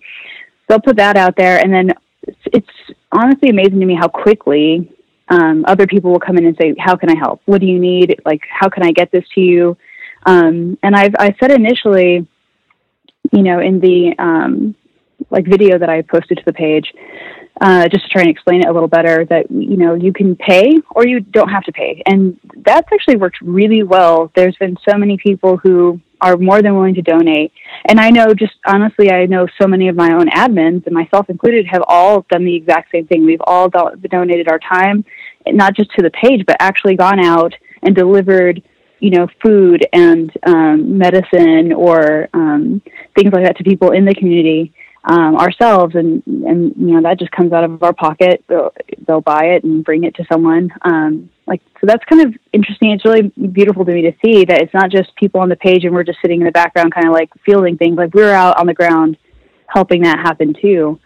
they'll 0.68 0.80
put 0.80 0.96
that 0.96 1.16
out 1.16 1.36
there, 1.36 1.58
and 1.58 1.72
then 1.72 1.92
it's, 2.22 2.38
it's 2.52 2.96
honestly 3.12 3.48
amazing 3.48 3.80
to 3.80 3.86
me 3.86 3.94
how 3.94 4.08
quickly 4.08 4.92
um, 5.28 5.64
other 5.66 5.87
people 5.87 6.12
will 6.12 6.21
come 6.21 6.38
in 6.38 6.47
and 6.47 6.56
say, 6.61 6.75
"How 6.78 6.97
can 6.97 7.11
I 7.11 7.16
help? 7.18 7.42
What 7.47 7.61
do 7.61 7.66
you 7.66 7.78
need? 7.78 8.21
Like, 8.25 8.42
how 8.49 8.68
can 8.68 8.85
I 8.85 8.92
get 8.92 9.11
this 9.11 9.25
to 9.35 9.40
you?" 9.40 9.76
Um, 10.25 10.78
and 10.83 10.95
I've 10.95 11.14
I 11.18 11.35
said 11.40 11.50
initially, 11.50 12.26
you 13.33 13.42
know, 13.42 13.61
in 13.61 13.80
the 13.80 14.14
um, 14.18 14.75
like 15.30 15.47
video 15.47 15.78
that 15.78 15.88
I 15.88 16.02
posted 16.02 16.38
to 16.38 16.45
the 16.45 16.52
page, 16.52 16.92
uh, 17.61 17.88
just 17.88 18.04
to 18.04 18.11
try 18.11 18.23
and 18.23 18.30
explain 18.30 18.61
it 18.61 18.68
a 18.68 18.73
little 18.73 18.88
better, 18.88 19.25
that 19.26 19.50
you 19.50 19.76
know 19.76 19.95
you 19.95 20.12
can 20.12 20.37
pay 20.37 20.73
or 20.95 21.06
you 21.06 21.21
don't 21.21 21.49
have 21.49 21.64
to 21.64 21.73
pay, 21.73 22.02
and 22.06 22.38
that's 22.64 22.88
actually 22.92 23.16
worked 23.16 23.40
really 23.40 23.83
well. 23.83 24.30
There's 24.35 24.56
been 24.56 24.76
so 24.88 24.97
many 24.97 25.16
people 25.16 25.56
who 25.56 26.00
are 26.20 26.37
more 26.37 26.62
than 26.62 26.75
willing 26.75 26.94
to 26.94 27.02
donate. 27.02 27.52
And 27.87 28.00
I 28.00 28.11
know 28.11 28.35
just 28.35 28.54
honestly, 28.66 29.11
I 29.11 29.26
know 29.26 29.46
so 29.61 29.66
many 29.66 29.88
of 29.88 29.96
my 29.96 30.12
own 30.12 30.28
admins 30.28 30.87
and 30.87 30.94
myself 30.94 31.28
included 31.28 31.66
have 31.66 31.82
all 31.87 32.25
done 32.30 32.44
the 32.44 32.54
exact 32.54 32.90
same 32.90 33.06
thing. 33.06 33.25
We've 33.25 33.40
all 33.46 33.68
do- 33.68 33.96
donated 34.08 34.49
our 34.49 34.58
time, 34.58 35.04
not 35.46 35.75
just 35.75 35.90
to 35.92 36.02
the 36.02 36.11
page, 36.11 36.44
but 36.46 36.56
actually 36.61 36.96
gone 36.96 37.25
out 37.25 37.54
and 37.82 37.94
delivered, 37.94 38.62
you 39.00 39.11
know, 39.11 39.28
food 39.42 39.87
and 39.92 40.32
um, 40.46 40.99
medicine 40.99 41.73
or 41.73 42.28
um, 42.32 42.80
things 43.14 43.32
like 43.32 43.44
that 43.44 43.56
to 43.58 43.64
people 43.64 43.90
in 43.92 44.04
the 44.04 44.14
community 44.14 44.73
um, 45.06 45.36
ourselves, 45.36 45.94
and 45.94 46.22
and 46.26 46.75
you 46.76 46.94
know 46.94 47.02
that 47.02 47.18
just 47.18 47.30
comes 47.30 47.52
out 47.52 47.64
of 47.64 47.82
our 47.82 47.92
pocket. 47.92 48.44
They'll, 48.48 48.72
they'll 49.06 49.20
buy 49.20 49.46
it 49.54 49.62
and 49.62 49.84
bring 49.84 50.04
it 50.04 50.16
to 50.16 50.25
someone. 50.30 50.70
Um, 50.82 51.30
like 51.46 51.62
so, 51.80 51.86
that's 51.86 52.04
kind 52.04 52.26
of 52.26 52.34
interesting. 52.52 52.90
It's 52.90 53.04
really 53.04 53.28
beautiful 53.52 53.84
to 53.84 53.92
me 53.92 54.02
to 54.02 54.12
see 54.25 54.44
that 54.44 54.60
it's 54.60 54.75
not 54.75 54.90
just 54.90 55.14
people 55.14 55.40
on 55.40 55.48
the 55.48 55.56
page 55.56 55.84
and 55.84 55.94
we're 55.94 56.02
just 56.02 56.18
sitting 56.20 56.40
in 56.40 56.46
the 56.46 56.52
background, 56.52 56.92
kind 56.92 57.06
of 57.06 57.12
like 57.12 57.30
fielding 57.44 57.78
things. 57.78 57.96
Like 57.96 58.14
we're 58.14 58.32
out 58.32 58.58
on 58.58 58.66
the 58.66 58.75
ground 58.75 59.16
helping 59.68 60.02
that 60.02 60.18
happen 60.18 60.54
too. 60.60 60.98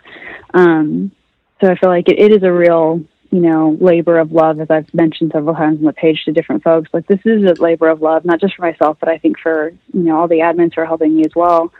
Um, 0.54 1.12
so 1.61 1.71
I 1.71 1.76
feel 1.76 1.90
like 1.90 2.09
it, 2.09 2.19
it 2.19 2.33
is 2.33 2.42
a 2.42 2.52
real 2.52 3.04
you 3.30 3.40
know, 3.40 3.76
labor 3.80 4.19
of 4.19 4.33
love, 4.33 4.59
as 4.61 4.69
I've 4.71 4.92
mentioned 4.92 5.30
several 5.33 5.54
times 5.54 5.78
on 5.78 5.85
the 5.85 5.92
page 5.92 6.25
to 6.25 6.33
different 6.33 6.64
folks. 6.64 6.88
Like 6.92 7.07
this 7.07 7.21
is 7.25 7.45
a 7.45 7.62
labor 7.62 7.88
of 7.88 8.02
love, 8.02 8.25
not 8.25 8.40
just 8.40 8.57
for 8.57 8.62
myself, 8.62 8.97
but 8.99 9.09
I 9.09 9.19
think 9.19 9.38
for 9.38 9.69
you 9.92 10.02
know 10.02 10.19
all 10.19 10.26
the 10.26 10.38
admins 10.38 10.75
who 10.75 10.80
are 10.80 10.86
helping 10.86 11.15
me 11.15 11.25
as 11.25 11.34
well 11.36 11.71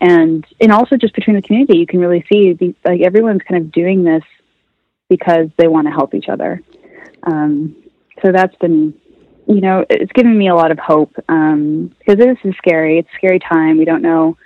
and 0.00 0.46
and 0.60 0.72
also 0.72 0.96
just 0.96 1.14
between 1.14 1.36
the 1.36 1.42
community, 1.42 1.78
you 1.78 1.86
can 1.86 2.00
really 2.00 2.24
see 2.30 2.56
like 2.84 3.00
everyone's 3.00 3.42
kind 3.48 3.62
of 3.62 3.72
doing 3.72 4.04
this 4.04 4.22
because 5.08 5.48
they 5.56 5.68
want 5.68 5.86
to 5.86 5.92
help 5.92 6.14
each 6.14 6.28
other. 6.28 6.60
Um, 7.22 7.76
so 8.24 8.32
that's 8.32 8.54
been, 8.56 8.94
you 9.46 9.60
know, 9.60 9.84
it's 9.88 10.12
given 10.12 10.36
me 10.36 10.48
a 10.48 10.54
lot 10.54 10.70
of 10.70 10.78
hope 10.78 11.14
um, 11.28 11.94
because 11.98 12.16
this 12.16 12.38
is 12.44 12.54
scary. 12.56 12.98
It's 12.98 13.08
a 13.14 13.16
scary 13.16 13.38
time. 13.38 13.78
We 13.78 13.84
don't 13.84 14.02
know, 14.02 14.36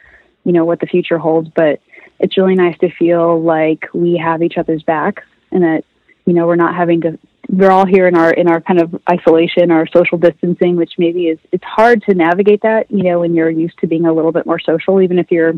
you 0.44 0.52
know, 0.52 0.64
what 0.64 0.80
the 0.80 0.86
future 0.86 1.18
holds, 1.18 1.48
but 1.54 1.80
it's 2.18 2.36
really 2.36 2.54
nice 2.54 2.78
to 2.78 2.90
feel 2.90 3.40
like 3.42 3.86
we 3.94 4.16
have 4.16 4.42
each 4.42 4.58
other's 4.58 4.82
backs 4.82 5.22
and 5.50 5.62
that 5.62 5.84
you 6.26 6.34
know 6.34 6.46
we're 6.46 6.56
not 6.56 6.74
having 6.74 7.00
to 7.00 7.18
we're 7.50 7.70
all 7.70 7.86
here 7.86 8.06
in 8.06 8.16
our 8.16 8.30
in 8.30 8.48
our 8.48 8.60
kind 8.60 8.80
of 8.80 8.94
isolation 9.10 9.72
our 9.72 9.86
social 9.88 10.18
distancing 10.18 10.76
which 10.76 10.92
maybe 10.98 11.26
is 11.26 11.38
it's 11.50 11.64
hard 11.64 12.00
to 12.02 12.14
navigate 12.14 12.62
that 12.62 12.88
you 12.90 13.02
know 13.02 13.18
when 13.20 13.34
you're 13.34 13.50
used 13.50 13.76
to 13.80 13.88
being 13.88 14.06
a 14.06 14.12
little 14.12 14.30
bit 14.30 14.46
more 14.46 14.60
social 14.60 15.00
even 15.00 15.18
if 15.18 15.30
you're 15.30 15.54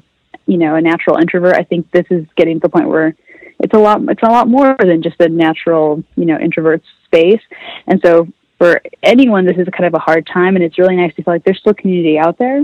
you 0.47 0.59
know 0.59 0.75
a 0.75 0.81
natural 0.81 1.17
introvert. 1.17 1.55
I 1.55 1.65
think 1.65 1.91
this 1.91 2.07
is 2.11 2.27
getting 2.37 2.61
to 2.61 2.67
the 2.67 2.69
point 2.69 2.89
where 2.89 3.15
it's 3.61 3.75
a 3.75 3.79
lot 3.79 4.01
it's 4.09 4.23
a 4.23 4.31
lot 4.31 4.49
more 4.49 4.77
than 4.79 5.03
just 5.03 5.21
a 5.21 5.29
natural 5.29 6.03
you 6.17 6.27
know 6.27 6.39
introvert 6.39 6.83
space. 7.07 7.41
And 7.87 8.01
so 8.05 8.29
for 8.59 8.81
anyone 9.03 9.45
this 9.45 9.57
is 9.57 9.69
kind 9.77 9.87
of 9.87 9.95
a 9.95 9.99
hard 9.99 10.27
time 10.27 10.57
and 10.57 10.65
it's 10.65 10.79
really 10.79 10.97
nice 10.97 11.15
to 11.15 11.23
feel 11.23 11.35
like 11.35 11.45
there's 11.45 11.59
still 11.59 11.75
community 11.75 12.19
out 12.19 12.39
there 12.39 12.63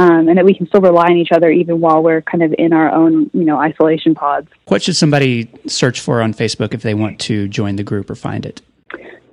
um, 0.00 0.28
and 0.28 0.34
that 0.38 0.44
we 0.44 0.54
can 0.58 0.66
still 0.68 0.84
rely 0.90 1.06
on 1.12 1.16
each 1.16 1.32
other 1.36 1.50
even 1.50 1.74
while 1.84 2.00
we're 2.06 2.22
kind 2.22 2.42
of 2.46 2.50
in 2.64 2.72
our 2.72 2.88
own, 3.00 3.30
you 3.32 3.44
know, 3.48 3.58
isolation 3.58 4.14
pods. 4.14 4.48
What 4.72 4.80
should 4.82 4.96
somebody 4.96 5.50
search 5.66 5.98
for 6.00 6.22
on 6.22 6.32
Facebook 6.32 6.72
if 6.72 6.82
they 6.82 6.94
want 6.94 7.18
to 7.28 7.48
join 7.48 7.76
the 7.76 7.86
group 7.90 8.08
or 8.08 8.14
find 8.14 8.46
it? 8.46 8.62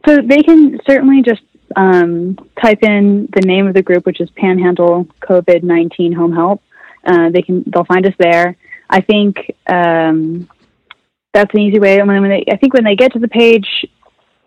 So 0.05 0.11
they 0.31 0.41
can 0.47 0.79
certainly 0.89 1.21
just 1.31 1.43
um, 1.75 2.37
type 2.63 2.81
in 2.83 3.27
the 3.37 3.41
name 3.41 3.65
of 3.67 3.73
the 3.73 3.81
group, 3.89 4.05
which 4.05 4.21
is 4.21 4.29
Panhandle 4.31 5.07
COVID 5.29 5.63
nineteen 5.63 6.11
Home 6.13 6.33
Help. 6.33 6.61
Uh, 7.05 7.29
they 7.29 7.41
can 7.41 7.63
they'll 7.71 7.85
find 7.85 8.05
us 8.05 8.13
there. 8.17 8.47
I 8.97 9.01
think 9.01 9.33
um, 9.67 10.47
that's 11.33 11.53
an 11.53 11.59
easy 11.59 11.79
way. 11.79 11.97
When, 11.97 12.21
when 12.21 12.29
they, 12.29 12.43
I 12.55 12.57
think 12.57 12.73
when 12.73 12.83
they 12.83 12.95
get 12.95 13.13
to 13.13 13.19
the 13.19 13.27
page, 13.27 13.67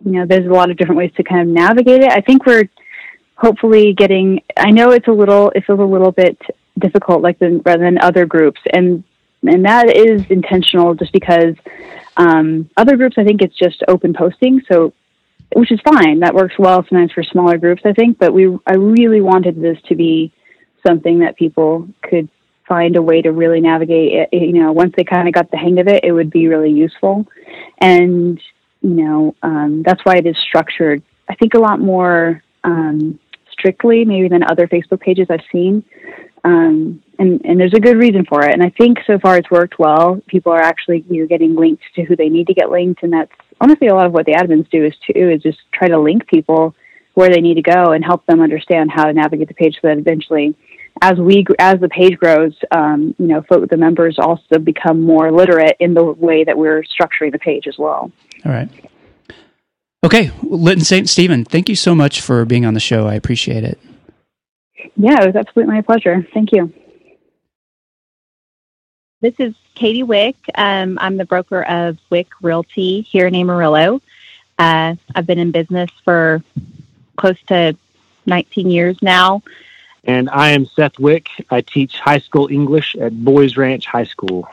you 0.05 0.13
know, 0.13 0.25
there's 0.25 0.47
a 0.53 0.55
lot 0.59 0.69
of 0.71 0.77
different 0.77 0.99
ways 1.01 1.13
to 1.17 1.23
kind 1.23 1.41
of 1.41 1.47
navigate 1.63 2.01
it. 2.01 2.11
I 2.19 2.21
think 2.21 2.45
we're 2.45 2.69
hopefully 3.39 3.93
getting 3.93 4.41
i 4.57 4.69
know 4.69 4.91
it's 4.91 5.07
a 5.07 5.11
little 5.11 5.49
it 5.55 5.63
feels 5.65 5.79
a 5.79 5.83
little 5.83 6.11
bit 6.11 6.37
difficult 6.79 7.21
like 7.21 7.39
than 7.39 7.59
rather 7.59 7.83
than 7.83 7.99
other 7.99 8.25
groups. 8.25 8.59
And 8.73 9.03
and 9.43 9.65
that 9.65 9.95
is 9.95 10.23
intentional 10.29 10.95
just 10.95 11.13
because 11.13 11.55
um, 12.17 12.69
other 12.75 12.97
groups 12.97 13.15
i 13.17 13.23
think 13.23 13.41
it's 13.41 13.55
just 13.55 13.83
open 13.87 14.13
posting. 14.13 14.61
So 14.71 14.93
which 15.53 15.71
is 15.71 15.79
fine. 15.81 16.19
That 16.19 16.35
works 16.35 16.53
well 16.59 16.85
sometimes 16.87 17.11
for 17.11 17.23
smaller 17.23 17.57
groups 17.57 17.81
i 17.85 17.93
think. 17.93 18.17
But 18.17 18.33
we 18.33 18.57
i 18.65 18.73
really 18.75 19.21
wanted 19.21 19.61
this 19.61 19.77
to 19.87 19.95
be 19.95 20.31
something 20.85 21.19
that 21.19 21.35
people 21.35 21.87
could 22.01 22.29
find 22.67 22.95
a 22.95 23.01
way 23.01 23.21
to 23.21 23.31
really 23.31 23.61
navigate 23.61 24.13
it. 24.13 24.29
You 24.33 24.63
know 24.63 24.71
once 24.71 24.93
they 24.95 25.03
kind 25.03 25.27
of 25.27 25.33
got 25.33 25.51
the 25.51 25.57
hang 25.57 25.79
of 25.79 25.87
it 25.87 26.03
it 26.03 26.11
would 26.11 26.31
be 26.31 26.47
really 26.47 26.71
useful. 26.71 27.27
And 27.79 28.39
you 28.81 28.89
know 28.89 29.35
um, 29.43 29.83
that's 29.85 30.03
why 30.05 30.15
it 30.15 30.25
is 30.25 30.37
structured 30.37 31.03
i 31.27 31.35
think 31.35 31.53
a 31.53 31.59
lot 31.59 31.81
more 31.81 32.41
um, 32.63 33.19
strictly, 33.59 34.05
maybe 34.05 34.27
than 34.27 34.43
other 34.43 34.67
Facebook 34.67 35.01
pages 35.01 35.27
I've 35.29 35.45
seen. 35.51 35.83
Um, 36.43 37.03
and, 37.19 37.41
and 37.43 37.59
there's 37.59 37.73
a 37.73 37.79
good 37.79 37.97
reason 37.97 38.25
for 38.25 38.45
it. 38.45 38.53
And 38.53 38.63
I 38.63 38.69
think 38.69 38.99
so 39.05 39.19
far 39.19 39.37
it's 39.37 39.51
worked 39.51 39.77
well. 39.77 40.21
People 40.27 40.53
are 40.53 40.61
actually 40.61 41.05
you 41.09 41.21
know, 41.21 41.27
getting 41.27 41.55
linked 41.55 41.83
to 41.95 42.03
who 42.03 42.15
they 42.15 42.29
need 42.29 42.47
to 42.47 42.53
get 42.53 42.71
linked, 42.71 43.03
and 43.03 43.11
that's 43.11 43.31
honestly 43.61 43.87
a 43.87 43.95
lot 43.95 44.05
of 44.05 44.13
what 44.13 44.25
the 44.25 44.33
admins 44.33 44.69
do 44.69 44.85
is 44.85 44.93
too 45.05 45.29
is 45.29 45.41
just 45.41 45.59
try 45.73 45.87
to 45.87 45.99
link 45.99 46.27
people 46.27 46.75
where 47.13 47.29
they 47.29 47.41
need 47.41 47.55
to 47.55 47.61
go 47.61 47.91
and 47.91 48.05
help 48.05 48.25
them 48.25 48.41
understand 48.41 48.89
how 48.89 49.05
to 49.05 49.13
navigate 49.13 49.49
the 49.49 49.53
page 49.53 49.75
so 49.81 49.89
that 49.89 49.97
eventually 49.97 50.55
as 51.01 51.17
we 51.17 51.45
as 51.59 51.79
the 51.79 51.89
page 51.89 52.17
grows 52.17 52.53
um, 52.71 53.15
you 53.19 53.27
know 53.27 53.43
the 53.49 53.77
members 53.77 54.17
also 54.19 54.59
become 54.59 55.01
more 55.01 55.31
literate 55.31 55.75
in 55.79 55.93
the 55.93 56.03
way 56.03 56.43
that 56.43 56.57
we're 56.57 56.83
structuring 56.83 57.31
the 57.31 57.39
page 57.39 57.67
as 57.67 57.77
well 57.77 58.11
all 58.45 58.51
right 58.51 58.69
Okay, 60.03 60.31
Lytton 60.43 60.83
St. 60.83 61.09
Stephen, 61.09 61.43
thank 61.43 61.67
you 61.67 61.75
so 61.75 61.93
much 61.93 62.21
for 62.21 62.45
being 62.45 62.65
on 62.65 62.73
the 62.73 62.79
show. 62.79 63.05
I 63.05 63.15
appreciate 63.15 63.65
it. 63.65 63.77
Yeah, 64.95 65.21
it 65.21 65.27
was 65.27 65.35
absolutely 65.35 65.73
my 65.73 65.81
pleasure. 65.81 66.25
Thank 66.33 66.53
you. 66.53 66.73
This 69.21 69.33
is 69.39 69.53
Katie 69.75 70.03
Wieck. 70.03 70.35
Um, 70.55 70.97
I'm 71.01 71.17
the 71.17 71.25
broker 71.25 71.63
of 71.63 71.97
Wieck 72.09 72.29
Realty 72.41 73.01
here 73.01 73.27
in 73.27 73.35
Amarillo. 73.35 74.01
Uh, 74.57 74.95
I've 75.15 75.25
been 75.25 75.39
in 75.39 75.51
business 75.51 75.89
for 76.05 76.41
close 77.17 77.41
to 77.47 77.75
19 78.25 78.71
years 78.71 78.97
now. 79.01 79.41
And 80.05 80.29
I 80.29 80.51
am 80.51 80.65
Seth 80.65 80.97
Wieck. 80.97 81.27
I 81.49 81.59
teach 81.59 81.99
high 81.99 82.19
school 82.19 82.47
English 82.49 82.95
at 82.95 83.13
Boys 83.23 83.57
Ranch 83.57 83.85
High 83.85 84.05
School. 84.05 84.47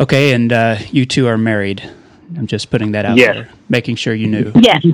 Okay, 0.00 0.32
and 0.32 0.52
uh, 0.52 0.78
you 0.90 1.06
two 1.06 1.28
are 1.28 1.38
married. 1.38 1.88
I'm 2.36 2.46
just 2.46 2.70
putting 2.70 2.92
that 2.92 3.04
out 3.04 3.16
yes. 3.16 3.34
there, 3.34 3.48
making 3.68 3.96
sure 3.96 4.14
you 4.14 4.26
knew. 4.26 4.52
Yes. 4.56 4.84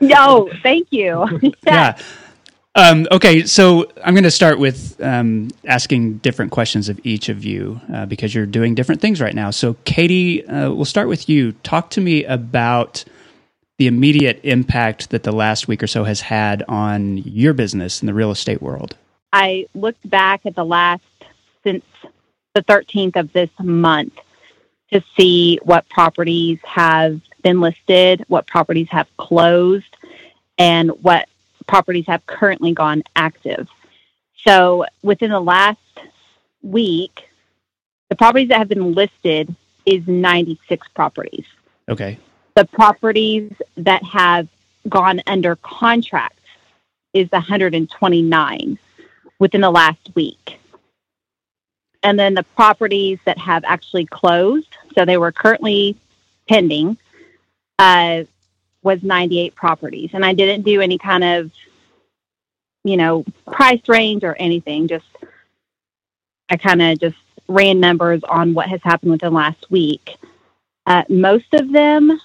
no, 0.00 0.50
thank 0.62 0.88
you. 0.90 1.26
yeah. 1.66 1.98
Um, 2.74 3.06
okay, 3.10 3.44
so 3.44 3.86
I'm 4.02 4.14
going 4.14 4.24
to 4.24 4.30
start 4.30 4.58
with 4.58 4.98
um, 5.02 5.50
asking 5.66 6.18
different 6.18 6.52
questions 6.52 6.88
of 6.88 6.98
each 7.04 7.28
of 7.28 7.44
you 7.44 7.80
uh, 7.92 8.06
because 8.06 8.34
you're 8.34 8.46
doing 8.46 8.74
different 8.74 9.00
things 9.00 9.20
right 9.20 9.34
now. 9.34 9.50
So, 9.50 9.74
Katie, 9.84 10.46
uh, 10.46 10.70
we'll 10.72 10.86
start 10.86 11.08
with 11.08 11.28
you. 11.28 11.52
Talk 11.52 11.90
to 11.90 12.00
me 12.00 12.24
about 12.24 13.04
the 13.76 13.86
immediate 13.86 14.40
impact 14.42 15.10
that 15.10 15.22
the 15.22 15.32
last 15.32 15.68
week 15.68 15.82
or 15.82 15.86
so 15.86 16.04
has 16.04 16.22
had 16.22 16.62
on 16.68 17.18
your 17.18 17.52
business 17.52 18.00
in 18.00 18.06
the 18.06 18.14
real 18.14 18.30
estate 18.30 18.62
world. 18.62 18.96
I 19.32 19.66
looked 19.74 20.08
back 20.08 20.46
at 20.46 20.54
the 20.54 20.64
last 20.64 21.02
since 21.64 21.84
the 22.54 22.62
13th 22.62 23.16
of 23.16 23.32
this 23.32 23.50
month 23.60 24.14
to 24.92 25.02
see 25.16 25.58
what 25.62 25.88
properties 25.88 26.58
have 26.64 27.20
been 27.42 27.60
listed, 27.60 28.24
what 28.28 28.46
properties 28.46 28.88
have 28.90 29.08
closed, 29.16 29.96
and 30.58 30.90
what 31.02 31.28
properties 31.66 32.06
have 32.06 32.24
currently 32.26 32.72
gone 32.72 33.02
active. 33.16 33.68
So 34.46 34.84
within 35.02 35.30
the 35.30 35.40
last 35.40 35.78
week, 36.62 37.28
the 38.10 38.16
properties 38.16 38.48
that 38.48 38.58
have 38.58 38.68
been 38.68 38.92
listed 38.92 39.54
is 39.86 40.06
96 40.06 40.86
properties. 40.88 41.46
Okay. 41.88 42.18
The 42.54 42.66
properties 42.66 43.52
that 43.76 44.02
have 44.04 44.48
gone 44.88 45.22
under 45.26 45.56
contract 45.56 46.38
is 47.14 47.30
129 47.30 48.78
within 49.38 49.60
the 49.60 49.70
last 49.70 50.10
week. 50.14 50.58
And 52.02 52.18
then 52.18 52.34
the 52.34 52.42
properties 52.42 53.18
that 53.24 53.38
have 53.38 53.64
actually 53.64 54.06
closed, 54.06 54.68
so 54.94 55.04
they 55.04 55.16
were 55.16 55.32
currently 55.32 55.96
pending, 56.48 56.96
uh, 57.78 58.24
was 58.82 59.02
98 59.02 59.54
properties. 59.54 60.10
And 60.12 60.24
I 60.24 60.34
didn't 60.34 60.62
do 60.62 60.80
any 60.80 60.98
kind 60.98 61.22
of, 61.22 61.52
you 62.84 62.96
know, 62.96 63.24
price 63.46 63.82
range 63.88 64.24
or 64.24 64.34
anything. 64.34 64.88
Just, 64.88 65.06
I 66.48 66.56
kind 66.56 66.82
of 66.82 66.98
just 66.98 67.16
ran 67.46 67.78
numbers 67.78 68.22
on 68.24 68.54
what 68.54 68.68
has 68.68 68.82
happened 68.82 69.12
within 69.12 69.32
the 69.32 69.36
last 69.36 69.70
week. 69.70 70.16
Uh, 70.86 71.04
most 71.08 71.54
of 71.54 71.70
them 71.70 72.20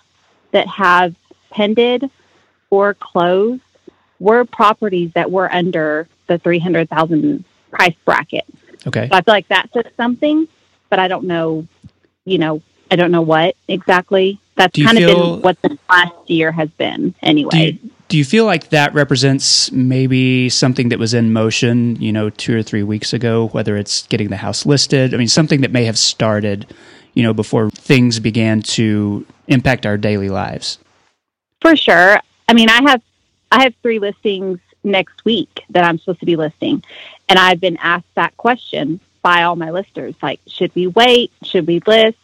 that 0.52 0.68
have 0.68 1.16
pended 1.52 2.10
or 2.72 2.96
closed 2.96 3.62
were 4.20 4.46
properties 4.46 5.12
that 5.14 5.30
were 5.30 5.52
under 5.54 6.08
the 6.28 6.40
300,000 6.40 7.44
price 7.72 7.96
bracket. 8.04 8.46
Okay. 8.86 9.08
So 9.10 9.16
I 9.16 9.22
feel 9.22 9.34
like 9.34 9.48
that 9.48 9.70
says 9.74 9.92
something, 9.98 10.48
but 10.90 11.00
I 11.00 11.08
don't 11.08 11.26
know, 11.26 11.68
you 12.26 12.38
know, 12.38 12.62
I 12.92 12.96
don't 12.96 13.12
know 13.12 13.22
what 13.22 13.56
exactly. 13.68 14.40
That's 14.56 14.78
kind 14.82 14.98
of 14.98 15.04
been 15.04 15.42
what 15.42 15.62
the 15.62 15.78
last 15.90 16.30
year 16.30 16.52
has 16.52 16.70
been 16.72 17.14
anyway. 17.22 17.50
Do 17.52 17.58
you, 17.60 17.92
do 18.08 18.18
you 18.18 18.26
feel 18.26 18.46
like 18.46 18.70
that 18.70 18.94
represents 18.94 19.72
maybe 19.72 20.50
something 20.50 20.90
that 20.90 20.98
was 20.98 21.14
in 21.14 21.32
motion, 21.32 21.96
you 21.98 22.12
know, 22.12 22.30
two 22.32 22.58
or 22.58 22.64
three 22.64 22.84
weeks 22.84 23.14
ago, 23.14 23.50
whether 23.50 23.78
it's 23.78 24.08
getting 24.08 24.30
the 24.30 24.38
house 24.38 24.66
listed? 24.66 25.14
I 25.14 25.18
mean, 25.18 25.28
something 25.28 25.62
that 25.62 25.72
may 25.72 25.86
have 25.86 25.98
started, 25.98 26.74
you 27.14 27.22
know, 27.22 27.34
before 27.34 27.70
things 27.70 28.20
began 28.20 28.62
to 28.64 29.26
impact 29.48 29.86
our 29.86 29.98
daily 29.98 30.30
lives. 30.30 30.80
For 31.62 31.76
sure. 31.76 32.20
I 32.48 32.54
mean, 32.54 32.70
I 32.70 32.82
have 32.90 33.02
I 33.52 33.64
have 33.64 33.74
three 33.82 34.00
listings 34.00 34.60
next 34.88 35.24
week 35.26 35.64
that 35.70 35.84
I'm 35.84 36.00
supposed 36.00 36.22
to 36.22 36.26
be 36.26 36.36
listing, 36.36 36.84
and 37.30 37.38
I've 37.38 37.60
been 37.60 37.78
asked 37.78 38.14
that 38.16 38.36
question 38.38 39.00
by 39.22 39.44
all 39.44 39.56
my 39.56 39.72
listers, 39.72 40.16
like, 40.22 40.40
should 40.48 40.74
we 40.74 40.88
wait? 40.88 41.32
Should 41.44 41.68
we 41.68 41.82
list? 41.86 42.18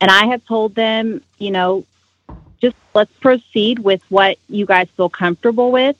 And 0.00 0.10
I 0.10 0.26
have 0.26 0.44
told 0.44 0.74
them, 0.74 1.22
you 1.38 1.50
know, 1.50 1.84
just 2.60 2.76
let's 2.94 3.12
proceed 3.18 3.78
with 3.78 4.02
what 4.10 4.38
you 4.48 4.66
guys 4.66 4.88
feel 4.96 5.08
comfortable 5.08 5.70
with. 5.72 5.96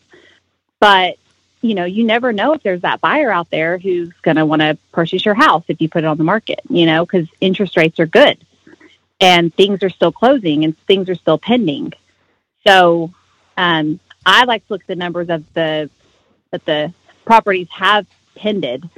But 0.81 1.17
you 1.63 1.75
know, 1.75 1.85
you 1.85 2.05
never 2.05 2.33
know 2.33 2.53
if 2.53 2.63
there's 2.63 2.83
that 2.83 3.01
buyer 3.01 3.31
out 3.31 3.51
there 3.51 3.79
who's 3.79 4.13
going 4.23 4.37
to 4.37 4.47
want 4.47 4.63
to 4.63 4.79
purchase 4.93 5.25
your 5.25 5.35
house 5.35 5.65
if 5.69 5.81
you 5.81 5.89
put 5.89 6.05
it 6.05 6.07
on 6.07 6.19
the 6.19 6.25
market. 6.25 6.61
You 6.69 6.87
know, 6.87 7.05
because 7.05 7.29
interest 7.41 7.77
rates 7.77 7.99
are 7.99 8.07
good, 8.07 8.39
and 9.21 9.55
things 9.55 9.83
are 9.83 9.91
still 9.91 10.13
closing, 10.13 10.65
and 10.65 10.79
things 10.81 11.09
are 11.09 11.15
still 11.15 11.39
pending. 11.39 11.93
So 12.67 13.11
um, 13.57 14.01
I 14.27 14.45
like 14.45 14.67
to 14.67 14.73
look 14.73 14.83
at 14.83 14.89
the 14.89 14.97
numbers 14.97 15.31
of 15.31 15.45
the 15.55 15.89
that 16.51 16.65
the 16.65 16.93
properties 17.25 17.69
have 17.71 18.07
pended, 18.35 18.91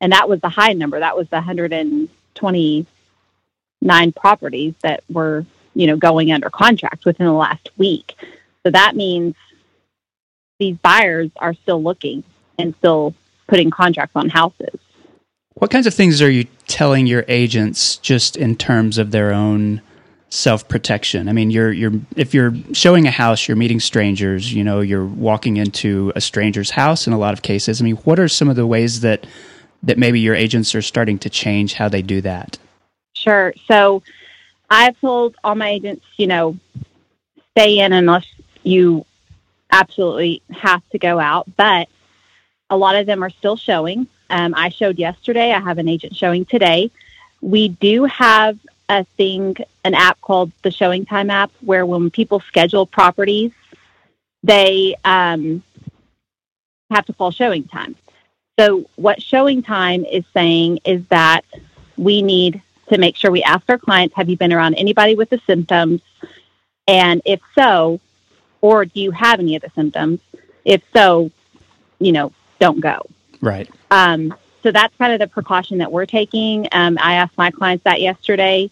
and 0.00 0.12
that 0.12 0.28
was 0.28 0.40
the 0.40 0.48
high 0.48 0.72
number. 0.72 1.00
That 1.00 1.16
was 1.16 1.28
the 1.28 1.36
129 1.36 4.12
properties 4.12 4.74
that 4.82 5.02
were 5.10 5.44
you 5.74 5.88
know 5.88 5.96
going 5.96 6.32
under 6.32 6.50
contract 6.50 7.04
within 7.04 7.26
the 7.26 7.32
last 7.32 7.70
week. 7.76 8.14
So 8.62 8.70
that 8.70 8.94
means 8.94 9.34
these 10.60 10.76
buyers 10.76 11.30
are 11.36 11.54
still 11.54 11.82
looking 11.82 12.22
and 12.58 12.74
still 12.76 13.14
putting 13.48 13.70
contracts 13.70 14.14
on 14.14 14.28
houses. 14.28 14.78
What 15.54 15.70
kinds 15.70 15.86
of 15.86 15.94
things 15.94 16.20
are 16.22 16.30
you 16.30 16.46
telling 16.68 17.06
your 17.06 17.24
agents 17.26 17.96
just 17.96 18.36
in 18.36 18.56
terms 18.56 18.98
of 18.98 19.10
their 19.10 19.32
own 19.32 19.80
self 20.30 20.66
protection? 20.68 21.28
I 21.28 21.32
mean, 21.32 21.50
you're 21.50 21.72
you're 21.72 21.92
if 22.16 22.32
you're 22.32 22.54
showing 22.72 23.06
a 23.06 23.10
house, 23.10 23.46
you're 23.46 23.56
meeting 23.56 23.80
strangers, 23.80 24.52
you 24.52 24.64
know, 24.64 24.80
you're 24.80 25.04
walking 25.04 25.56
into 25.58 26.12
a 26.16 26.20
stranger's 26.20 26.70
house 26.70 27.06
in 27.06 27.12
a 27.12 27.18
lot 27.18 27.34
of 27.34 27.42
cases. 27.42 27.80
I 27.80 27.84
mean, 27.84 27.96
what 27.96 28.18
are 28.18 28.28
some 28.28 28.48
of 28.48 28.56
the 28.56 28.66
ways 28.66 29.00
that 29.00 29.26
that 29.82 29.98
maybe 29.98 30.20
your 30.20 30.34
agents 30.34 30.74
are 30.74 30.82
starting 30.82 31.18
to 31.18 31.30
change 31.30 31.74
how 31.74 31.88
they 31.88 32.02
do 32.02 32.20
that? 32.22 32.58
Sure. 33.12 33.52
So 33.66 34.02
I've 34.70 34.98
told 35.00 35.36
all 35.44 35.54
my 35.54 35.68
agents, 35.68 36.06
you 36.16 36.26
know, 36.26 36.56
stay 37.52 37.80
in 37.80 37.92
unless 37.92 38.26
you 38.62 39.04
absolutely 39.72 40.42
have 40.50 40.82
to 40.90 40.98
go 40.98 41.18
out. 41.18 41.46
But 41.56 41.88
a 42.68 42.76
lot 42.76 42.96
of 42.96 43.06
them 43.06 43.22
are 43.22 43.30
still 43.30 43.56
showing. 43.56 44.06
Um, 44.30 44.54
I 44.56 44.68
showed 44.68 44.98
yesterday. 44.98 45.52
I 45.52 45.58
have 45.58 45.78
an 45.78 45.88
agent 45.88 46.14
showing 46.14 46.44
today. 46.44 46.90
We 47.40 47.68
do 47.68 48.04
have 48.04 48.58
a 48.90 49.04
thing, 49.16 49.56
an 49.84 49.94
app 49.94 50.20
called 50.20 50.50
the 50.62 50.70
Showing 50.70 51.06
Time 51.06 51.30
app, 51.30 51.50
where 51.60 51.86
when 51.86 52.10
people 52.10 52.40
schedule 52.40 52.84
properties, 52.84 53.52
they 54.42 54.96
um, 55.04 55.62
have 56.90 57.06
to 57.06 57.12
call 57.12 57.30
showing 57.30 57.64
time. 57.64 57.94
So, 58.58 58.84
what 58.96 59.22
showing 59.22 59.62
time 59.62 60.04
is 60.04 60.24
saying 60.34 60.80
is 60.84 61.06
that 61.08 61.44
we 61.96 62.20
need 62.20 62.60
to 62.88 62.98
make 62.98 63.16
sure 63.16 63.30
we 63.30 63.44
ask 63.44 63.64
our 63.68 63.78
clients, 63.78 64.16
have 64.16 64.28
you 64.28 64.36
been 64.36 64.52
around 64.52 64.74
anybody 64.74 65.14
with 65.14 65.30
the 65.30 65.40
symptoms? 65.46 66.02
And 66.88 67.22
if 67.24 67.40
so, 67.54 68.00
or 68.60 68.84
do 68.84 69.00
you 69.00 69.12
have 69.12 69.38
any 69.38 69.54
of 69.54 69.62
the 69.62 69.70
symptoms? 69.70 70.20
If 70.64 70.82
so, 70.92 71.30
you 72.00 72.10
know, 72.10 72.32
don't 72.58 72.80
go. 72.80 73.06
Right. 73.40 73.70
Um, 73.92 74.34
so 74.62 74.72
that's 74.72 74.94
kind 74.96 75.12
of 75.12 75.20
the 75.20 75.28
precaution 75.28 75.78
that 75.78 75.92
we're 75.92 76.06
taking. 76.06 76.66
Um, 76.72 76.98
I 77.00 77.14
asked 77.14 77.38
my 77.38 77.50
clients 77.50 77.84
that 77.84 78.00
yesterday, 78.00 78.70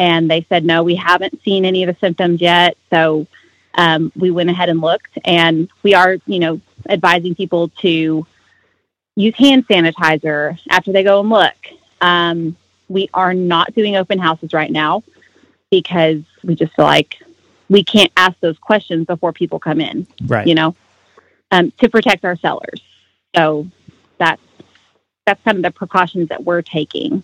and 0.00 0.30
they 0.30 0.46
said, 0.48 0.64
no, 0.64 0.82
we 0.82 0.94
haven't 0.94 1.42
seen 1.44 1.66
any 1.66 1.82
of 1.82 1.94
the 1.94 2.00
symptoms 2.00 2.40
yet. 2.40 2.74
So 2.88 3.26
um, 3.74 4.10
we 4.16 4.30
went 4.30 4.48
ahead 4.48 4.70
and 4.70 4.80
looked, 4.80 5.18
and 5.26 5.68
we 5.82 5.92
are, 5.94 6.16
you 6.26 6.38
know, 6.38 6.60
advising 6.88 7.34
people 7.34 7.68
to 7.80 8.26
use 9.14 9.34
hand 9.36 9.68
sanitizer 9.68 10.58
after 10.70 10.90
they 10.90 11.02
go 11.04 11.20
and 11.20 11.28
look. 11.28 11.54
Um, 12.00 12.56
we 12.88 13.10
are 13.12 13.34
not 13.34 13.74
doing 13.74 13.94
open 13.96 14.18
houses 14.18 14.54
right 14.54 14.72
now 14.72 15.02
because 15.70 16.22
we 16.42 16.54
just 16.54 16.74
feel 16.74 16.86
like 16.86 17.22
we 17.68 17.84
can't 17.84 18.10
ask 18.16 18.40
those 18.40 18.58
questions 18.58 19.04
before 19.04 19.34
people 19.34 19.60
come 19.60 19.82
in 19.82 20.06
Right. 20.26 20.46
you 20.46 20.54
know, 20.54 20.74
um, 21.50 21.72
to 21.72 21.90
protect 21.90 22.24
our 22.24 22.36
sellers. 22.36 22.80
So 23.36 23.68
that's 24.16 24.40
that's 25.26 25.42
kind 25.44 25.58
of 25.58 25.62
the 25.62 25.70
precautions 25.70 26.30
that 26.30 26.42
we're 26.42 26.62
taking. 26.62 27.22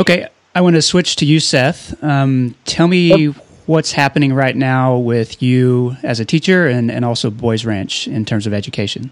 Okay, 0.00 0.26
I 0.56 0.62
want 0.62 0.74
to 0.76 0.80
switch 0.80 1.16
to 1.16 1.26
you, 1.26 1.38
Seth. 1.38 2.02
Um, 2.02 2.54
tell 2.64 2.88
me 2.88 3.26
what's 3.66 3.92
happening 3.92 4.32
right 4.32 4.56
now 4.56 4.96
with 4.96 5.42
you 5.42 5.98
as 6.02 6.18
a 6.18 6.24
teacher 6.24 6.66
and, 6.66 6.90
and 6.90 7.04
also 7.04 7.28
Boys 7.30 7.66
Ranch 7.66 8.08
in 8.08 8.24
terms 8.24 8.46
of 8.46 8.54
education. 8.54 9.10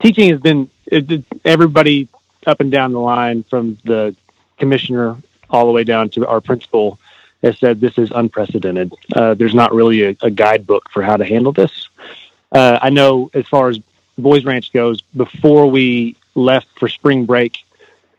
teaching 0.00 0.28
has 0.30 0.40
been 0.40 0.68
it, 0.86 1.08
it- 1.08 1.24
everybody 1.44 2.08
up 2.48 2.58
and 2.60 2.72
down 2.72 2.90
the 2.90 2.98
line 2.98 3.44
from 3.44 3.78
the 3.84 4.16
commissioner 4.58 5.16
all 5.50 5.66
the 5.66 5.70
way 5.70 5.84
down 5.84 6.08
to 6.10 6.26
our 6.26 6.40
principal 6.40 6.98
has 7.44 7.56
said 7.60 7.80
this 7.80 7.96
is 7.96 8.10
unprecedented. 8.10 8.92
Uh, 9.14 9.34
there's 9.34 9.54
not 9.54 9.72
really 9.72 10.02
a, 10.02 10.16
a 10.22 10.30
guidebook 10.32 10.90
for 10.90 11.00
how 11.04 11.16
to 11.16 11.24
handle 11.24 11.52
this. 11.52 11.90
Uh, 12.50 12.80
I 12.82 12.90
know 12.90 13.30
as 13.34 13.46
far 13.46 13.68
as 13.68 13.78
Boys 14.18 14.44
Ranch 14.44 14.72
goes, 14.72 15.00
before 15.16 15.70
we 15.70 16.16
left 16.34 16.66
for 16.76 16.88
spring 16.88 17.24
break, 17.24 17.58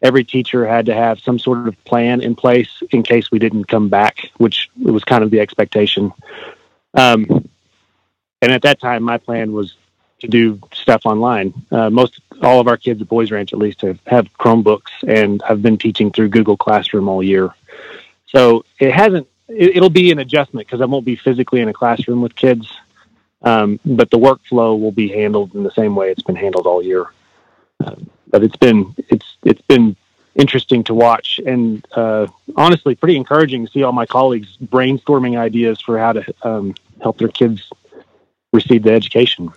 every 0.04 0.26
teacher 0.26 0.68
had 0.68 0.86
to 0.88 0.94
have 0.94 1.20
some 1.22 1.39
sort 1.39 1.68
of 1.68 1.84
plan 1.86 2.22
in 2.22 2.36
place 2.36 2.84
in 2.92 3.02
case 3.02 3.32
we 3.32 3.39
didn't 3.39 3.66
come 3.66 3.88
back, 3.88 4.30
which 4.38 4.70
was 4.78 5.04
kind 5.06 5.24
of 5.24 5.32
the 5.32 5.39
expectation. 5.39 6.12
Um, 6.94 7.50
and 8.42 8.52
at 8.52 8.62
that 8.63 8.82
time, 8.82 9.02
my 9.04 9.18
plan 9.18 9.54
was 9.54 9.76
to 10.20 10.28
do 10.28 10.60
stuff 10.74 11.06
online. 11.06 11.54
Uh, 11.72 11.89
most 11.89 12.20
all 12.42 12.60
of 12.60 12.68
our 12.68 12.78
kids 12.78 13.02
at 13.02 13.08
Boys 13.08 13.32
Ranch, 13.32 13.54
at 13.54 13.60
least, 13.60 13.82
have, 13.82 14.00
have 14.06 14.28
Chromebooks, 14.38 14.92
and 15.08 15.42
I've 15.44 15.62
been 15.62 15.78
teaching 15.78 16.12
through 16.12 16.30
Google 16.30 16.58
Classroom 16.58 17.08
all 17.08 17.24
year. 17.24 17.54
So 18.28 18.66
it 18.80 18.92
hasn't. 18.92 19.28
It, 19.48 19.78
it'll 19.78 19.89
be 19.89 20.12
an 20.12 20.20
adjustment 20.20 20.68
because 20.68 20.82
I 20.82 20.86
won't 20.86 21.06
be 21.06 21.16
physically 21.16 21.62
in 21.62 21.70
a 21.70 21.74
classroom 21.74 22.22
with 22.22 22.36
kids, 22.36 22.68
um, 23.42 23.80
but 23.86 24.10
the 24.12 24.18
workflow 24.18 24.80
will 24.80 24.92
be 24.92 25.08
handled 25.08 25.56
in 25.56 25.63
the 25.63 25.72
same 25.72 25.96
way 25.96 26.12
it's 26.12 26.24
been 26.24 26.36
handled 26.36 26.68
all 26.68 26.84
year. 26.84 27.08
But 28.30 28.43
it's 28.43 28.56
been 28.56 28.96
it's 29.10 29.38
it's 29.43 29.62
been 29.62 29.96
interesting 30.36 30.84
to 30.86 30.93
watch, 30.93 31.39
and 31.46 31.86
uh, 31.96 32.28
honestly, 32.56 32.96
pretty 32.96 33.17
encouraging 33.17 33.65
to 33.65 33.72
see 33.72 33.84
all 33.84 33.91
my 33.91 34.06
colleagues 34.06 34.58
brainstorming 34.58 35.38
ideas 35.38 35.80
for 35.80 36.00
how 36.00 36.13
to 36.13 36.34
um, 36.43 36.74
help 37.02 37.17
their 37.19 37.28
kids 37.28 37.69
receive 38.52 38.84
the 38.84 38.91
education. 38.91 39.52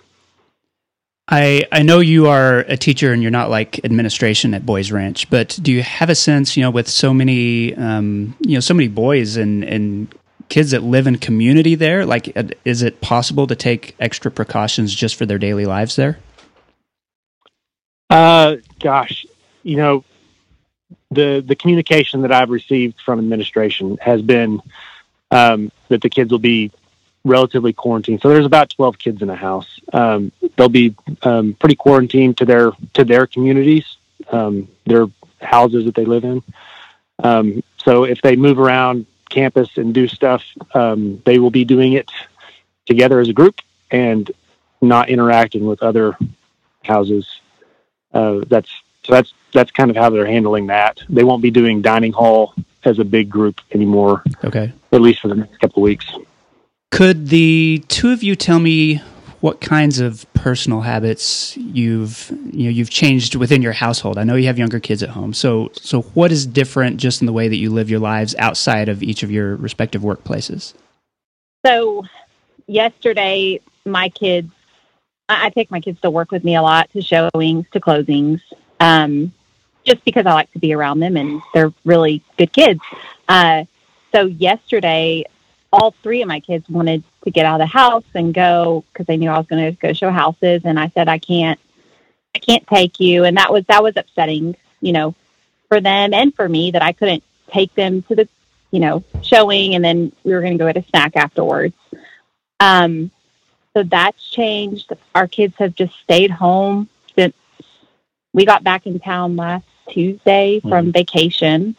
I, 1.29 1.65
I 1.73 1.83
know 1.83 1.99
you 1.99 2.27
are 2.27 2.59
a 2.59 2.77
teacher 2.77 3.11
and 3.11 3.21
you're 3.21 3.31
not 3.31 3.49
like 3.49 3.83
administration 3.83 4.53
at 4.53 4.65
Boys 4.65 4.91
Ranch, 4.91 5.29
but 5.29 5.59
do 5.61 5.73
you 5.73 5.83
have 5.83 6.09
a 6.09 6.15
sense, 6.15 6.55
you 6.55 6.63
know, 6.63 6.71
with 6.71 6.87
so 6.87 7.13
many, 7.13 7.75
um, 7.75 8.35
you 8.39 8.53
know, 8.53 8.61
so 8.61 8.73
many 8.73 8.87
boys 8.87 9.35
and, 9.35 9.63
and 9.65 10.13
kids 10.47 10.71
that 10.71 10.83
live 10.83 11.05
in 11.05 11.17
community 11.17 11.75
there, 11.75 12.05
like, 12.05 12.33
is 12.63 12.81
it 12.81 13.01
possible 13.01 13.45
to 13.47 13.55
take 13.55 13.93
extra 13.99 14.31
precautions 14.31 14.95
just 14.95 15.17
for 15.17 15.25
their 15.25 15.37
daily 15.37 15.65
lives 15.65 15.97
there? 15.97 16.17
Uh, 18.09 18.57
gosh, 18.79 19.25
you 19.63 19.77
know, 19.77 20.03
the 21.11 21.43
the 21.45 21.55
communication 21.55 22.21
that 22.21 22.31
I've 22.31 22.49
received 22.49 22.99
from 23.01 23.19
administration 23.19 23.97
has 24.01 24.21
been 24.21 24.61
um, 25.31 25.71
that 25.89 26.01
the 26.01 26.09
kids 26.09 26.31
will 26.31 26.39
be 26.39 26.71
relatively 27.25 27.73
quarantined. 27.73 28.21
So 28.21 28.29
there's 28.29 28.45
about 28.45 28.69
12 28.69 28.97
kids 28.97 29.21
in 29.21 29.29
a 29.29 29.35
house. 29.35 29.79
Um, 29.91 30.31
they'll 30.55 30.69
be 30.69 30.95
um, 31.23 31.55
pretty 31.59 31.75
quarantined 31.75 32.37
to 32.37 32.45
their 32.45 32.71
to 32.93 33.03
their 33.03 33.27
communities, 33.27 33.97
um, 34.31 34.67
their 34.85 35.07
houses 35.41 35.85
that 35.85 35.95
they 35.95 36.05
live 36.05 36.23
in. 36.23 36.41
Um, 37.19 37.63
so 37.77 38.03
if 38.03 38.21
they 38.21 38.35
move 38.35 38.59
around 38.59 39.05
campus 39.29 39.77
and 39.77 39.93
do 39.93 40.07
stuff, 40.07 40.43
um, 40.73 41.21
they 41.25 41.39
will 41.39 41.51
be 41.51 41.65
doing 41.65 41.93
it 41.93 42.09
together 42.85 43.19
as 43.19 43.29
a 43.29 43.33
group 43.33 43.59
and 43.91 44.31
not 44.81 45.09
interacting 45.09 45.65
with 45.65 45.83
other 45.83 46.17
houses. 46.83 47.41
Uh, 48.17 48.43
that's 48.47 48.69
so 49.05 49.13
that's 49.13 49.31
that's 49.53 49.69
kind 49.69 49.91
of 49.91 49.95
how 49.95 50.09
they're 50.09 50.25
handling 50.25 50.67
that. 50.67 51.01
They 51.07 51.23
won't 51.23 51.43
be 51.43 51.51
doing 51.51 51.83
dining 51.83 52.11
hall 52.11 52.55
as 52.83 52.97
a 52.97 53.05
big 53.05 53.29
group 53.29 53.61
anymore. 53.71 54.23
Okay. 54.43 54.73
At 54.91 55.01
least 55.01 55.21
for 55.21 55.27
the 55.27 55.35
next 55.35 55.57
couple 55.59 55.83
of 55.83 55.83
weeks. 55.83 56.11
Could 56.89 57.27
the 57.27 57.83
two 57.87 58.11
of 58.11 58.23
you 58.23 58.35
tell 58.35 58.59
me 58.59 59.03
what 59.41 59.61
kinds 59.61 59.99
of 59.99 60.25
personal 60.33 60.81
habits 60.81 61.55
you've 61.57 62.31
you 62.51 62.63
know 62.63 62.69
you've 62.71 62.89
changed 62.89 63.35
within 63.35 63.61
your 63.61 63.73
household? 63.73 64.17
I 64.17 64.23
know 64.23 64.33
you 64.33 64.47
have 64.47 64.57
younger 64.57 64.79
kids 64.79 65.03
at 65.03 65.09
home. 65.09 65.31
So 65.33 65.69
so 65.73 66.01
what 66.01 66.31
is 66.31 66.47
different 66.47 66.97
just 66.97 67.21
in 67.21 67.27
the 67.27 67.33
way 67.33 67.47
that 67.47 67.57
you 67.57 67.69
live 67.69 67.87
your 67.87 67.99
lives 67.99 68.33
outside 68.39 68.89
of 68.89 69.03
each 69.03 69.21
of 69.21 69.29
your 69.29 69.55
respective 69.57 70.01
workplaces? 70.01 70.73
So 71.63 72.03
yesterday 72.65 73.61
my 73.85 74.09
kids 74.09 74.51
I, 75.29 75.47
I 75.47 75.49
take 75.49 75.71
my 75.71 75.79
kids 75.79 76.01
to 76.01 76.09
work 76.09 76.31
with 76.31 76.43
me 76.43 76.55
a 76.55 76.61
lot 76.61 76.89
to 76.91 77.01
showings, 77.01 77.65
to 77.71 77.79
closings. 77.79 78.41
Um, 78.79 79.33
just 79.87 80.03
because 80.03 80.25
I 80.25 80.33
like 80.33 80.51
to 80.51 80.59
be 80.59 80.73
around 80.73 80.99
them 80.99 81.15
and 81.15 81.41
they're 81.53 81.73
really 81.85 82.21
good 82.37 82.51
kids. 82.51 82.81
Uh, 83.27 83.63
so 84.13 84.25
yesterday, 84.25 85.23
all 85.71 85.95
three 86.03 86.21
of 86.21 86.27
my 86.27 86.39
kids 86.39 86.69
wanted 86.69 87.03
to 87.23 87.31
get 87.31 87.45
out 87.45 87.59
of 87.61 87.65
the 87.65 87.71
house 87.71 88.03
and 88.13 88.33
go 88.33 88.83
because 88.91 89.05
they 89.05 89.17
knew 89.17 89.29
I 89.29 89.37
was 89.37 89.47
going 89.47 89.65
to 89.65 89.79
go 89.79 89.93
show 89.93 90.11
houses, 90.11 90.61
and 90.63 90.79
I 90.79 90.89
said 90.89 91.07
I 91.07 91.17
can't, 91.17 91.59
I 92.35 92.39
can't 92.39 92.65
take 92.67 92.99
you, 92.99 93.23
and 93.23 93.37
that 93.37 93.51
was 93.51 93.65
that 93.65 93.83
was 93.83 93.95
upsetting, 93.95 94.55
you 94.81 94.93
know, 94.93 95.15
for 95.69 95.81
them 95.81 96.13
and 96.13 96.33
for 96.35 96.47
me 96.47 96.71
that 96.71 96.81
I 96.81 96.93
couldn't 96.93 97.23
take 97.49 97.73
them 97.75 98.01
to 98.03 98.15
the, 98.15 98.29
you 98.71 98.79
know, 98.79 99.03
showing, 99.21 99.75
and 99.75 99.83
then 99.83 100.11
we 100.23 100.33
were 100.33 100.41
going 100.41 100.53
to 100.53 100.57
go 100.57 100.71
get 100.71 100.83
a 100.83 100.87
snack 100.89 101.15
afterwards. 101.15 101.75
Um, 102.59 103.11
so 103.77 103.83
that's 103.83 104.27
changed. 104.31 104.91
Our 105.13 105.27
kids 105.27 105.53
have 105.59 105.75
just 105.75 105.93
stayed 105.99 106.31
home 106.31 106.89
since 107.15 107.35
we 108.33 108.43
got 108.43 108.63
back 108.63 108.87
in 108.87 108.99
town 108.99 109.35
last 109.35 109.65
Tuesday 109.87 110.59
from 110.61 110.85
mm-hmm. 110.85 110.91
vacation. 110.93 111.75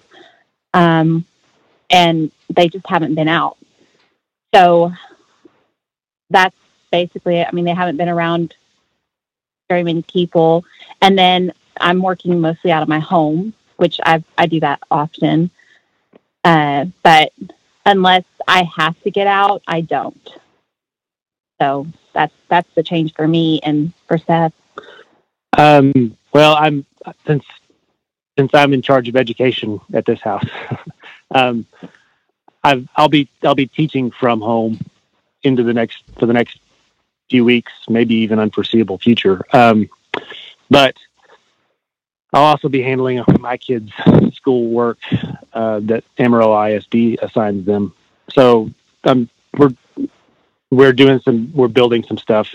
Um, 0.73 1.25
and 1.91 2.31
they 2.51 2.69
just 2.69 2.87
haven't 2.87 3.17
been 3.17 3.27
out. 3.27 3.57
So 4.55 4.93
that's 6.31 6.55
basically 6.93 7.39
it. 7.39 7.49
I 7.49 7.51
mean, 7.51 7.65
they 7.65 7.75
haven't 7.75 7.97
been 7.97 8.09
around 8.09 8.55
very 9.69 9.83
many 9.83 10.03
people. 10.03 10.65
And 11.03 11.19
then 11.19 11.53
I'm 11.81 12.01
working 12.01 12.41
mostly 12.41 12.71
out 12.71 12.85
of 12.85 12.89
my 12.89 13.01
home, 13.01 13.55
which 13.77 13.99
I 14.05 14.23
I 14.37 14.47
do 14.47 14.61
that 14.61 14.79
often. 14.89 15.51
Uh, 16.45 16.85
but 17.03 17.33
unless 17.85 18.25
I 18.47 18.69
have 18.77 19.03
to 19.03 19.11
get 19.11 19.27
out, 19.27 19.63
I 19.67 19.81
don't. 19.81 20.39
So 21.61 21.87
that's 22.13 22.35
that's 22.49 22.69
the 22.75 22.83
change 22.83 23.15
for 23.15 23.27
me 23.27 23.61
and 23.63 23.93
for 24.07 24.19
Seth. 24.19 24.53
Um, 25.57 26.17
well, 26.33 26.57
I'm 26.57 26.87
since 27.27 27.45
since 28.39 28.55
I'm 28.55 28.73
in 28.73 28.83
charge 28.83 29.09
of 29.09 29.17
education 29.17 29.81
at 29.93 30.07
this 30.07 30.21
house, 30.21 30.49
um, 31.35 31.67
i 32.65 32.87
will 32.97 33.09
be 33.09 33.29
I'll 33.43 33.55
be 33.55 33.67
teaching 33.67 34.11
from 34.11 34.41
home 34.41 34.79
into 35.43 35.63
the 35.63 35.75
next 35.75 36.03
for 36.19 36.27
the 36.27 36.33
next 36.33 36.59
few 37.31 37.45
weeks, 37.45 37.73
maybe 37.89 38.15
even 38.17 38.39
unforeseeable 38.39 38.99
future. 38.99 39.45
Um, 39.53 39.89
but 40.71 40.97
I'll 42.33 42.45
also 42.45 42.69
be 42.69 42.83
handling 42.83 43.23
my 43.41 43.57
kids' 43.57 43.93
school 44.35 44.69
work 44.69 44.99
uh, 45.53 45.81
that 45.85 46.05
Amarillo 46.19 46.63
ISD 46.63 47.19
assigns 47.23 47.65
them. 47.67 47.95
So 48.33 48.71
um, 49.05 49.29
we're 49.57 49.73
we're 50.71 50.93
doing 50.93 51.21
some 51.21 51.53
we're 51.53 51.69
building 51.69 52.05
some 52.05 52.19
stuff 52.19 52.55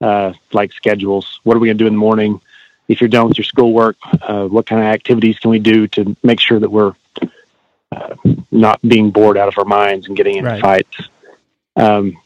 uh, 0.00 0.32
like 0.52 0.72
schedules. 0.72 1.40
What 1.44 1.56
are 1.56 1.60
we 1.60 1.68
going 1.68 1.78
to 1.78 1.84
do 1.84 1.88
in 1.88 1.94
the 1.94 1.98
morning? 1.98 2.40
if 2.88 3.00
you're 3.00 3.08
done 3.08 3.28
with 3.28 3.38
your 3.38 3.44
schoolwork, 3.44 3.96
uh, 4.22 4.46
what 4.46 4.66
kind 4.66 4.80
of 4.80 4.88
activities 4.88 5.38
can 5.38 5.50
we 5.50 5.58
do 5.58 5.86
to 5.88 6.16
make 6.22 6.40
sure 6.40 6.58
that 6.58 6.70
we're 6.70 6.94
uh, 7.92 8.14
not 8.50 8.80
being 8.82 9.10
bored 9.10 9.36
out 9.36 9.48
of 9.48 9.54
our 9.58 9.64
minds 9.64 10.08
and 10.08 10.16
getting 10.16 10.36
into 10.36 10.50
right. 10.50 10.60
fights? 10.60 11.08
Um, 11.76 12.16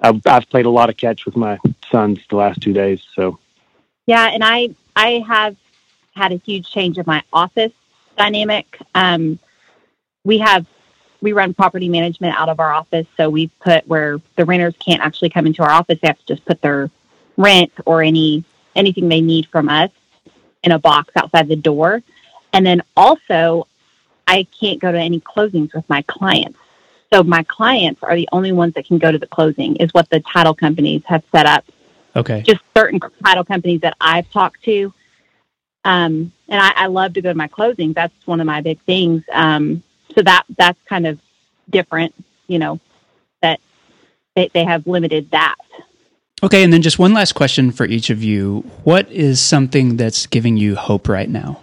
I've, 0.00 0.24
I've 0.26 0.48
played 0.48 0.66
a 0.66 0.70
lot 0.70 0.88
of 0.88 0.96
catch 0.96 1.26
with 1.26 1.36
my 1.36 1.58
sons 1.90 2.20
the 2.30 2.36
last 2.36 2.60
two 2.60 2.72
days. 2.72 3.04
So, 3.14 3.38
yeah, 4.06 4.28
and 4.28 4.44
I 4.44 4.74
I 4.96 5.24
have 5.26 5.56
had 6.14 6.32
a 6.32 6.36
huge 6.36 6.70
change 6.70 6.98
of 6.98 7.06
my 7.06 7.22
office 7.32 7.72
dynamic. 8.16 8.78
Um, 8.94 9.38
we 10.24 10.38
have 10.38 10.66
we 11.24 11.32
run 11.32 11.54
property 11.54 11.88
management 11.88 12.38
out 12.38 12.48
of 12.48 12.60
our 12.60 12.72
office, 12.72 13.06
so 13.16 13.30
we 13.30 13.48
put 13.60 13.88
where 13.88 14.18
the 14.36 14.44
renters 14.44 14.74
can't 14.78 15.00
actually 15.00 15.30
come 15.30 15.46
into 15.46 15.62
our 15.62 15.70
office; 15.70 15.98
they 16.00 16.06
have 16.06 16.18
to 16.18 16.26
just 16.26 16.44
put 16.44 16.60
their 16.60 16.90
rent 17.36 17.72
or 17.86 18.02
any 18.02 18.44
anything 18.76 19.08
they 19.08 19.20
need 19.20 19.46
from 19.46 19.68
us 19.68 19.90
in 20.62 20.70
a 20.70 20.78
box 20.78 21.12
outside 21.16 21.48
the 21.48 21.56
door. 21.56 22.02
And 22.52 22.64
then 22.64 22.82
also, 22.96 23.66
I 24.28 24.46
can't 24.60 24.80
go 24.80 24.92
to 24.92 24.98
any 24.98 25.20
closings 25.20 25.74
with 25.74 25.88
my 25.88 26.02
clients. 26.02 26.58
So 27.12 27.22
my 27.22 27.42
clients 27.44 28.02
are 28.02 28.14
the 28.14 28.28
only 28.30 28.52
ones 28.52 28.74
that 28.74 28.86
can 28.86 28.98
go 28.98 29.10
to 29.10 29.18
the 29.18 29.26
closing, 29.26 29.76
is 29.76 29.92
what 29.94 30.10
the 30.10 30.20
title 30.20 30.54
companies 30.54 31.02
have 31.06 31.24
set 31.32 31.46
up. 31.46 31.64
Okay. 32.14 32.42
Just 32.42 32.60
certain 32.76 33.00
title 33.24 33.44
companies 33.44 33.80
that 33.80 33.96
I've 34.00 34.30
talked 34.30 34.62
to. 34.64 34.92
Um, 35.84 36.32
and 36.48 36.60
I, 36.60 36.72
I 36.76 36.86
love 36.86 37.14
to 37.14 37.22
go 37.22 37.30
to 37.30 37.34
my 37.34 37.48
closings. 37.48 37.94
That's 37.94 38.14
one 38.26 38.40
of 38.40 38.46
my 38.46 38.60
big 38.60 38.80
things. 38.82 39.22
Um, 39.32 39.82
so 40.14 40.22
that 40.22 40.44
that's 40.56 40.78
kind 40.88 41.06
of 41.06 41.18
different, 41.70 42.14
you 42.46 42.58
know, 42.58 42.80
that 43.42 43.60
they, 44.36 44.50
they 44.52 44.64
have 44.64 44.86
limited 44.86 45.30
that. 45.30 45.56
Okay, 46.42 46.62
and 46.62 46.72
then 46.72 46.82
just 46.82 46.98
one 46.98 47.14
last 47.14 47.32
question 47.32 47.70
for 47.70 47.86
each 47.86 48.10
of 48.10 48.22
you. 48.22 48.68
What 48.82 49.10
is 49.10 49.40
something 49.40 49.96
that's 49.96 50.26
giving 50.26 50.56
you 50.56 50.76
hope 50.76 51.08
right 51.08 51.28
now? 51.28 51.60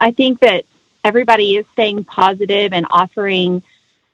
I 0.00 0.12
think 0.12 0.40
that 0.40 0.64
everybody 1.04 1.56
is 1.56 1.66
staying 1.72 2.04
positive 2.04 2.72
and 2.72 2.86
offering, 2.90 3.62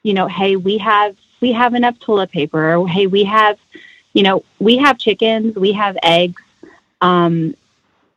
you 0.02 0.14
know, 0.14 0.26
hey, 0.26 0.56
we 0.56 0.78
have 0.78 1.16
we 1.40 1.52
have 1.52 1.74
enough 1.74 1.98
toilet 2.00 2.30
paper. 2.30 2.74
Or, 2.74 2.88
hey, 2.88 3.06
we 3.06 3.24
have, 3.24 3.58
you 4.12 4.22
know, 4.22 4.44
we 4.58 4.78
have 4.78 4.98
chickens, 4.98 5.54
we 5.56 5.72
have 5.72 5.96
eggs. 6.02 6.42
Um, 7.00 7.54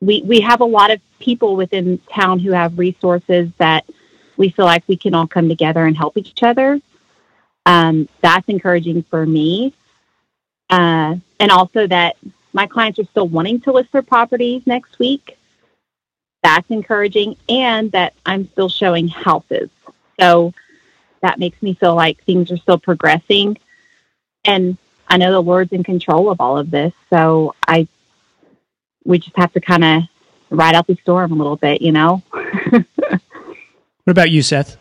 we 0.02 0.23
we 0.23 0.41
have 0.41 0.62
a 0.62 0.65
lot 0.65 0.91
of 0.91 0.99
people 1.19 1.56
within 1.56 1.99
town 2.12 2.39
who 2.39 2.52
have 2.52 2.78
resources 2.78 3.49
that 3.58 3.86
we 4.37 4.49
feel 4.49 4.65
like 4.65 4.83
we 4.87 4.97
can 4.97 5.13
all 5.13 5.27
come 5.27 5.49
together 5.49 5.85
and 5.85 5.97
help 5.97 6.17
each 6.17 6.43
other. 6.43 6.81
Um, 7.65 8.09
that's 8.21 8.47
encouraging 8.49 9.03
for 9.03 9.25
me. 9.25 9.73
Uh, 10.69 11.15
and 11.39 11.51
also 11.51 11.87
that 11.87 12.17
my 12.51 12.67
clients 12.67 12.99
are 12.99 13.05
still 13.05 13.27
wanting 13.27 13.61
to 13.61 13.71
list 13.71 13.91
their 13.91 14.01
properties 14.01 14.65
next 14.65 14.99
week. 14.99 15.37
That's 16.41 16.69
encouraging, 16.69 17.37
and 17.47 17.91
that 17.93 18.13
I'm 18.25 18.49
still 18.51 18.69
showing 18.69 19.07
houses. 19.07 19.69
So 20.19 20.53
that 21.21 21.39
makes 21.39 21.61
me 21.61 21.73
feel 21.73 21.95
like 21.95 22.23
things 22.23 22.51
are 22.51 22.57
still 22.57 22.77
progressing. 22.77 23.57
And 24.43 24.77
I 25.07 25.17
know 25.17 25.31
the 25.31 25.41
Lord's 25.41 25.71
in 25.71 25.83
control 25.83 26.29
of 26.29 26.41
all 26.41 26.57
of 26.57 26.69
this. 26.69 26.93
So 27.09 27.55
I, 27.65 27.87
we 29.05 29.19
just 29.19 29.37
have 29.37 29.53
to 29.53 29.61
kind 29.61 29.83
of 29.83 30.03
ride 30.49 30.75
out 30.75 30.85
the 30.85 30.97
storm 31.01 31.31
a 31.31 31.35
little 31.35 31.55
bit, 31.55 31.81
you 31.81 31.91
know? 31.91 32.21
what 34.03 34.11
about 34.11 34.31
you, 34.31 34.41
Seth? 34.41 34.77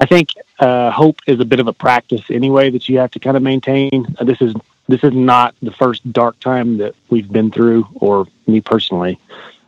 I 0.00 0.06
think 0.06 0.30
uh, 0.58 0.90
hope 0.90 1.18
is 1.26 1.40
a 1.40 1.44
bit 1.44 1.60
of 1.60 1.66
a 1.66 1.72
practice 1.72 2.22
anyway 2.30 2.70
that 2.70 2.88
you 2.88 2.98
have 2.98 3.10
to 3.12 3.18
kind 3.18 3.36
of 3.36 3.42
maintain. 3.42 4.16
Uh, 4.18 4.24
this 4.24 4.40
is 4.40 4.54
this 4.88 5.04
is 5.04 5.12
not 5.12 5.54
the 5.62 5.70
first 5.70 6.10
dark 6.12 6.40
time 6.40 6.78
that 6.78 6.94
we've 7.10 7.30
been 7.30 7.50
through, 7.50 7.86
or 7.94 8.26
me 8.46 8.60
personally. 8.60 9.20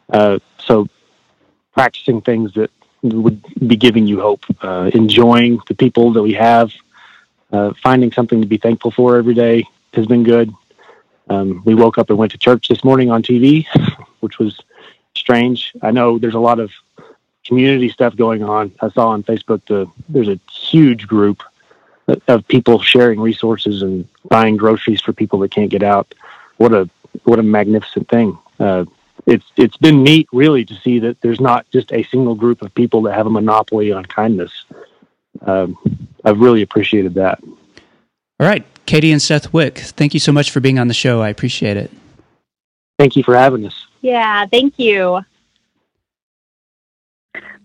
Uh, 0.09 0.39
so, 0.59 0.89
practicing 1.75 2.21
things 2.21 2.53
that 2.55 2.71
would 3.03 3.43
be 3.67 3.77
giving 3.77 4.07
you 4.07 4.21
hope, 4.21 4.45
uh, 4.63 4.91
enjoying 4.95 5.61
the 5.69 5.75
people 5.75 6.13
that 6.13 6.23
we 6.23 6.33
have, 6.33 6.73
uh, 7.53 7.73
finding 7.83 8.11
something 8.11 8.41
to 8.41 8.47
be 8.47 8.57
thankful 8.57 8.91
for 8.91 9.17
every 9.17 9.35
day 9.35 9.65
has 9.93 10.07
been 10.07 10.23
good. 10.23 10.53
Um, 11.29 11.63
we 11.65 11.75
woke 11.75 11.99
up 11.99 12.11
and 12.11 12.19
went 12.19 12.33
to 12.33 12.39
church 12.39 12.69
this 12.69 12.83
morning 12.83 13.11
on 13.11 13.23
TV, 13.23 13.67
which 14.21 14.39
was 14.39 14.59
strange. 15.17 15.73
I 15.83 15.91
know 15.91 16.19
there's 16.19 16.35
a 16.35 16.41
lot 16.41 16.59
of 16.59 16.71
community 17.45 17.89
stuff 17.89 18.17
going 18.17 18.43
on. 18.43 18.73
I 18.81 18.91
saw 18.91 19.09
on 19.09 19.23
Facebook 19.23 19.63
the 19.67 19.89
there's 20.09 20.29
a 20.29 20.39
huge 20.51 21.07
group 21.07 21.43
of 22.29 22.47
people 22.49 22.81
sharing 22.81 23.21
resources 23.21 23.83
and 23.83 24.09
buying 24.29 24.57
groceries 24.57 25.01
for 25.01 25.13
people 25.13 25.39
that 25.41 25.51
can't 25.51 25.71
get 25.71 25.83
out. 25.83 26.15
What 26.57 26.73
a 26.73 26.89
what 27.25 27.39
a 27.39 27.43
magnificent 27.43 28.09
thing! 28.09 28.39
Uh, 28.59 28.85
it's 29.27 29.45
it's 29.57 29.77
been 29.77 30.03
neat, 30.03 30.29
really, 30.33 30.65
to 30.65 30.75
see 30.75 30.99
that 31.01 31.21
there's 31.21 31.41
not 31.41 31.69
just 31.71 31.93
a 31.93 32.03
single 32.05 32.35
group 32.35 32.63
of 32.63 32.75
people 32.75 33.03
that 33.03 33.15
have 33.15 33.27
a 33.27 33.31
monopoly 33.31 33.93
on 33.93 34.05
kindness. 34.05 34.65
Um, 35.43 35.77
I've 36.25 36.41
really 36.41 36.63
appreciated 36.63 37.15
that. 37.15 37.43
All 38.41 38.47
right, 38.49 38.65
Katie 38.87 39.13
and 39.13 39.23
Seth 39.23 39.53
Wieck, 39.53 39.79
thank 39.79 40.15
you 40.15 40.21
so 40.21 40.33
much 40.33 40.51
for 40.51 40.61
being 40.61 40.79
on 40.79 40.89
the 40.89 40.95
show. 40.95 41.23
I 41.23 41.29
appreciate 41.29 41.77
it. 41.77 41.91
Thank 42.99 43.17
you 43.17 43.23
for 43.23 43.37
having 43.37 43.67
us. 43.67 43.87
Yeah, 44.01 44.47
thank 44.47 44.79
you. 44.79 45.21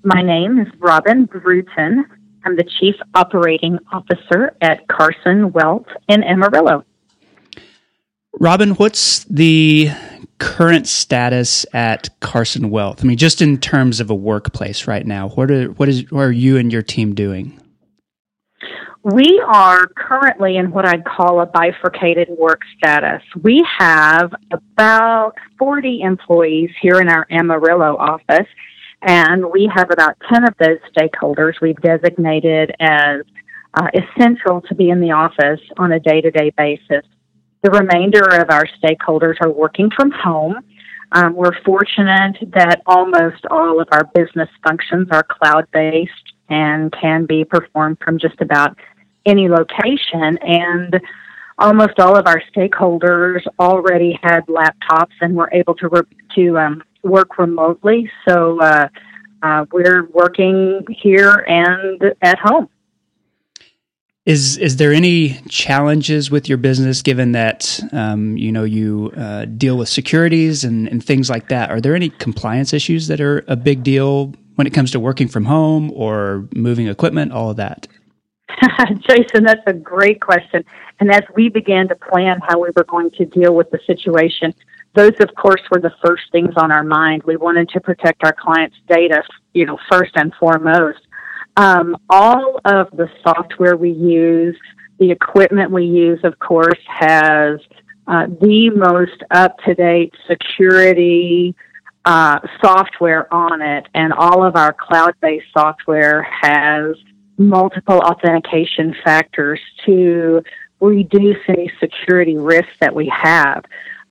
My 0.08 0.22
name 0.22 0.58
is 0.58 0.68
Robin 0.80 1.26
Bruton. 1.26 2.06
I'm 2.46 2.56
the 2.56 2.64
Chief 2.80 2.96
Operating 3.14 3.78
Officer 3.92 4.56
at 4.62 4.88
Carson 4.88 5.52
Wealth 5.52 5.88
in 6.08 6.24
Amarillo. 6.24 6.86
Robin, 8.40 8.70
what's 8.76 9.26
the 9.26 9.90
current 10.40 10.88
status 10.88 11.66
at 11.74 12.08
Carson 12.22 12.70
Wealth? 12.70 13.04
I 13.04 13.04
mean, 13.06 13.18
just 13.18 13.42
in 13.42 13.58
terms 13.58 14.00
of 14.00 14.10
a 14.10 14.16
workplace 14.16 14.88
right 14.88 15.06
now, 15.06 15.28
what 15.28 15.52
are 15.52 15.72
what 15.72 15.90
is 15.90 16.10
what 16.10 16.22
are 16.22 16.32
you 16.32 16.56
and 16.56 16.72
your 16.72 16.84
team 16.84 17.14
doing? 17.14 17.60
We 19.04 19.44
are 19.46 19.88
currently 19.88 20.56
in 20.56 20.72
what 20.72 20.86
I'd 20.86 21.04
call 21.04 21.42
a 21.42 21.46
bifurcated 21.48 22.30
work 22.30 22.62
status. 22.78 23.24
We 23.44 23.62
have 23.78 24.34
about 24.54 25.34
40 25.60 26.00
employees 26.00 26.70
here 26.82 27.02
in 27.02 27.10
our 27.10 27.28
Amarillo 27.30 27.98
office, 27.98 28.48
and 29.02 29.52
we 29.52 29.70
have 29.74 29.92
about 29.92 30.18
10 30.32 30.44
of 30.46 30.56
those 30.60 30.80
stakeholders 30.96 31.54
we've 31.62 31.80
designated 31.82 32.72
as 32.80 33.22
uh, 33.74 33.88
essential 33.94 34.62
to 34.62 34.76
be 34.76 34.90
in 34.90 35.00
the 35.00 35.12
office 35.12 35.60
on 35.78 35.92
a 35.92 36.00
day 36.00 36.22
to 36.22 36.32
day 36.32 36.52
basis. 36.58 37.06
The 37.64 37.72
remainder 37.72 38.24
of 38.24 38.50
our 38.50 38.68
stakeholders 38.82 39.36
are 39.42 39.52
working 39.52 39.90
from 39.96 40.12
home. 40.12 40.56
Um, 41.12 41.36
we're 41.36 41.60
fortunate 41.64 42.38
that 42.54 42.82
almost 42.86 43.46
all 43.50 43.80
of 43.82 43.88
our 43.92 44.06
business 44.14 44.50
functions 44.68 45.08
are 45.12 45.24
cloud 45.24 45.68
based 45.72 46.12
and 46.50 46.92
can 46.92 47.26
be 47.26 47.46
performed 47.46 47.98
from 48.04 48.20
just 48.20 48.42
about 48.42 48.76
any 49.26 49.48
location. 49.50 50.38
And 50.42 51.00
almost 51.58 52.00
all 52.00 52.18
of 52.18 52.28
our 52.28 52.42
stakeholders 52.56 53.42
already 53.60 54.20
had 54.22 54.46
laptops 54.48 55.14
and 55.22 55.36
were 55.36 55.50
able 55.54 55.76
to 55.76 55.88
re- 55.90 56.02
to 56.36 56.58
um, 56.58 56.84
work 57.10 57.38
remotely. 57.38 58.10
So 58.28 58.60
uh, 58.60 58.88
uh, 59.42 59.66
we're 59.72 60.06
working 60.08 60.86
here 60.90 61.46
and 61.48 62.14
at 62.22 62.40
home. 62.40 62.70
Is 64.26 64.58
is 64.58 64.76
there 64.76 64.92
any 64.92 65.40
challenges 65.48 66.30
with 66.30 66.50
your 66.50 66.58
business, 66.58 67.02
given 67.02 67.32
that 67.32 67.80
um, 67.94 68.36
you 68.36 68.52
know 68.52 68.66
you 68.66 69.14
uh, 69.16 69.46
deal 69.46 69.78
with 69.78 69.88
securities 69.88 70.66
and, 70.66 70.90
and 70.90 71.02
things 71.02 71.30
like 71.30 71.48
that? 71.48 71.72
Are 71.72 71.80
there 71.80 71.96
any 71.96 72.10
compliance 72.10 72.74
issues 72.74 73.08
that 73.08 73.22
are 73.22 73.46
a 73.48 73.56
big 73.56 73.84
deal 73.84 74.34
when 74.56 74.68
it 74.68 74.74
comes 74.74 74.92
to 74.92 75.00
working 75.00 75.30
from 75.30 75.46
home 75.46 75.92
or 75.94 76.46
moving 76.54 76.88
equipment, 76.88 77.32
all 77.32 77.52
of 77.52 77.56
that? 77.56 77.88
Jason, 79.08 79.46
that's 79.46 79.64
a 79.66 79.74
great 79.74 80.20
question. 80.20 80.66
And 81.00 81.12
as 81.12 81.22
we 81.36 81.48
began 81.48 81.88
to 81.90 81.96
plan 81.96 82.40
how 82.48 82.60
we 82.60 82.70
were 82.76 82.84
going 82.84 83.12
to 83.12 83.26
deal 83.26 83.56
with 83.56 83.70
the 83.72 83.80
situation, 83.86 84.54
those, 84.98 85.14
of 85.20 85.34
course, 85.36 85.62
were 85.72 85.80
the 85.80 85.94
first 86.04 86.24
things 86.32 86.54
on 86.58 86.72
our 86.72 86.84
mind. 86.84 87.22
We 87.24 87.38
wanted 87.38 87.70
to 87.70 87.80
protect 87.80 88.24
our 88.24 88.34
clients' 88.34 88.76
data, 88.90 89.22
you 89.54 89.66
know, 89.66 89.78
first 89.92 90.12
and 90.16 90.34
foremost. 90.40 91.00
Um, 91.56 91.96
all 92.10 92.60
of 92.66 92.90
the 92.92 93.08
software 93.24 93.78
we 93.78 93.92
use, 93.92 94.58
the 95.00 95.12
equipment 95.12 95.72
we 95.72 95.86
use, 95.86 96.20
of 96.24 96.40
course, 96.40 96.80
has 96.88 97.60
uh, 98.08 98.26
the 98.42 98.72
most 98.72 99.24
up 99.30 99.58
to 99.66 99.76
date 99.76 100.14
security 100.28 101.56
uh, 102.06 102.40
software 102.62 103.32
on 103.34 103.62
it, 103.62 103.88
and 103.94 104.14
all 104.14 104.44
of 104.44 104.56
our 104.56 104.74
cloud 104.74 105.14
based 105.22 105.46
software 105.54 106.24
has 106.24 106.96
multiple 107.38 108.00
authentication 108.00 108.96
factors 109.04 109.60
to 109.86 110.42
reduce 110.80 111.38
any 111.48 111.72
security 111.80 112.38
risks 112.38 112.74
that 112.80 112.96
we 112.96 113.12
have, 113.14 113.64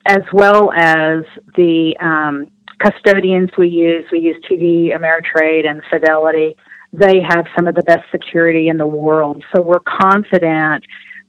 as 0.07 0.23
well 0.33 0.73
as 0.73 1.25
the 1.57 1.97
um, 2.01 2.51
custodians 2.79 3.51
we 3.59 3.69
use. 3.69 4.05
We 4.13 4.21
use 4.21 4.37
TD 4.49 4.97
Ameritrade 4.97 5.67
and 5.67 5.83
Fidelity 5.91 6.57
they 6.93 7.21
have 7.21 7.47
some 7.55 7.67
of 7.67 7.75
the 7.75 7.83
best 7.83 8.05
security 8.11 8.69
in 8.69 8.79
the 8.79 8.87
world. 8.87 9.45
So 9.55 9.61
we're 9.61 9.81
confident 9.81 10.85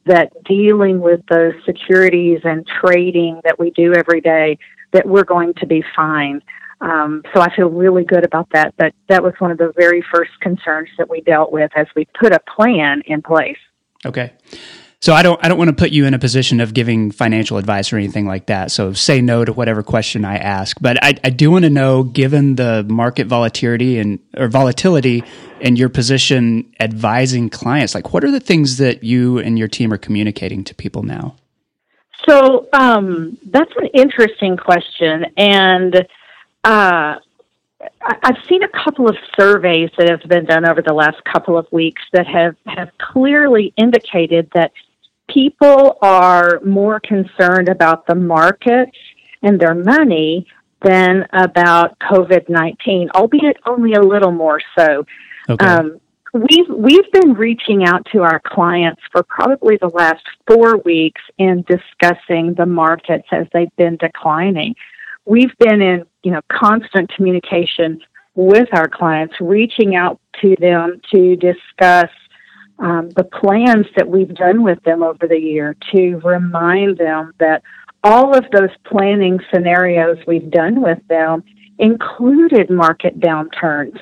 that 0.06 0.32
dealing 0.46 1.02
with 1.02 1.22
those 1.30 1.54
securities 1.66 2.40
and 2.44 2.66
trading 2.82 3.42
that 3.44 3.60
we 3.60 3.72
do 3.72 3.94
every 3.94 4.22
day, 4.22 4.58
that 4.94 5.06
we're 5.06 5.26
going 5.26 5.54
to 5.56 5.68
be 5.68 5.84
fine. 5.96 6.42
Um, 6.80 7.24
so 7.34 7.42
I 7.42 7.54
feel 7.56 7.70
really 7.70 8.06
good 8.06 8.24
about 8.24 8.48
that. 8.54 8.74
But 8.78 8.94
that 9.10 9.22
was 9.22 9.34
one 9.40 9.52
of 9.52 9.58
the 9.58 9.74
very 9.76 10.04
first 10.14 10.32
concerns 10.42 10.90
that 10.98 11.10
we 11.10 11.22
dealt 11.22 11.52
with 11.52 11.72
as 11.76 11.88
we 11.96 12.08
put 12.18 12.32
a 12.32 12.40
plan 12.56 13.02
in 13.06 13.22
place. 13.22 13.58
Okay. 14.06 14.32
So 15.00 15.14
I 15.14 15.22
don't 15.22 15.40
I 15.44 15.48
don't 15.48 15.60
want 15.60 15.70
to 15.70 15.76
put 15.76 15.92
you 15.92 16.06
in 16.06 16.14
a 16.16 16.20
position 16.20 16.60
of 16.60 16.74
giving 16.74 17.12
financial 17.12 17.58
advice 17.58 17.94
or 17.94 17.98
anything 17.98 18.26
like 18.26 18.48
that. 18.48 18.72
So 18.72 18.94
say 18.94 19.22
no 19.22 19.46
to 19.46 19.54
whatever 19.54 19.84
question 19.84 20.26
I 20.26 20.38
ask. 20.38 20.76
But 20.82 21.04
I, 21.04 21.14
I 21.24 21.30
do 21.30 21.52
want 21.52 21.66
to 21.66 21.70
know, 21.70 22.04
given 22.04 22.56
the 22.56 22.84
market 22.90 23.28
volatility 23.28 24.00
and 24.00 24.20
or 24.36 24.48
volatility 24.48 25.24
and 25.62 25.78
your 25.78 25.90
position 25.90 26.74
advising 26.80 27.50
clients, 27.50 27.94
like 27.94 28.12
what 28.12 28.24
are 28.24 28.32
the 28.32 28.40
things 28.40 28.78
that 28.78 29.04
you 29.04 29.38
and 29.38 29.60
your 29.60 29.68
team 29.68 29.94
are 29.94 29.98
communicating 29.98 30.64
to 30.64 30.74
people 30.74 31.04
now? 31.04 31.36
So 32.28 32.68
um, 32.74 33.38
that's 33.46 33.72
an 33.78 33.88
interesting 33.94 34.58
question, 34.58 35.28
and 35.38 36.08
uh, 36.64 37.16
I've 38.02 38.38
seen 38.50 38.64
a 38.64 38.68
couple 38.68 39.08
of 39.08 39.16
surveys 39.40 39.92
that 39.98 40.10
have 40.10 40.28
been 40.28 40.46
done 40.46 40.68
over 40.68 40.82
the 40.82 40.94
last 40.94 41.24
couple 41.24 41.58
of 41.58 41.68
weeks 41.72 42.02
that 42.14 42.26
have, 42.26 42.56
have 42.66 42.90
clearly 42.98 43.74
indicated 43.78 44.50
that 44.56 44.72
people 45.30 45.98
are 46.02 46.60
more 46.66 47.00
concerned 47.00 47.70
about 47.70 48.08
the 48.08 48.16
market 48.16 48.90
and 49.42 49.60
their 49.60 49.76
money 49.76 50.48
than 50.82 51.26
about 51.34 51.98
COVID 52.00 52.50
19, 52.50 53.10
albeit 53.16 53.58
only 53.66 53.94
a 53.94 54.02
little 54.02 54.32
more 54.32 54.62
so. 54.78 55.06
Okay. 55.50 55.66
Um, 55.66 56.00
we've 56.34 56.70
we've 56.70 57.12
been 57.12 57.34
reaching 57.34 57.86
out 57.86 58.06
to 58.12 58.22
our 58.22 58.42
clients 58.46 59.02
for 59.12 59.24
probably 59.24 59.78
the 59.78 59.90
last 59.90 60.24
four 60.46 60.78
weeks 60.78 61.22
in 61.38 61.64
discussing 61.68 62.54
the 62.54 62.66
markets 62.66 63.28
as 63.32 63.48
they've 63.54 63.76
been 63.78 63.98
declining. 63.98 64.76
We've 65.26 65.56
been 65.60 65.82
in 65.82 66.06
you 66.24 66.32
know 66.32 66.42
constant 66.52 67.14
communication 67.16 68.02
with 68.36 68.70
our 68.74 68.88
clients, 68.88 69.36
reaching 69.42 69.96
out 69.96 70.20
to 70.42 70.56
them 70.60 71.02
to 71.14 71.36
discuss 71.38 72.12
um, 72.80 73.10
the 73.12 73.24
plans 73.24 73.88
that 73.96 74.08
we've 74.08 74.34
done 74.34 74.64
with 74.64 74.82
them 74.84 75.04
over 75.04 75.28
the 75.28 75.40
year 75.40 75.76
to 75.96 76.18
remind 76.24 76.98
them 76.98 77.34
that 77.40 77.64
all 78.04 78.38
of 78.38 78.46
those 78.52 78.70
planning 78.86 79.40
scenarios 79.54 80.18
we've 80.28 80.52
done 80.52 80.82
with 80.82 81.00
them 81.08 81.44
included 81.80 82.70
market 82.70 83.20
downturns. 83.20 84.00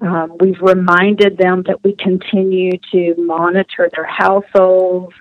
Um, 0.00 0.36
we've 0.38 0.60
reminded 0.60 1.38
them 1.38 1.64
that 1.66 1.82
we 1.82 1.96
continue 1.96 2.72
to 2.92 3.14
monitor 3.18 3.90
their 3.94 4.06
households, 4.06 5.12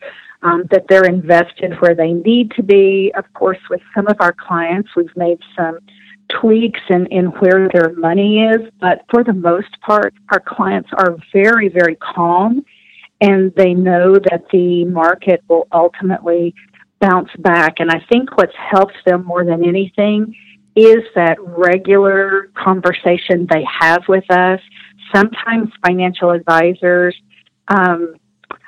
um, 0.44 0.66
that 0.70 0.86
they're 0.88 1.06
invested 1.06 1.74
where 1.80 1.96
they 1.96 2.14
need 2.14 2.52
to 2.52 2.64
be. 2.64 3.12
Of 3.18 3.26
course, 3.34 3.58
with 3.70 3.82
some 3.96 4.08
of 4.08 4.18
our 4.20 4.34
clients, 4.34 4.90
we've 4.96 5.16
made 5.16 5.40
some 5.56 5.80
tweaks 6.42 6.82
in, 6.90 7.08
in 7.08 7.28
where 7.28 7.70
their 7.74 7.94
money 7.94 8.44
is, 8.44 8.70
but 8.80 9.04
for 9.10 9.24
the 9.24 9.34
most 9.34 9.80
part, 9.82 10.14
our 10.32 10.42
clients 10.46 10.90
are 10.94 11.16
very, 11.34 11.70
very 11.70 11.96
calm 11.96 12.64
and 13.22 13.54
they 13.56 13.74
know 13.74 14.14
that 14.14 14.46
the 14.52 14.86
market 14.86 15.44
will 15.48 15.68
ultimately 15.72 16.54
bounce 17.00 17.30
back. 17.40 17.76
And 17.80 17.92
I 17.92 18.02
think 18.12 18.38
what's 18.38 18.56
helped 18.56 18.98
them 19.06 19.26
more 19.26 19.44
than 19.44 19.64
anything 19.64 20.36
is 20.76 21.04
that 21.16 21.38
regular 21.40 22.52
conversation 22.54 23.48
they 23.52 23.66
have 23.80 24.04
with 24.08 24.30
us. 24.30 24.62
Sometimes 25.14 25.70
financial 25.86 26.32
advisors, 26.32 27.16
um, 27.68 28.16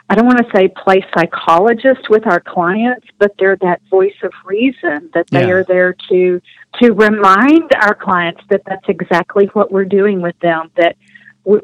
I 0.10 0.16
don't 0.16 0.26
want 0.26 0.40
to 0.40 0.52
say 0.56 0.70
play 0.70 1.06
psychologist 1.16 2.10
with 2.10 2.26
our 2.26 2.40
clients, 2.40 3.06
but 3.20 3.34
they're 3.38 3.58
that 3.58 3.82
voice 3.92 4.16
of 4.24 4.32
reason 4.44 5.12
that 5.14 5.28
they 5.30 5.46
yeah. 5.48 5.54
are 5.54 5.64
there 5.64 5.96
to 6.10 6.42
to 6.82 6.94
remind 6.94 7.72
our 7.80 7.94
clients 7.94 8.42
that 8.50 8.62
that's 8.66 8.86
exactly 8.88 9.46
what 9.54 9.72
we're 9.72 9.86
doing 9.86 10.20
with 10.22 10.38
them. 10.40 10.72
That 10.78 10.96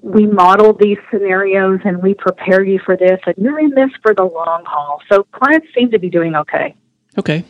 we 0.02 0.26
model 0.26 0.74
these 0.74 0.98
scenarios 1.12 1.80
and 1.86 2.02
we 2.02 2.14
prepare 2.14 2.64
you 2.64 2.80
for 2.86 2.98
this, 2.98 3.20
and 3.26 3.36
you're 3.38 3.60
in 3.60 3.72
this 3.72 3.92
for 4.02 4.14
the 4.14 4.24
long 4.24 4.64
haul. 4.66 5.02
So 5.12 5.24
clients 5.32 5.68
seem 5.76 5.92
to 5.92 6.00
be 6.00 6.10
doing 6.10 6.36
okay. 6.36 6.76
Okay. 7.18 7.46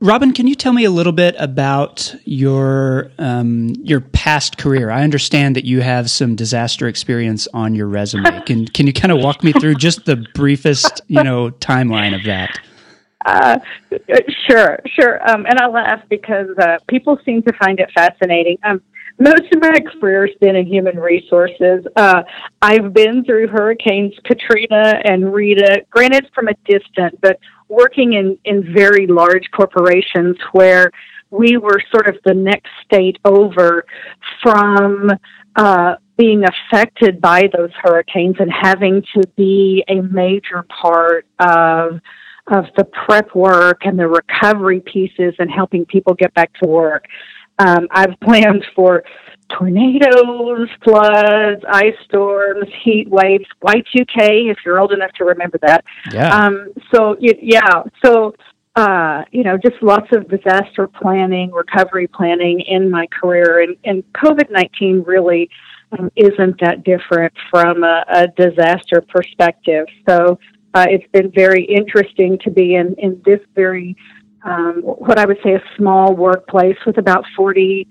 Robin, 0.00 0.32
can 0.32 0.46
you 0.46 0.54
tell 0.54 0.72
me 0.72 0.84
a 0.84 0.90
little 0.90 1.12
bit 1.12 1.34
about 1.38 2.14
your 2.24 3.10
um, 3.18 3.70
your 3.82 4.00
past 4.00 4.56
career? 4.56 4.90
I 4.90 5.02
understand 5.02 5.56
that 5.56 5.64
you 5.64 5.80
have 5.80 6.08
some 6.08 6.36
disaster 6.36 6.86
experience 6.86 7.48
on 7.52 7.74
your 7.74 7.88
resume. 7.88 8.42
Can 8.46 8.66
can 8.66 8.86
you 8.86 8.92
kind 8.92 9.10
of 9.10 9.18
walk 9.18 9.42
me 9.42 9.52
through 9.52 9.74
just 9.74 10.04
the 10.04 10.24
briefest, 10.34 11.00
you 11.08 11.22
know, 11.24 11.50
timeline 11.50 12.14
of 12.14 12.22
that? 12.24 12.56
Uh, 13.26 13.58
sure, 14.48 14.78
sure. 14.86 15.28
Um, 15.28 15.44
and 15.46 15.58
I 15.58 15.66
laugh 15.66 16.02
because 16.08 16.56
uh, 16.58 16.78
people 16.88 17.18
seem 17.24 17.42
to 17.42 17.52
find 17.54 17.80
it 17.80 17.90
fascinating. 17.92 18.58
Um, 18.62 18.80
most 19.18 19.52
of 19.52 19.60
my 19.60 19.78
career 20.00 20.26
has 20.26 20.36
been 20.40 20.56
in 20.56 20.66
human 20.66 20.98
resources. 20.98 21.84
Uh, 21.96 22.22
I've 22.62 22.92
been 22.92 23.24
through 23.24 23.48
hurricanes 23.48 24.14
Katrina 24.24 25.00
and 25.04 25.32
Rita, 25.32 25.84
granted 25.90 26.30
from 26.34 26.48
a 26.48 26.54
distance, 26.64 27.16
but 27.20 27.38
working 27.68 28.14
in, 28.14 28.38
in 28.44 28.72
very 28.72 29.06
large 29.06 29.50
corporations 29.50 30.36
where 30.52 30.90
we 31.30 31.56
were 31.56 31.80
sort 31.92 32.08
of 32.08 32.16
the 32.24 32.34
next 32.34 32.70
state 32.84 33.18
over 33.24 33.84
from 34.42 35.10
uh, 35.56 35.94
being 36.16 36.44
affected 36.44 37.20
by 37.20 37.48
those 37.56 37.70
hurricanes 37.82 38.36
and 38.38 38.50
having 38.50 39.02
to 39.14 39.22
be 39.36 39.84
a 39.88 40.00
major 40.00 40.64
part 40.68 41.26
of 41.38 42.00
of 42.50 42.64
the 42.78 42.84
prep 42.84 43.34
work 43.34 43.82
and 43.84 43.98
the 43.98 44.08
recovery 44.08 44.80
pieces 44.80 45.34
and 45.38 45.50
helping 45.50 45.84
people 45.84 46.14
get 46.14 46.32
back 46.32 46.50
to 46.54 46.66
work. 46.66 47.04
Um, 47.58 47.88
I've 47.90 48.18
planned 48.22 48.64
for 48.74 49.04
tornadoes, 49.56 50.68
floods, 50.84 51.62
ice 51.68 51.94
storms, 52.04 52.68
heat 52.82 53.08
waves, 53.08 53.46
Y2K, 53.62 54.50
if 54.50 54.58
you're 54.64 54.78
old 54.78 54.92
enough 54.92 55.12
to 55.12 55.24
remember 55.24 55.58
that. 55.62 55.84
Yeah. 56.12 56.34
Um, 56.34 56.72
so, 56.94 57.16
yeah, 57.20 57.82
so, 58.04 58.34
uh, 58.76 59.22
you 59.30 59.42
know, 59.42 59.56
just 59.56 59.82
lots 59.82 60.08
of 60.12 60.28
disaster 60.28 60.86
planning, 60.86 61.50
recovery 61.50 62.06
planning 62.06 62.60
in 62.60 62.90
my 62.90 63.06
career. 63.06 63.62
And, 63.62 63.76
and 63.84 64.04
COVID 64.12 64.50
19 64.50 65.04
really 65.06 65.48
um, 65.98 66.10
isn't 66.16 66.60
that 66.60 66.84
different 66.84 67.32
from 67.50 67.82
a, 67.82 68.04
a 68.08 68.28
disaster 68.28 69.02
perspective. 69.08 69.86
So, 70.08 70.38
uh, 70.74 70.86
it's 70.90 71.10
been 71.12 71.32
very 71.34 71.64
interesting 71.64 72.38
to 72.44 72.50
be 72.50 72.74
in, 72.74 72.94
in 72.98 73.20
this 73.24 73.40
very 73.54 73.96
um, 74.48 74.82
what 74.82 75.18
I 75.18 75.26
would 75.26 75.38
say 75.44 75.54
a 75.54 75.62
small 75.76 76.14
workplace 76.14 76.76
with 76.86 76.98
about 76.98 77.24
40 77.36 77.86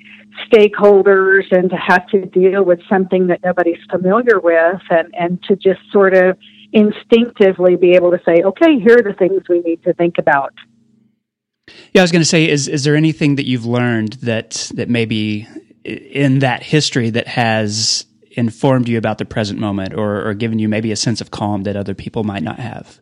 stakeholders 0.51 1.43
and 1.51 1.69
to 1.69 1.75
have 1.75 2.07
to 2.07 2.25
deal 2.25 2.63
with 2.63 2.79
something 2.89 3.27
that 3.27 3.41
nobody's 3.43 3.79
familiar 3.89 4.39
with 4.39 4.81
and, 4.89 5.13
and 5.13 5.43
to 5.43 5.55
just 5.55 5.79
sort 5.91 6.15
of 6.15 6.37
instinctively 6.73 7.75
be 7.75 7.91
able 7.91 8.11
to 8.11 8.19
say, 8.25 8.43
okay, 8.43 8.79
here 8.79 8.97
are 8.97 9.03
the 9.03 9.15
things 9.17 9.41
we 9.47 9.59
need 9.59 9.83
to 9.83 9.93
think 9.93 10.15
about. 10.17 10.53
Yeah, 11.93 12.01
I 12.01 12.03
was 12.03 12.11
going 12.11 12.21
to 12.21 12.25
say, 12.27 12.49
is 12.49 12.67
is 12.67 12.85
there 12.85 12.95
anything 12.95 13.35
that 13.35 13.45
you've 13.45 13.65
learned 13.65 14.13
that 14.13 14.71
that 14.75 14.89
maybe 14.89 15.47
in 15.83 16.39
that 16.39 16.63
history 16.63 17.09
that 17.09 17.27
has 17.27 18.05
informed 18.31 18.87
you 18.87 18.97
about 18.97 19.17
the 19.17 19.25
present 19.25 19.59
moment 19.59 19.93
or, 19.93 20.27
or 20.27 20.33
given 20.33 20.59
you 20.59 20.69
maybe 20.69 20.91
a 20.91 20.95
sense 20.95 21.19
of 21.21 21.31
calm 21.31 21.63
that 21.63 21.75
other 21.75 21.93
people 21.93 22.23
might 22.23 22.43
not 22.43 22.59
have? 22.59 23.01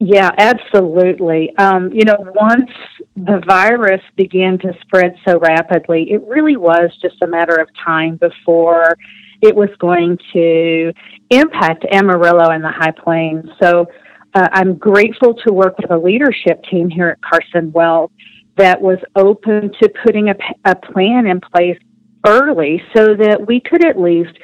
Yeah, 0.00 0.30
absolutely. 0.38 1.56
Um, 1.56 1.90
you 1.92 2.04
know, 2.04 2.16
once 2.18 2.70
the 3.16 3.42
virus 3.48 4.02
began 4.16 4.56
to 4.60 4.72
spread 4.82 5.16
so 5.26 5.40
rapidly, 5.40 6.12
it 6.12 6.22
really 6.22 6.56
was 6.56 6.90
just 7.02 7.20
a 7.22 7.26
matter 7.26 7.56
of 7.56 7.68
time 7.84 8.16
before 8.16 8.96
it 9.42 9.54
was 9.54 9.70
going 9.80 10.16
to 10.32 10.92
impact 11.30 11.84
Amarillo 11.90 12.50
and 12.50 12.62
the 12.62 12.70
High 12.70 12.92
Plains. 12.92 13.46
So 13.60 13.86
uh, 14.34 14.48
I'm 14.52 14.76
grateful 14.76 15.34
to 15.46 15.52
work 15.52 15.76
with 15.78 15.90
a 15.90 15.98
leadership 15.98 16.62
team 16.70 16.88
here 16.88 17.08
at 17.08 17.18
Carson 17.20 17.72
Wealth 17.72 18.12
that 18.56 18.80
was 18.80 18.98
open 19.16 19.72
to 19.82 19.88
putting 20.04 20.28
a, 20.28 20.34
a 20.64 20.76
plan 20.76 21.26
in 21.26 21.40
place 21.40 21.78
early 22.24 22.80
so 22.96 23.14
that 23.14 23.44
we 23.48 23.60
could 23.60 23.84
at 23.84 23.98
least 23.98 24.36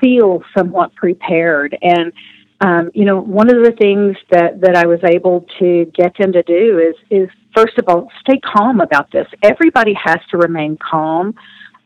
feel 0.00 0.42
somewhat 0.56 0.92
prepared. 0.96 1.76
And 1.82 2.12
um, 2.60 2.90
you 2.92 3.04
know, 3.04 3.20
one 3.20 3.54
of 3.54 3.64
the 3.64 3.72
things 3.72 4.16
that, 4.30 4.60
that 4.60 4.76
I 4.76 4.86
was 4.86 4.98
able 5.04 5.46
to 5.60 5.84
get 5.94 6.16
them 6.18 6.32
to 6.32 6.42
do 6.42 6.78
is, 6.78 6.96
is 7.10 7.28
first 7.54 7.78
of 7.78 7.84
all, 7.88 8.10
stay 8.20 8.40
calm 8.40 8.80
about 8.80 9.10
this. 9.12 9.26
Everybody 9.42 9.94
has 9.94 10.18
to 10.30 10.38
remain 10.38 10.76
calm. 10.78 11.34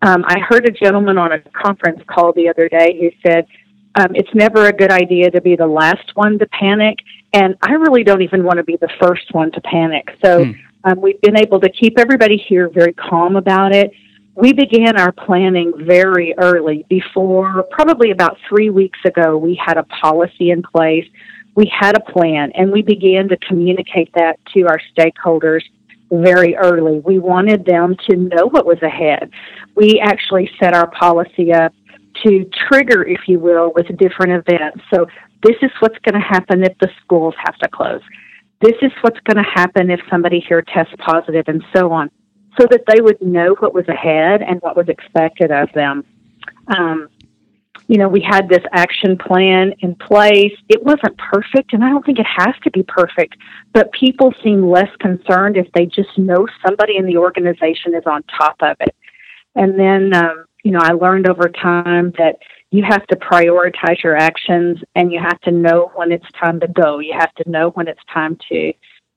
Um, 0.01 0.25
I 0.27 0.39
heard 0.39 0.66
a 0.66 0.73
gentleman 0.73 1.18
on 1.18 1.33
a 1.33 1.41
conference 1.51 2.01
call 2.07 2.33
the 2.33 2.49
other 2.49 2.68
day 2.68 2.99
who 2.99 3.11
said, 3.29 3.47
um, 3.95 4.09
it's 4.14 4.35
never 4.35 4.66
a 4.66 4.73
good 4.73 4.91
idea 4.91 5.31
to 5.31 5.43
be 5.43 5.55
the 5.55 5.66
last 5.66 6.12
one 6.14 6.39
to 6.39 6.47
panic. 6.47 6.99
And 7.35 7.55
I 7.61 7.73
really 7.73 8.03
don't 8.03 8.23
even 8.23 8.43
want 8.43 8.57
to 8.57 8.64
be 8.64 8.77
the 8.77 8.89
first 8.99 9.33
one 9.33 9.53
to 9.53 9.61
panic. 9.61 10.09
So 10.25 10.47
mm. 10.47 10.59
um, 10.85 11.01
we've 11.03 11.20
been 11.20 11.39
able 11.39 11.61
to 11.61 11.68
keep 11.68 11.99
everybody 11.99 12.39
here 12.49 12.70
very 12.70 12.95
calm 12.95 13.37
about 13.37 13.75
it 13.75 13.93
we 14.35 14.53
began 14.53 14.99
our 14.99 15.12
planning 15.12 15.72
very 15.76 16.35
early. 16.39 16.87
Before 16.89 17.64
probably 17.70 18.11
about 18.11 18.39
three 18.49 18.70
weeks 18.70 18.99
ago 19.05 19.37
we 19.37 19.61
had 19.62 19.76
a 19.76 19.85
policy 19.85 20.51
in 20.51 20.62
place. 20.62 21.07
We 21.55 21.70
had 21.78 21.97
a 21.97 22.12
plan 22.12 22.51
and 22.55 22.72
we 22.72 22.83
began 22.83 23.28
to 23.28 23.37
communicate 23.37 24.11
that 24.14 24.39
to 24.55 24.62
our 24.62 24.80
stakeholders 24.97 25.62
very 26.11 26.57
early. 26.57 27.01
We 27.01 27.18
wanted 27.18 27.64
them 27.66 27.97
to 28.09 28.16
know 28.16 28.47
what 28.49 28.66
was 28.66 28.80
ahead. 28.83 29.30
We 29.76 30.01
actually 30.03 30.51
set 30.59 30.74
our 30.74 30.91
policy 30.91 31.53
up 31.53 31.72
to 32.24 32.49
trigger 32.68 33.05
if 33.05 33.20
you 33.26 33.39
will 33.39 33.72
with 33.74 33.87
different 33.99 34.45
events. 34.47 34.83
So 34.93 35.07
this 35.43 35.57
is 35.62 35.70
what's 35.80 35.99
going 36.07 36.20
to 36.20 36.26
happen 36.26 36.62
if 36.62 36.76
the 36.78 36.89
schools 37.03 37.35
have 37.39 37.57
to 37.59 37.68
close. 37.68 38.03
This 38.61 38.76
is 38.80 38.93
what's 39.01 39.18
going 39.20 39.43
to 39.43 39.51
happen 39.55 39.91
if 39.91 40.01
somebody 40.11 40.43
here 40.47 40.62
tests 40.62 40.95
positive 41.05 41.45
and 41.49 41.62
so 41.74 41.93
on 41.93 42.11
so 42.59 42.66
that 42.70 42.84
they 42.86 43.00
would 43.00 43.20
know 43.22 43.57
what 43.59 43.74
was 43.74 43.88
ahead 43.88 44.42
and 44.42 44.61
what 44.61 44.76
was 44.76 44.88
expected 44.88 45.50
of 45.50 45.72
them. 45.72 46.05
Um, 46.68 47.09
you 47.88 47.98
know, 47.98 48.09
we 48.09 48.20
had 48.20 48.48
this 48.48 48.62
action 48.72 49.18
plan 49.18 49.74
in 49.80 49.94
place. 49.94 50.53
It 50.68 50.82
wasn't 50.82 51.18
perfect, 51.18 51.72
and 51.72 51.84
I 51.84 51.90
don't 51.90 52.05
think 52.05 52.18
it 52.18 52.26
has 52.26 52.55
to 52.64 52.70
be 52.70 52.82
perfect, 52.84 53.36
but 53.72 53.92
people 53.92 54.32
seem 54.42 54.70
less 54.70 54.88
concerned 55.00 55.57
if 55.57 55.70
they 55.72 55.86
just 55.86 56.16
know 56.16 56.46
somebody 56.64 56.96
in 56.96 57.07
the 57.07 57.16
organization 57.16 57.94
is 57.94 58.05
on 58.07 58.22
top 58.24 58.57
of 58.61 58.76
it. 58.80 58.94
And 59.55 59.78
then, 59.78 60.14
um, 60.14 60.44
you 60.62 60.70
know, 60.70 60.80
I 60.80 60.92
learned 60.92 61.28
over 61.28 61.48
time 61.48 62.12
that 62.18 62.36
you 62.70 62.82
have 62.84 63.07
to 63.09 63.16
prioritize 63.16 64.03
your 64.03 64.16
actions 64.16 64.78
and 64.94 65.12
you 65.12 65.20
have 65.20 65.40
to 65.42 65.50
know 65.50 65.90
when 65.94 66.12
it's 66.12 66.30
time 66.40 66.61
to 66.61 66.68
go. 66.68 67.00
You 67.00 67.14
have 67.18 67.34
to 67.34 67.50
know 67.50 67.70
when 67.70 67.88
it's 67.88 68.00
time 68.12 68.38
to 68.48 68.72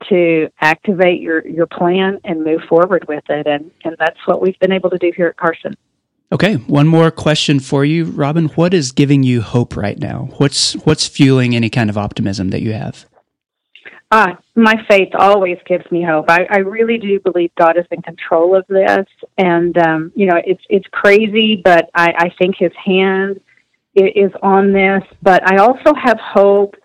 to 0.10 0.50
activate 0.62 1.22
your, 1.22 1.46
your 1.48 1.68
plan 1.68 2.20
and 2.24 2.44
move 2.44 2.62
forward 2.70 3.08
with 3.08 3.24
it. 3.30 3.48
And, 3.48 3.72
and 3.84 3.96
that's 3.98 4.20
what 4.26 4.42
we've 4.42 4.58
been 4.60 4.72
able 4.72 4.90
to 4.90 4.98
do 4.98 5.12
here 5.16 5.28
at 5.28 5.38
Carson. 5.38 5.76
Okay, 6.32 6.56
one 6.56 6.88
more 6.88 7.12
question 7.12 7.60
for 7.60 7.86
you, 7.86 8.06
Robin. 8.06 8.48
What 8.50 8.74
is 8.74 8.92
giving 8.92 9.24
you 9.24 9.42
hope 9.42 9.78
right 9.78 9.98
now? 9.98 10.30
What's 10.38 10.74
what's 10.86 11.08
fueling 11.08 11.56
any 11.56 11.70
kind 11.70 11.90
of 11.90 11.98
optimism 11.98 12.50
that 12.50 12.62
you 12.62 12.74
have? 12.74 13.06
Uh, 14.12 14.34
my 14.56 14.76
faith 14.90 15.10
always 15.18 15.58
gives 15.68 15.90
me 15.92 16.04
hope. 16.04 16.26
I, 16.30 16.46
I 16.50 16.58
really 16.60 16.98
do 16.98 17.20
believe 17.20 17.52
God 17.58 17.78
is 17.78 17.86
in 17.92 18.02
control 18.02 18.56
of 18.56 18.66
this, 18.68 19.06
and 19.38 19.78
um, 19.78 20.12
you 20.16 20.26
know 20.26 20.42
it's 20.46 20.64
it's 20.68 20.88
crazy, 20.92 21.62
but 21.64 21.90
I, 21.94 22.14
I 22.18 22.30
think 22.40 22.56
His 22.58 22.72
hand 22.84 23.40
is 23.94 24.32
on 24.42 24.74
this. 24.74 25.04
But 25.22 25.48
I 25.52 25.58
also 25.58 25.94
have 25.94 26.20
hope 26.20 26.76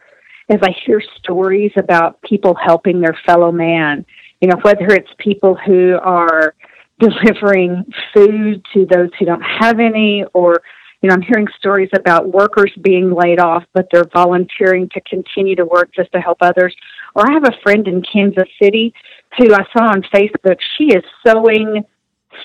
as 0.50 0.58
I 0.62 0.74
hear 0.84 1.00
stories 1.18 1.70
about 1.76 2.20
people 2.22 2.54
helping 2.54 3.00
their 3.00 3.16
fellow 3.24 3.52
man, 3.52 4.04
you 4.40 4.48
know, 4.48 4.56
whether 4.62 4.86
it's 4.86 5.10
people 5.18 5.54
who 5.54 5.96
are 6.02 6.54
delivering 6.98 7.84
food 8.12 8.64
to 8.74 8.84
those 8.86 9.10
who 9.18 9.24
don't 9.24 9.42
have 9.42 9.78
any, 9.78 10.24
or, 10.34 10.60
you 11.00 11.08
know, 11.08 11.14
I'm 11.14 11.22
hearing 11.22 11.46
stories 11.56 11.88
about 11.94 12.28
workers 12.28 12.72
being 12.82 13.12
laid 13.12 13.38
off, 13.38 13.64
but 13.72 13.86
they're 13.92 14.08
volunteering 14.12 14.88
to 14.90 15.00
continue 15.02 15.54
to 15.54 15.64
work 15.64 15.94
just 15.94 16.10
to 16.12 16.20
help 16.20 16.38
others. 16.40 16.74
Or 17.14 17.30
I 17.30 17.32
have 17.32 17.44
a 17.44 17.62
friend 17.62 17.86
in 17.86 18.02
Kansas 18.02 18.48
City 18.60 18.92
who 19.38 19.54
I 19.54 19.64
saw 19.72 19.84
on 19.84 20.02
Facebook. 20.12 20.56
She 20.76 20.86
is 20.86 21.04
sewing 21.24 21.84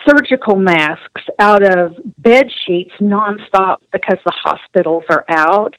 surgical 0.07 0.55
masks 0.55 1.23
out 1.39 1.63
of 1.63 1.95
bed 2.19 2.47
sheets 2.65 2.93
nonstop 3.01 3.77
because 3.91 4.19
the 4.25 4.33
hospitals 4.33 5.03
are 5.09 5.25
out 5.29 5.75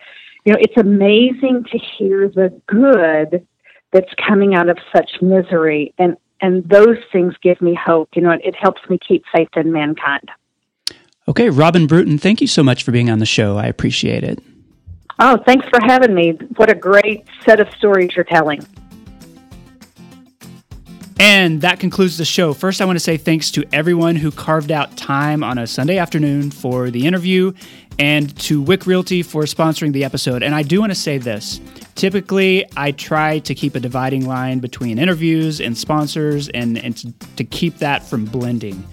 you 0.47 0.53
know, 0.53 0.59
it's 0.61 0.77
amazing 0.77 1.65
to 1.73 1.79
hear 1.79 2.29
the 2.29 2.59
good 2.67 3.47
that's 3.93 4.13
coming 4.27 4.55
out 4.55 4.69
of 4.69 4.79
such 4.95 5.11
misery 5.21 5.93
and 5.99 6.17
and 6.41 6.69
those 6.69 6.99
things 7.11 7.35
give 7.43 7.61
me 7.63 7.75
hope. 7.75 8.11
You 8.15 8.23
know, 8.23 8.31
it, 8.31 8.43
it 8.45 8.55
helps 8.55 8.83
me 8.91 8.99
keep 9.07 9.25
faith 9.35 9.49
in 9.57 9.73
mankind. 9.73 10.31
Okay, 11.27 11.49
Robin 11.49 11.87
Bruton, 11.87 12.19
thank 12.19 12.41
you 12.41 12.47
so 12.47 12.63
much 12.63 12.85
for 12.85 12.93
being 12.93 13.11
on 13.11 13.19
the 13.19 13.27
show. 13.27 13.57
I 13.57 13.67
appreciate 13.67 14.23
it. 14.23 14.39
Oh, 15.19 15.39
thanks 15.47 15.67
for 15.69 15.81
having 15.83 16.15
me. 16.15 16.33
What 16.57 16.71
a 16.71 16.75
great 16.75 17.25
set 17.45 17.59
of 17.59 17.69
stories 17.75 18.15
you're 18.15 18.25
telling. 18.27 18.61
And 21.19 21.63
that 21.63 21.81
concludes 21.81 22.19
the 22.19 22.25
show. 22.27 22.53
First, 22.53 22.81
I 22.81 22.85
want 22.85 22.97
to 22.97 23.05
say 23.05 23.17
thanks 23.17 23.51
to 23.53 23.65
everyone 23.73 24.17
who 24.17 24.31
carved 24.31 24.71
out 24.71 24.97
time 24.97 25.43
on 25.43 25.57
a 25.57 25.67
Sunday 25.67 25.97
afternoon 25.97 26.51
for 26.51 26.91
the 26.91 27.07
interview 27.07 27.53
and 27.99 28.37
to 28.41 28.63
Wieck 28.63 28.87
Realty 28.87 29.23
for 29.23 29.45
sponsoring 29.45 29.93
the 29.93 30.05
episode. 30.05 30.43
And 30.43 30.55
I 30.55 30.63
do 30.63 30.81
want 30.81 30.93
to 30.93 30.99
say 30.99 31.19
this 31.19 31.61
Typically, 31.95 32.67
I 32.77 32.93
try 32.93 33.39
to 33.41 33.55
keep 33.55 33.75
a 33.75 33.81
dividing 33.81 34.27
line 34.27 34.59
between 34.59 34.99
interviews 34.99 35.63
and 35.63 35.77
sponsors 35.77 36.51
and, 36.51 36.77
and 36.77 36.95
to, 36.99 37.13
to 37.37 37.45
keep 37.45 37.79
that 37.79 38.03
from 38.03 38.27
blending. 38.27 38.85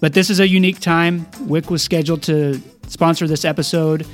But 0.00 0.14
this 0.14 0.30
is 0.30 0.40
a 0.40 0.48
unique 0.48 0.80
time. 0.80 1.26
Wick 1.42 1.70
was 1.70 1.82
scheduled 1.82 2.22
to 2.22 2.62
sponsor 2.86 3.26
this 3.26 3.44
episode. 3.44 4.06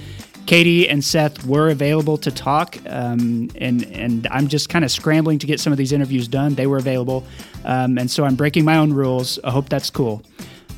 Katie 0.46 0.88
and 0.88 1.02
Seth 1.02 1.46
were 1.46 1.70
available 1.70 2.18
to 2.18 2.30
talk, 2.30 2.76
um, 2.86 3.50
and 3.56 3.84
and 3.92 4.26
I'm 4.30 4.48
just 4.48 4.68
kind 4.68 4.84
of 4.84 4.90
scrambling 4.90 5.38
to 5.38 5.46
get 5.46 5.60
some 5.60 5.72
of 5.72 5.78
these 5.78 5.92
interviews 5.92 6.28
done. 6.28 6.54
They 6.54 6.66
were 6.66 6.76
available, 6.76 7.24
um, 7.64 7.98
and 7.98 8.10
so 8.10 8.24
I'm 8.24 8.34
breaking 8.34 8.64
my 8.64 8.76
own 8.76 8.92
rules. 8.92 9.38
I 9.44 9.50
hope 9.50 9.68
that's 9.68 9.90
cool. 9.90 10.22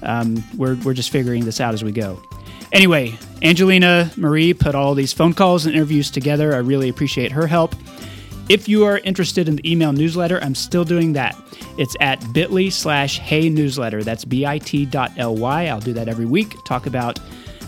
Um, 0.03 0.43
we're 0.57 0.77
we're 0.77 0.95
just 0.95 1.11
figuring 1.11 1.45
this 1.45 1.61
out 1.61 1.75
as 1.75 1.83
we 1.83 1.93
go. 1.93 2.23
Anyway, 2.73 3.19
Angelina 3.43 4.11
Marie 4.17 4.53
put 4.55 4.75
all 4.75 4.95
these 4.95 5.13
phone 5.13 5.33
calls 5.33 5.67
and 5.67 5.75
interviews 5.75 6.11
together. 6.11 6.55
I 6.55 6.59
really 6.59 6.89
appreciate 6.89 7.33
her 7.33 7.47
help. 7.47 7.75
If 8.49 8.69
you 8.69 8.85
are 8.85 8.99
interested 8.99 9.49
in 9.49 9.57
the 9.57 9.71
email 9.71 9.93
newsletter, 9.93 10.39
I'm 10.43 10.55
still 10.55 10.85
doing 10.85 11.13
that. 11.15 11.37
It's 11.79 11.97
at 12.01 12.33
bit.ly 12.33 12.69
slash 12.69 13.19
hey 13.19 13.49
newsletter. 13.49 14.05
That's 14.05 14.25
bit.ly. 14.25 15.65
I'll 15.67 15.81
do 15.81 15.93
that 15.93 16.09
every 16.09 16.27
week. 16.27 16.55
Talk 16.65 16.87
about 16.87 17.19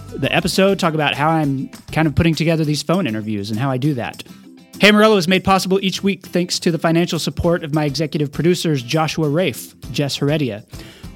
the 0.09 0.35
episode, 0.35 0.79
talk 0.79 0.95
about 0.95 1.15
how 1.15 1.29
I'm 1.29 1.69
kind 1.93 2.09
of 2.09 2.15
putting 2.15 2.35
together 2.35 2.65
these 2.65 2.83
phone 2.83 3.07
interviews 3.07 3.51
and 3.51 3.59
how 3.59 3.71
I 3.71 3.77
do 3.77 3.95
that. 3.95 4.25
Hey 4.81 4.89
Amarillo 4.89 5.17
is 5.17 5.27
made 5.27 5.43
possible 5.43 5.81
each 5.83 6.03
week 6.05 6.25
thanks 6.27 6.59
to 6.61 6.71
the 6.71 6.79
financial 6.79 7.19
support 7.19 7.65
of 7.65 7.75
my 7.75 7.85
executive 7.85 8.31
producers 8.31 8.83
Joshua 8.83 9.29
Rafe, 9.29 9.75
Jess 9.91 10.17
Heredia, 10.17 10.65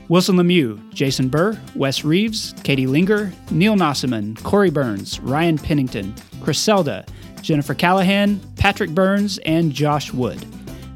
Wilson 0.09 0.37
Lemieux, 0.37 0.93
Jason 0.93 1.29
Burr, 1.29 1.59
Wes 1.77 2.05
Reeves, 2.05 2.55
Katie 2.65 2.89
Linger, 2.89 3.33
Neil 3.51 3.77
Nossaman, 3.77 4.43
Corey 4.43 4.71
Burns, 4.71 5.21
Ryan 5.21 5.59
Pennington, 5.59 6.15
Selda, 6.53 7.07
Jennifer 7.41 7.75
Callahan, 7.75 8.41
Patrick 8.57 8.91
Burns, 8.91 9.39
and 9.39 9.73
Josh 9.73 10.13
Wood. 10.13 10.45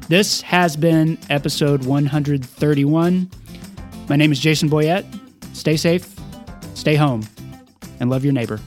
This 0.09 0.41
has 0.41 0.75
been 0.75 1.17
episode 1.29 1.85
131. 1.85 3.31
My 4.09 4.15
name 4.15 4.31
is 4.31 4.39
Jason 4.39 4.69
Boyett. 4.69 5.05
Stay 5.53 5.77
safe, 5.77 6.13
stay 6.75 6.95
home, 6.95 7.25
and 7.99 8.09
love 8.09 8.23
your 8.23 8.33
neighbor. 8.33 8.59